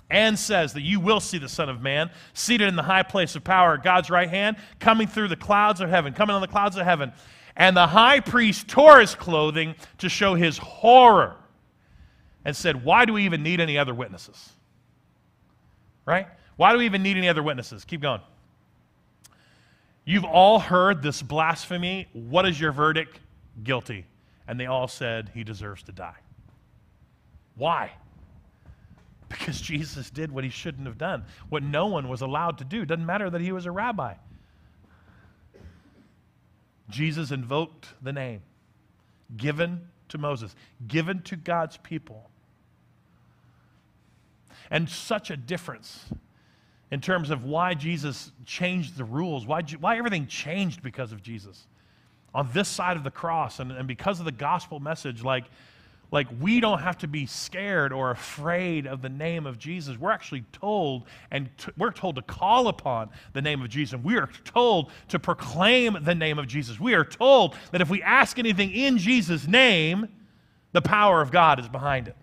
and 0.09 0.37
says 0.37 0.73
that 0.73 0.81
you 0.81 0.99
will 0.99 1.19
see 1.19 1.37
the 1.37 1.49
Son 1.49 1.69
of 1.69 1.81
Man 1.81 2.09
seated 2.33 2.67
in 2.67 2.75
the 2.75 2.83
high 2.83 3.03
place 3.03 3.35
of 3.35 3.43
power 3.43 3.75
at 3.75 3.83
God's 3.83 4.09
right 4.09 4.29
hand, 4.29 4.57
coming 4.79 5.07
through 5.07 5.27
the 5.27 5.35
clouds 5.35 5.81
of 5.81 5.89
heaven, 5.89 6.13
coming 6.13 6.35
on 6.35 6.41
the 6.41 6.47
clouds 6.47 6.77
of 6.77 6.85
heaven. 6.85 7.11
And 7.55 7.75
the 7.75 7.87
high 7.87 8.19
priest 8.19 8.67
tore 8.67 8.99
his 8.99 9.15
clothing 9.15 9.75
to 9.99 10.09
show 10.09 10.35
his 10.35 10.57
horror 10.57 11.35
and 12.45 12.55
said, 12.55 12.83
Why 12.83 13.05
do 13.05 13.13
we 13.13 13.25
even 13.25 13.43
need 13.43 13.59
any 13.59 13.77
other 13.77 13.93
witnesses? 13.93 14.51
Right? 16.05 16.27
Why 16.55 16.71
do 16.71 16.79
we 16.79 16.85
even 16.85 17.03
need 17.03 17.17
any 17.17 17.29
other 17.29 17.43
witnesses? 17.43 17.85
Keep 17.85 18.01
going. 18.01 18.21
You've 20.05 20.25
all 20.25 20.59
heard 20.59 21.03
this 21.03 21.21
blasphemy. 21.21 22.07
What 22.13 22.47
is 22.47 22.59
your 22.59 22.71
verdict? 22.71 23.19
Guilty. 23.63 24.05
And 24.47 24.59
they 24.59 24.65
all 24.65 24.87
said, 24.87 25.29
He 25.33 25.43
deserves 25.43 25.83
to 25.83 25.91
die. 25.91 26.17
Why? 27.55 27.91
Because 29.37 29.61
Jesus 29.61 30.09
did 30.09 30.31
what 30.31 30.43
he 30.43 30.49
shouldn't 30.49 30.87
have 30.87 30.97
done, 30.97 31.23
what 31.49 31.61
no 31.61 31.85
one 31.85 32.09
was 32.09 32.21
allowed 32.21 32.57
to 32.57 32.63
do. 32.63 32.83
Doesn't 32.83 33.05
matter 33.05 33.29
that 33.29 33.41
he 33.41 33.51
was 33.51 33.67
a 33.67 33.71
rabbi. 33.71 34.15
Jesus 36.89 37.29
invoked 37.31 37.87
the 38.01 38.11
name 38.11 38.41
given 39.37 39.87
to 40.09 40.17
Moses, 40.17 40.55
given 40.87 41.21
to 41.23 41.35
God's 41.35 41.77
people. 41.77 42.29
And 44.71 44.89
such 44.89 45.29
a 45.29 45.37
difference 45.37 46.05
in 46.91 47.01
terms 47.01 47.29
of 47.29 47.43
why 47.43 47.75
Jesus 47.75 48.31
changed 48.45 48.97
the 48.97 49.03
rules, 49.03 49.45
why, 49.45 49.61
why 49.79 49.97
everything 49.97 50.25
changed 50.25 50.81
because 50.81 51.11
of 51.11 51.21
Jesus. 51.21 51.67
On 52.33 52.49
this 52.53 52.67
side 52.67 52.97
of 52.97 53.03
the 53.03 53.11
cross, 53.11 53.59
and, 53.59 53.71
and 53.71 53.87
because 53.87 54.19
of 54.19 54.25
the 54.25 54.31
gospel 54.31 54.79
message, 54.79 55.23
like 55.23 55.45
like 56.11 56.27
we 56.39 56.59
don't 56.59 56.79
have 56.79 56.97
to 56.99 57.07
be 57.07 57.25
scared 57.25 57.93
or 57.93 58.11
afraid 58.11 58.87
of 58.87 59.01
the 59.01 59.09
name 59.09 59.45
of 59.45 59.59
Jesus. 59.59 59.97
We're 59.97 60.11
actually 60.11 60.43
told, 60.51 61.03
and 61.29 61.49
t- 61.57 61.71
we're 61.77 61.91
told 61.91 62.15
to 62.15 62.21
call 62.21 62.67
upon 62.67 63.09
the 63.33 63.41
name 63.41 63.61
of 63.61 63.69
Jesus. 63.69 63.99
We 64.01 64.17
are 64.17 64.29
told 64.43 64.91
to 65.09 65.19
proclaim 65.19 65.97
the 66.01 66.15
name 66.15 66.39
of 66.39 66.47
Jesus. 66.47 66.79
We 66.79 66.95
are 66.95 67.05
told 67.05 67.55
that 67.71 67.81
if 67.81 67.89
we 67.89 68.01
ask 68.01 68.39
anything 68.39 68.71
in 68.71 68.97
Jesus' 68.97 69.47
name, 69.47 70.07
the 70.71 70.81
power 70.81 71.21
of 71.21 71.31
God 71.31 71.59
is 71.59 71.67
behind 71.67 72.07
it. 72.07 72.15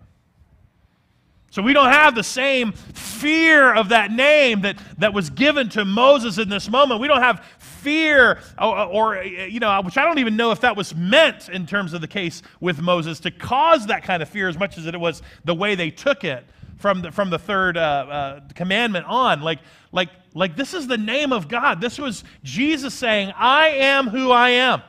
So 1.49 1.61
we 1.61 1.73
don't 1.73 1.91
have 1.91 2.13
the 2.13 2.23
same 2.23 2.73
fear 2.73 3.73
of 3.73 3.89
that 3.89 4.11
name 4.11 4.61
that, 4.61 4.77
that 4.97 5.13
was 5.13 5.29
given 5.29 5.69
to 5.69 5.85
Moses 5.85 6.37
in 6.37 6.49
this 6.49 6.69
moment. 6.69 6.99
We 6.99 7.07
don't 7.07 7.21
have 7.21 7.43
fear, 7.87 8.37
or, 8.59 8.83
or, 8.83 9.23
you 9.23 9.61
know, 9.61 9.81
which 9.81 9.97
I 9.97 10.03
don't 10.03 10.19
even 10.19 10.35
know 10.35 10.51
if 10.51 10.59
that 10.59 10.75
was 10.75 10.93
meant 10.93 11.47
in 11.47 11.65
terms 11.65 11.93
of 11.93 12.01
the 12.01 12.07
case 12.07 12.41
with 12.59 12.81
Moses 12.81 13.21
to 13.21 13.31
cause 13.31 13.87
that 13.87 14.03
kind 14.03 14.21
of 14.21 14.27
fear 14.27 14.49
as 14.49 14.59
much 14.59 14.77
as 14.77 14.85
it 14.85 14.99
was 14.99 15.21
the 15.45 15.55
way 15.55 15.73
they 15.73 15.89
took 15.89 16.25
it 16.25 16.45
from 16.79 17.01
the, 17.01 17.13
from 17.13 17.29
the 17.29 17.39
third 17.39 17.77
uh, 17.77 17.79
uh, 17.79 18.39
commandment 18.55 19.05
on. 19.05 19.39
Like, 19.41 19.59
like, 19.93 20.09
like 20.33 20.57
this 20.57 20.73
is 20.73 20.85
the 20.87 20.97
name 20.97 21.31
of 21.31 21.47
God. 21.47 21.79
This 21.79 21.97
was 21.97 22.25
Jesus 22.43 22.93
saying, 22.93 23.31
I 23.37 23.69
am 23.69 24.09
who 24.09 24.31
I 24.31 24.49
am. 24.49 24.81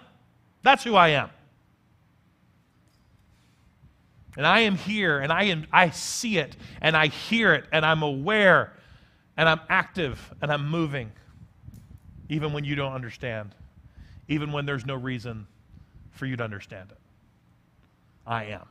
That's 0.64 0.82
who 0.82 0.96
I 0.96 1.10
am. 1.10 1.30
And 4.36 4.44
I 4.44 4.60
am 4.60 4.74
here 4.74 5.20
and 5.20 5.32
I, 5.32 5.44
am, 5.44 5.68
I 5.72 5.90
see 5.90 6.38
it 6.38 6.56
and 6.80 6.96
I 6.96 7.06
hear 7.06 7.54
it 7.54 7.64
and 7.70 7.86
I'm 7.86 8.02
aware 8.02 8.72
and 9.36 9.48
I'm 9.48 9.60
active 9.68 10.34
and 10.42 10.50
I'm 10.50 10.68
moving, 10.68 11.12
even 12.28 12.52
when 12.52 12.64
you 12.64 12.74
don't 12.74 12.92
understand, 12.92 13.54
even 14.28 14.52
when 14.52 14.66
there's 14.66 14.84
no 14.84 14.94
reason 14.94 15.46
for 16.10 16.26
you 16.26 16.36
to 16.36 16.44
understand 16.44 16.90
it. 16.90 16.98
I 18.26 18.44
am. 18.46 18.66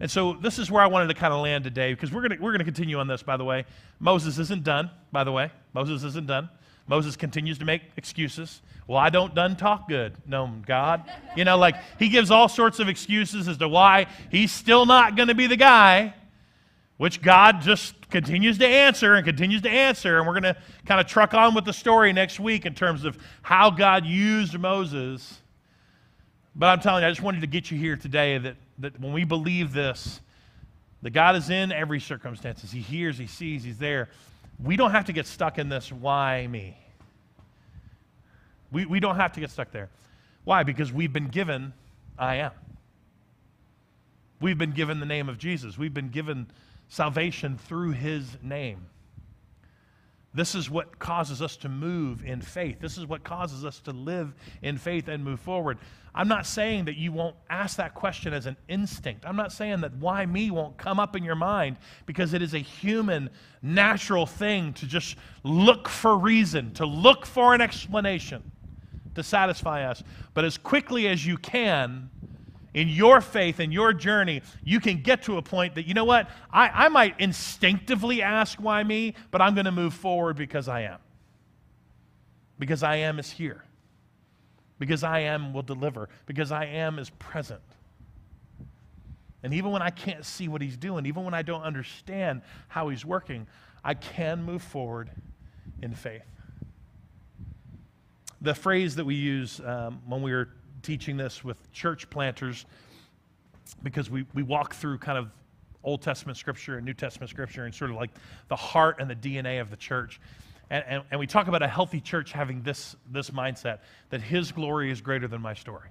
And 0.00 0.10
so 0.10 0.32
this 0.32 0.58
is 0.58 0.68
where 0.70 0.82
I 0.82 0.88
wanted 0.88 1.08
to 1.08 1.14
kind 1.14 1.32
of 1.32 1.40
land 1.40 1.62
today 1.62 1.94
because 1.94 2.10
we're 2.10 2.26
going 2.26 2.40
we're 2.40 2.56
to 2.56 2.64
continue 2.64 2.98
on 2.98 3.06
this, 3.06 3.22
by 3.22 3.36
the 3.36 3.44
way. 3.44 3.64
Moses 4.00 4.36
isn't 4.38 4.64
done, 4.64 4.90
by 5.12 5.22
the 5.22 5.30
way. 5.30 5.52
Moses 5.72 6.02
isn't 6.02 6.26
done. 6.26 6.48
Moses 6.88 7.14
continues 7.14 7.58
to 7.58 7.64
make 7.64 7.82
excuses. 7.96 8.60
Well, 8.88 8.98
I 8.98 9.10
don't 9.10 9.32
done 9.34 9.54
talk 9.54 9.88
good. 9.88 10.14
No, 10.26 10.52
God. 10.66 11.08
You 11.36 11.44
know, 11.44 11.56
like 11.56 11.76
he 12.00 12.08
gives 12.08 12.32
all 12.32 12.48
sorts 12.48 12.80
of 12.80 12.88
excuses 12.88 13.46
as 13.46 13.58
to 13.58 13.68
why 13.68 14.06
he's 14.30 14.50
still 14.50 14.86
not 14.86 15.14
going 15.14 15.28
to 15.28 15.34
be 15.36 15.46
the 15.46 15.56
guy, 15.56 16.14
which 17.02 17.20
God 17.20 17.60
just 17.60 18.08
continues 18.10 18.58
to 18.58 18.64
answer 18.64 19.14
and 19.14 19.24
continues 19.24 19.62
to 19.62 19.68
answer. 19.68 20.18
And 20.18 20.24
we're 20.24 20.40
going 20.40 20.54
to 20.54 20.56
kind 20.86 21.00
of 21.00 21.08
truck 21.08 21.34
on 21.34 21.52
with 21.52 21.64
the 21.64 21.72
story 21.72 22.12
next 22.12 22.38
week 22.38 22.64
in 22.64 22.76
terms 22.76 23.04
of 23.04 23.18
how 23.42 23.70
God 23.70 24.06
used 24.06 24.56
Moses. 24.56 25.40
But 26.54 26.66
I'm 26.66 26.78
telling 26.78 27.02
you, 27.02 27.08
I 27.08 27.10
just 27.10 27.20
wanted 27.20 27.40
to 27.40 27.48
get 27.48 27.72
you 27.72 27.76
here 27.76 27.96
today 27.96 28.38
that 28.38 28.54
that 28.78 29.00
when 29.00 29.12
we 29.12 29.24
believe 29.24 29.72
this, 29.72 30.20
that 31.02 31.10
God 31.10 31.34
is 31.34 31.50
in 31.50 31.72
every 31.72 31.98
circumstances. 31.98 32.70
He 32.70 32.78
hears, 32.78 33.18
He 33.18 33.26
sees, 33.26 33.64
He's 33.64 33.78
there. 33.78 34.08
We 34.62 34.76
don't 34.76 34.92
have 34.92 35.06
to 35.06 35.12
get 35.12 35.26
stuck 35.26 35.58
in 35.58 35.68
this, 35.68 35.90
why 35.90 36.46
me? 36.46 36.78
We, 38.70 38.86
we 38.86 39.00
don't 39.00 39.16
have 39.16 39.32
to 39.32 39.40
get 39.40 39.50
stuck 39.50 39.72
there. 39.72 39.90
Why? 40.44 40.62
Because 40.62 40.92
we've 40.92 41.12
been 41.12 41.30
given, 41.30 41.72
I 42.16 42.36
am. 42.36 42.52
We've 44.40 44.56
been 44.56 44.70
given 44.70 45.00
the 45.00 45.06
name 45.06 45.28
of 45.28 45.36
Jesus. 45.38 45.76
We've 45.76 45.92
been 45.92 46.10
given 46.10 46.46
salvation 46.92 47.56
through 47.56 47.92
His 47.92 48.36
name. 48.42 48.84
This 50.34 50.54
is 50.54 50.68
what 50.68 50.98
causes 50.98 51.40
us 51.40 51.56
to 51.58 51.68
move 51.70 52.22
in 52.22 52.42
faith. 52.42 52.80
This 52.80 52.98
is 52.98 53.06
what 53.06 53.24
causes 53.24 53.64
us 53.64 53.80
to 53.80 53.92
live 53.92 54.34
in 54.60 54.76
faith 54.76 55.08
and 55.08 55.24
move 55.24 55.40
forward. 55.40 55.78
I'm 56.14 56.28
not 56.28 56.44
saying 56.46 56.84
that 56.86 56.96
you 56.96 57.10
won't 57.10 57.36
ask 57.48 57.78
that 57.78 57.94
question 57.94 58.34
as 58.34 58.44
an 58.44 58.58
instinct. 58.68 59.24
I'm 59.26 59.36
not 59.36 59.52
saying 59.52 59.80
that 59.80 59.94
why 59.94 60.26
me 60.26 60.50
won't 60.50 60.76
come 60.76 61.00
up 61.00 61.16
in 61.16 61.24
your 61.24 61.34
mind 61.34 61.78
because 62.04 62.34
it 62.34 62.42
is 62.42 62.52
a 62.52 62.58
human, 62.58 63.30
natural 63.62 64.26
thing 64.26 64.74
to 64.74 64.86
just 64.86 65.16
look 65.44 65.88
for 65.88 66.18
reason, 66.18 66.74
to 66.74 66.84
look 66.84 67.24
for 67.24 67.54
an 67.54 67.62
explanation 67.62 68.42
to 69.14 69.22
satisfy 69.22 69.84
us. 69.84 70.02
But 70.34 70.44
as 70.44 70.58
quickly 70.58 71.08
as 71.08 71.26
you 71.26 71.38
can, 71.38 72.10
in 72.74 72.88
your 72.88 73.20
faith 73.20 73.58
and 73.58 73.72
your 73.72 73.92
journey, 73.92 74.42
you 74.64 74.80
can 74.80 75.02
get 75.02 75.24
to 75.24 75.36
a 75.36 75.42
point 75.42 75.74
that, 75.74 75.86
you 75.86 75.94
know 75.94 76.04
what, 76.04 76.30
I, 76.50 76.68
I 76.68 76.88
might 76.88 77.20
instinctively 77.20 78.22
ask 78.22 78.58
why 78.58 78.82
me, 78.82 79.14
but 79.30 79.42
I'm 79.42 79.54
going 79.54 79.66
to 79.66 79.72
move 79.72 79.94
forward 79.94 80.36
because 80.36 80.68
I 80.68 80.82
am. 80.82 80.98
Because 82.58 82.82
I 82.82 82.96
am 82.96 83.18
is 83.18 83.30
here. 83.30 83.64
Because 84.78 85.04
I 85.04 85.20
am 85.20 85.52
will 85.52 85.62
deliver. 85.62 86.08
Because 86.26 86.50
I 86.50 86.64
am 86.66 86.98
is 86.98 87.10
present. 87.10 87.60
And 89.42 89.52
even 89.52 89.70
when 89.70 89.82
I 89.82 89.90
can't 89.90 90.24
see 90.24 90.48
what 90.48 90.62
he's 90.62 90.76
doing, 90.76 91.04
even 91.06 91.24
when 91.24 91.34
I 91.34 91.42
don't 91.42 91.62
understand 91.62 92.42
how 92.68 92.88
he's 92.88 93.04
working, 93.04 93.46
I 93.84 93.94
can 93.94 94.44
move 94.44 94.62
forward 94.62 95.10
in 95.82 95.94
faith. 95.94 96.22
The 98.40 98.54
phrase 98.54 98.96
that 98.96 99.04
we 99.04 99.16
use 99.16 99.60
um, 99.64 100.00
when 100.06 100.22
we 100.22 100.32
were 100.32 100.48
teaching 100.82 101.16
this 101.16 101.44
with 101.44 101.70
church 101.72 102.08
planters 102.10 102.66
because 103.82 104.10
we, 104.10 104.26
we 104.34 104.42
walk 104.42 104.74
through 104.74 104.98
kind 104.98 105.18
of 105.18 105.30
Old 105.84 106.02
Testament 106.02 106.38
scripture 106.38 106.76
and 106.76 106.86
New 106.86 106.94
Testament 106.94 107.30
scripture 107.30 107.64
and 107.64 107.74
sort 107.74 107.90
of 107.90 107.96
like 107.96 108.10
the 108.48 108.56
heart 108.56 108.96
and 109.00 109.10
the 109.10 109.16
DNA 109.16 109.60
of 109.60 109.70
the 109.70 109.76
church. 109.76 110.20
And, 110.70 110.84
and, 110.86 111.02
and 111.10 111.20
we 111.20 111.26
talk 111.26 111.48
about 111.48 111.62
a 111.62 111.68
healthy 111.68 112.00
church 112.00 112.32
having 112.32 112.62
this, 112.62 112.96
this 113.10 113.30
mindset 113.30 113.78
that 114.10 114.20
his 114.20 114.52
glory 114.52 114.90
is 114.90 115.00
greater 115.00 115.28
than 115.28 115.40
my 115.40 115.54
story 115.54 115.88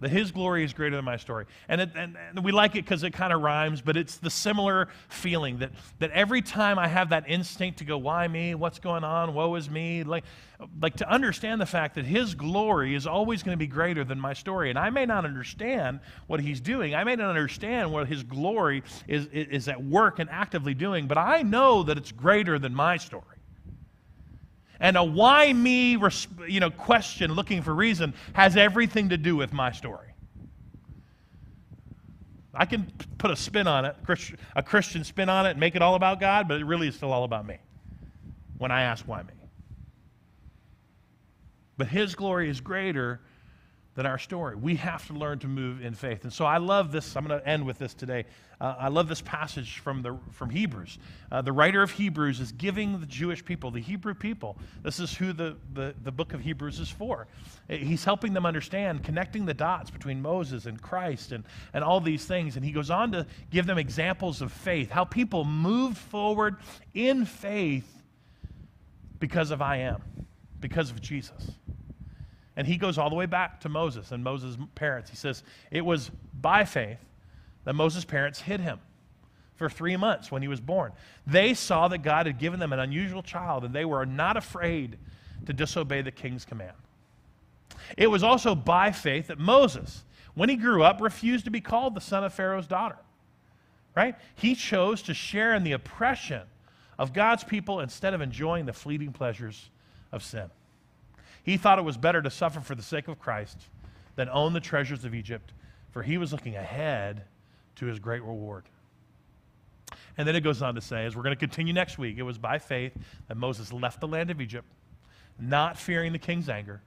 that 0.00 0.10
his 0.10 0.30
glory 0.30 0.64
is 0.64 0.72
greater 0.72 0.96
than 0.96 1.04
my 1.04 1.16
story. 1.16 1.46
And, 1.68 1.80
it, 1.80 1.90
and, 1.96 2.16
and 2.16 2.44
we 2.44 2.52
like 2.52 2.76
it 2.76 2.84
because 2.84 3.02
it 3.02 3.12
kind 3.12 3.32
of 3.32 3.42
rhymes, 3.42 3.80
but 3.80 3.96
it's 3.96 4.16
the 4.16 4.30
similar 4.30 4.88
feeling 5.08 5.58
that, 5.58 5.72
that 5.98 6.10
every 6.12 6.42
time 6.42 6.78
I 6.78 6.86
have 6.86 7.10
that 7.10 7.24
instinct 7.28 7.78
to 7.78 7.84
go, 7.84 7.98
why 7.98 8.28
me? 8.28 8.54
What's 8.54 8.78
going 8.78 9.04
on? 9.04 9.34
Woe 9.34 9.54
is 9.56 9.68
me? 9.68 10.04
Like, 10.04 10.24
like 10.80 10.96
to 10.96 11.10
understand 11.10 11.60
the 11.60 11.66
fact 11.66 11.94
that 11.96 12.04
his 12.04 12.34
glory 12.34 12.94
is 12.94 13.06
always 13.06 13.42
going 13.42 13.54
to 13.54 13.58
be 13.58 13.66
greater 13.66 14.04
than 14.04 14.20
my 14.20 14.32
story. 14.32 14.70
And 14.70 14.78
I 14.78 14.90
may 14.90 15.06
not 15.06 15.24
understand 15.24 16.00
what 16.26 16.40
he's 16.40 16.60
doing. 16.60 16.94
I 16.94 17.04
may 17.04 17.16
not 17.16 17.28
understand 17.28 17.92
what 17.92 18.06
his 18.08 18.22
glory 18.22 18.82
is, 19.06 19.26
is 19.26 19.68
at 19.68 19.82
work 19.82 20.18
and 20.18 20.30
actively 20.30 20.74
doing, 20.74 21.06
but 21.06 21.18
I 21.18 21.42
know 21.42 21.82
that 21.84 21.96
it's 21.96 22.12
greater 22.12 22.58
than 22.58 22.74
my 22.74 22.96
story. 22.96 23.37
And 24.80 24.96
a 24.96 25.02
why 25.02 25.52
me 25.52 25.98
you 26.46 26.60
know, 26.60 26.70
question 26.70 27.32
looking 27.32 27.62
for 27.62 27.74
reason 27.74 28.14
has 28.34 28.56
everything 28.56 29.08
to 29.08 29.16
do 29.16 29.36
with 29.36 29.52
my 29.52 29.72
story. 29.72 30.06
I 32.54 32.64
can 32.64 32.90
put 33.18 33.30
a 33.30 33.36
spin 33.36 33.66
on 33.66 33.84
it, 33.84 33.96
a 34.56 34.62
Christian 34.62 35.04
spin 35.04 35.28
on 35.28 35.46
it, 35.46 35.50
and 35.50 35.60
make 35.60 35.76
it 35.76 35.82
all 35.82 35.94
about 35.94 36.18
God, 36.18 36.48
but 36.48 36.60
it 36.60 36.64
really 36.64 36.88
is 36.88 36.96
still 36.96 37.12
all 37.12 37.24
about 37.24 37.46
me 37.46 37.58
when 38.58 38.70
I 38.70 38.82
ask 38.82 39.06
why 39.06 39.22
me. 39.22 39.32
But 41.76 41.88
His 41.88 42.14
glory 42.14 42.48
is 42.50 42.60
greater 42.60 43.20
than 43.98 44.06
our 44.06 44.16
story. 44.16 44.54
We 44.54 44.76
have 44.76 45.04
to 45.08 45.12
learn 45.12 45.40
to 45.40 45.48
move 45.48 45.84
in 45.84 45.92
faith. 45.92 46.22
And 46.22 46.32
so 46.32 46.44
I 46.44 46.58
love 46.58 46.92
this. 46.92 47.16
I'm 47.16 47.26
going 47.26 47.40
to 47.40 47.48
end 47.48 47.66
with 47.66 47.80
this 47.80 47.94
today. 47.94 48.26
Uh, 48.60 48.76
I 48.78 48.86
love 48.86 49.08
this 49.08 49.20
passage 49.22 49.80
from, 49.80 50.02
the, 50.02 50.16
from 50.30 50.50
Hebrews. 50.50 51.00
Uh, 51.32 51.42
the 51.42 51.50
writer 51.50 51.82
of 51.82 51.90
Hebrews 51.90 52.38
is 52.38 52.52
giving 52.52 53.00
the 53.00 53.06
Jewish 53.06 53.44
people, 53.44 53.72
the 53.72 53.80
Hebrew 53.80 54.14
people, 54.14 54.56
this 54.84 55.00
is 55.00 55.12
who 55.16 55.32
the, 55.32 55.56
the, 55.72 55.96
the 56.04 56.12
book 56.12 56.32
of 56.32 56.40
Hebrews 56.40 56.78
is 56.78 56.88
for. 56.88 57.26
He's 57.68 58.04
helping 58.04 58.34
them 58.34 58.46
understand, 58.46 59.02
connecting 59.02 59.46
the 59.46 59.54
dots 59.54 59.90
between 59.90 60.22
Moses 60.22 60.66
and 60.66 60.80
Christ 60.80 61.32
and, 61.32 61.42
and 61.74 61.82
all 61.82 62.00
these 62.00 62.24
things. 62.24 62.54
And 62.54 62.64
he 62.64 62.70
goes 62.70 62.90
on 62.90 63.10
to 63.10 63.26
give 63.50 63.66
them 63.66 63.78
examples 63.78 64.42
of 64.42 64.52
faith, 64.52 64.92
how 64.92 65.06
people 65.06 65.44
moved 65.44 65.98
forward 65.98 66.54
in 66.94 67.24
faith 67.24 68.00
because 69.18 69.50
of 69.50 69.60
I 69.60 69.78
am, 69.78 70.00
because 70.60 70.92
of 70.92 71.00
Jesus. 71.02 71.50
And 72.58 72.66
he 72.66 72.76
goes 72.76 72.98
all 72.98 73.08
the 73.08 73.14
way 73.14 73.26
back 73.26 73.60
to 73.60 73.68
Moses 73.68 74.10
and 74.10 74.24
Moses' 74.24 74.58
parents. 74.74 75.08
He 75.08 75.14
says, 75.16 75.44
It 75.70 75.84
was 75.84 76.10
by 76.40 76.64
faith 76.64 76.98
that 77.62 77.74
Moses' 77.74 78.04
parents 78.04 78.40
hid 78.40 78.58
him 78.58 78.80
for 79.54 79.70
three 79.70 79.96
months 79.96 80.32
when 80.32 80.42
he 80.42 80.48
was 80.48 80.60
born. 80.60 80.90
They 81.24 81.54
saw 81.54 81.86
that 81.86 81.98
God 81.98 82.26
had 82.26 82.36
given 82.36 82.58
them 82.58 82.72
an 82.72 82.80
unusual 82.80 83.22
child, 83.22 83.64
and 83.64 83.72
they 83.72 83.84
were 83.84 84.04
not 84.04 84.36
afraid 84.36 84.98
to 85.46 85.52
disobey 85.52 86.02
the 86.02 86.10
king's 86.10 86.44
command. 86.44 86.74
It 87.96 88.08
was 88.08 88.24
also 88.24 88.56
by 88.56 88.90
faith 88.90 89.28
that 89.28 89.38
Moses, 89.38 90.02
when 90.34 90.48
he 90.48 90.56
grew 90.56 90.82
up, 90.82 91.00
refused 91.00 91.44
to 91.44 91.52
be 91.52 91.60
called 91.60 91.94
the 91.94 92.00
son 92.00 92.24
of 92.24 92.34
Pharaoh's 92.34 92.66
daughter. 92.66 92.98
Right? 93.94 94.16
He 94.34 94.56
chose 94.56 95.02
to 95.02 95.14
share 95.14 95.54
in 95.54 95.62
the 95.62 95.72
oppression 95.72 96.42
of 96.98 97.12
God's 97.12 97.44
people 97.44 97.78
instead 97.78 98.14
of 98.14 98.20
enjoying 98.20 98.66
the 98.66 98.72
fleeting 98.72 99.12
pleasures 99.12 99.70
of 100.10 100.24
sin. 100.24 100.50
He 101.48 101.56
thought 101.56 101.78
it 101.78 101.82
was 101.82 101.96
better 101.96 102.20
to 102.20 102.28
suffer 102.28 102.60
for 102.60 102.74
the 102.74 102.82
sake 102.82 103.08
of 103.08 103.18
Christ 103.18 103.56
than 104.16 104.28
own 104.28 104.52
the 104.52 104.60
treasures 104.60 105.06
of 105.06 105.14
Egypt, 105.14 105.54
for 105.92 106.02
he 106.02 106.18
was 106.18 106.30
looking 106.30 106.56
ahead 106.56 107.22
to 107.76 107.86
his 107.86 107.98
great 107.98 108.20
reward. 108.20 108.64
And 110.18 110.28
then 110.28 110.36
it 110.36 110.42
goes 110.42 110.60
on 110.60 110.74
to 110.74 110.82
say, 110.82 111.06
as 111.06 111.16
we're 111.16 111.22
going 111.22 111.34
to 111.34 111.40
continue 111.40 111.72
next 111.72 111.96
week, 111.96 112.18
it 112.18 112.22
was 112.22 112.36
by 112.36 112.58
faith 112.58 112.92
that 113.28 113.38
Moses 113.38 113.72
left 113.72 113.98
the 113.98 114.06
land 114.06 114.30
of 114.30 114.42
Egypt, 114.42 114.66
not 115.40 115.78
fearing 115.78 116.12
the 116.12 116.18
king's 116.18 116.50
anger. 116.50 116.82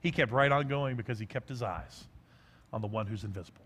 He 0.00 0.10
kept 0.10 0.32
right 0.32 0.50
on 0.50 0.66
going 0.66 0.96
because 0.96 1.20
he 1.20 1.26
kept 1.26 1.48
his 1.48 1.62
eyes 1.62 2.02
on 2.72 2.80
the 2.80 2.88
one 2.88 3.06
who's 3.06 3.22
invisible. 3.22 3.62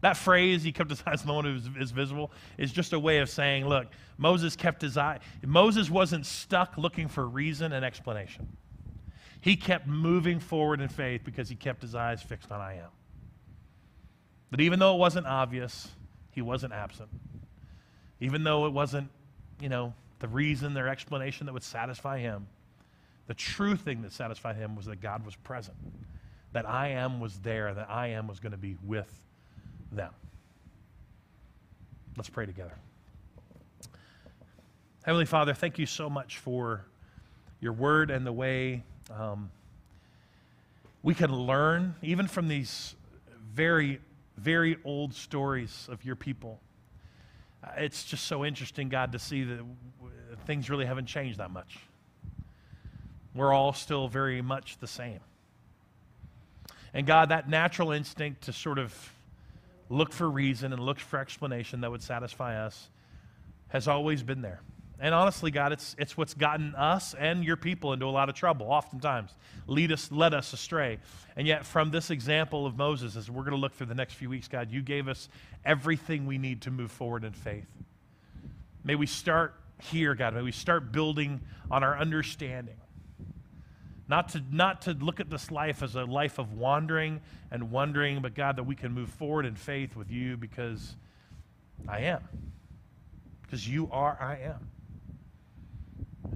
That 0.00 0.16
phrase, 0.16 0.64
he 0.64 0.72
kept 0.72 0.90
his 0.90 1.04
eyes 1.06 1.20
on 1.20 1.28
the 1.28 1.34
one 1.34 1.44
who 1.44 1.80
is 1.80 1.92
visible, 1.92 2.32
is 2.58 2.72
just 2.72 2.92
a 2.92 2.98
way 2.98 3.18
of 3.18 3.30
saying, 3.30 3.68
look, 3.68 3.86
Moses 4.18 4.56
kept 4.56 4.82
his 4.82 4.98
eye. 4.98 5.20
Moses 5.46 5.88
wasn't 5.88 6.26
stuck 6.26 6.76
looking 6.76 7.06
for 7.06 7.28
reason 7.28 7.72
and 7.72 7.84
explanation. 7.84 8.48
He 9.40 9.56
kept 9.56 9.86
moving 9.86 10.38
forward 10.38 10.80
in 10.80 10.88
faith 10.88 11.22
because 11.24 11.48
he 11.48 11.54
kept 11.54 11.82
his 11.82 11.94
eyes 11.94 12.22
fixed 12.22 12.52
on 12.52 12.60
I 12.60 12.74
am. 12.74 12.90
That 14.50 14.60
even 14.60 14.78
though 14.78 14.94
it 14.94 14.98
wasn't 14.98 15.26
obvious, 15.26 15.88
he 16.30 16.42
wasn't 16.42 16.72
absent. 16.72 17.08
Even 18.20 18.44
though 18.44 18.66
it 18.66 18.72
wasn't, 18.72 19.08
you 19.60 19.68
know, 19.68 19.94
the 20.18 20.28
reason, 20.28 20.74
their 20.74 20.88
explanation 20.88 21.46
that 21.46 21.52
would 21.52 21.62
satisfy 21.62 22.18
him, 22.18 22.46
the 23.26 23.34
true 23.34 23.76
thing 23.76 24.02
that 24.02 24.12
satisfied 24.12 24.56
him 24.56 24.76
was 24.76 24.86
that 24.86 25.00
God 25.00 25.24
was 25.24 25.36
present, 25.36 25.76
that 26.52 26.68
I 26.68 26.88
am 26.88 27.20
was 27.20 27.38
there, 27.38 27.72
that 27.72 27.88
I 27.88 28.08
am 28.08 28.26
was 28.26 28.40
going 28.40 28.52
to 28.52 28.58
be 28.58 28.76
with 28.84 29.10
them. 29.92 30.12
Let's 32.16 32.28
pray 32.28 32.44
together. 32.44 32.74
Heavenly 35.04 35.24
Father, 35.24 35.54
thank 35.54 35.78
you 35.78 35.86
so 35.86 36.10
much 36.10 36.38
for 36.38 36.84
your 37.60 37.72
word 37.72 38.10
and 38.10 38.26
the 38.26 38.32
way 38.32 38.82
um, 39.16 39.50
we 41.02 41.14
can 41.14 41.34
learn, 41.34 41.94
even 42.02 42.28
from 42.28 42.48
these 42.48 42.94
very, 43.54 44.00
very 44.36 44.76
old 44.84 45.14
stories 45.14 45.88
of 45.90 46.04
your 46.04 46.16
people. 46.16 46.60
Uh, 47.64 47.70
it's 47.78 48.04
just 48.04 48.24
so 48.26 48.44
interesting, 48.44 48.88
God, 48.88 49.12
to 49.12 49.18
see 49.18 49.44
that 49.44 49.60
things 50.46 50.70
really 50.70 50.86
haven't 50.86 51.06
changed 51.06 51.38
that 51.38 51.50
much. 51.50 51.78
We're 53.34 53.52
all 53.52 53.72
still 53.72 54.08
very 54.08 54.42
much 54.42 54.78
the 54.78 54.86
same. 54.86 55.20
And 56.92 57.06
God, 57.06 57.28
that 57.28 57.48
natural 57.48 57.92
instinct 57.92 58.42
to 58.42 58.52
sort 58.52 58.78
of 58.78 59.12
look 59.88 60.12
for 60.12 60.28
reason 60.28 60.72
and 60.72 60.82
look 60.82 60.98
for 60.98 61.18
explanation 61.18 61.80
that 61.82 61.90
would 61.90 62.02
satisfy 62.02 62.64
us 62.64 62.88
has 63.68 63.86
always 63.86 64.22
been 64.22 64.42
there. 64.42 64.60
And 65.02 65.14
honestly, 65.14 65.50
God, 65.50 65.72
it's, 65.72 65.96
it's 65.98 66.14
what's 66.14 66.34
gotten 66.34 66.74
us 66.74 67.14
and 67.14 67.42
your 67.42 67.56
people 67.56 67.94
into 67.94 68.04
a 68.04 68.10
lot 68.10 68.28
of 68.28 68.34
trouble, 68.34 68.66
oftentimes. 68.66 69.34
Lead 69.66 69.92
us, 69.92 70.12
led 70.12 70.34
us 70.34 70.52
astray. 70.52 70.98
And 71.36 71.46
yet, 71.46 71.64
from 71.64 71.90
this 71.90 72.10
example 72.10 72.66
of 72.66 72.76
Moses, 72.76 73.16
as 73.16 73.30
we're 73.30 73.42
going 73.42 73.54
to 73.54 73.60
look 73.60 73.72
through 73.72 73.86
the 73.86 73.94
next 73.94 74.14
few 74.14 74.28
weeks, 74.28 74.46
God, 74.46 74.70
you 74.70 74.82
gave 74.82 75.08
us 75.08 75.30
everything 75.64 76.26
we 76.26 76.36
need 76.36 76.62
to 76.62 76.70
move 76.70 76.90
forward 76.90 77.24
in 77.24 77.32
faith. 77.32 77.66
May 78.84 78.94
we 78.94 79.06
start 79.06 79.54
here, 79.80 80.14
God. 80.14 80.34
May 80.34 80.42
we 80.42 80.52
start 80.52 80.92
building 80.92 81.40
on 81.70 81.82
our 81.82 81.96
understanding. 81.98 82.76
Not 84.06 84.30
to, 84.30 84.42
not 84.50 84.82
to 84.82 84.92
look 84.92 85.18
at 85.20 85.30
this 85.30 85.50
life 85.50 85.82
as 85.82 85.94
a 85.94 86.04
life 86.04 86.38
of 86.38 86.52
wandering 86.52 87.20
and 87.50 87.70
wondering, 87.70 88.20
but 88.20 88.34
God, 88.34 88.56
that 88.56 88.64
we 88.64 88.74
can 88.74 88.92
move 88.92 89.08
forward 89.08 89.46
in 89.46 89.54
faith 89.54 89.96
with 89.96 90.10
you 90.10 90.36
because 90.36 90.94
I 91.88 92.00
am. 92.00 92.20
Because 93.42 93.66
you 93.66 93.88
are, 93.92 94.18
I 94.20 94.40
am. 94.44 94.68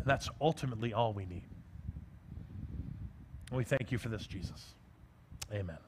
That's 0.05 0.29
ultimately 0.41 0.93
all 0.93 1.13
we 1.13 1.25
need. 1.27 1.49
We 3.53 3.65
thank 3.65 3.93
you 3.93 3.99
for 3.99 4.09
this, 4.09 4.27
Jesus. 4.27 4.75
Amen. 5.53 5.79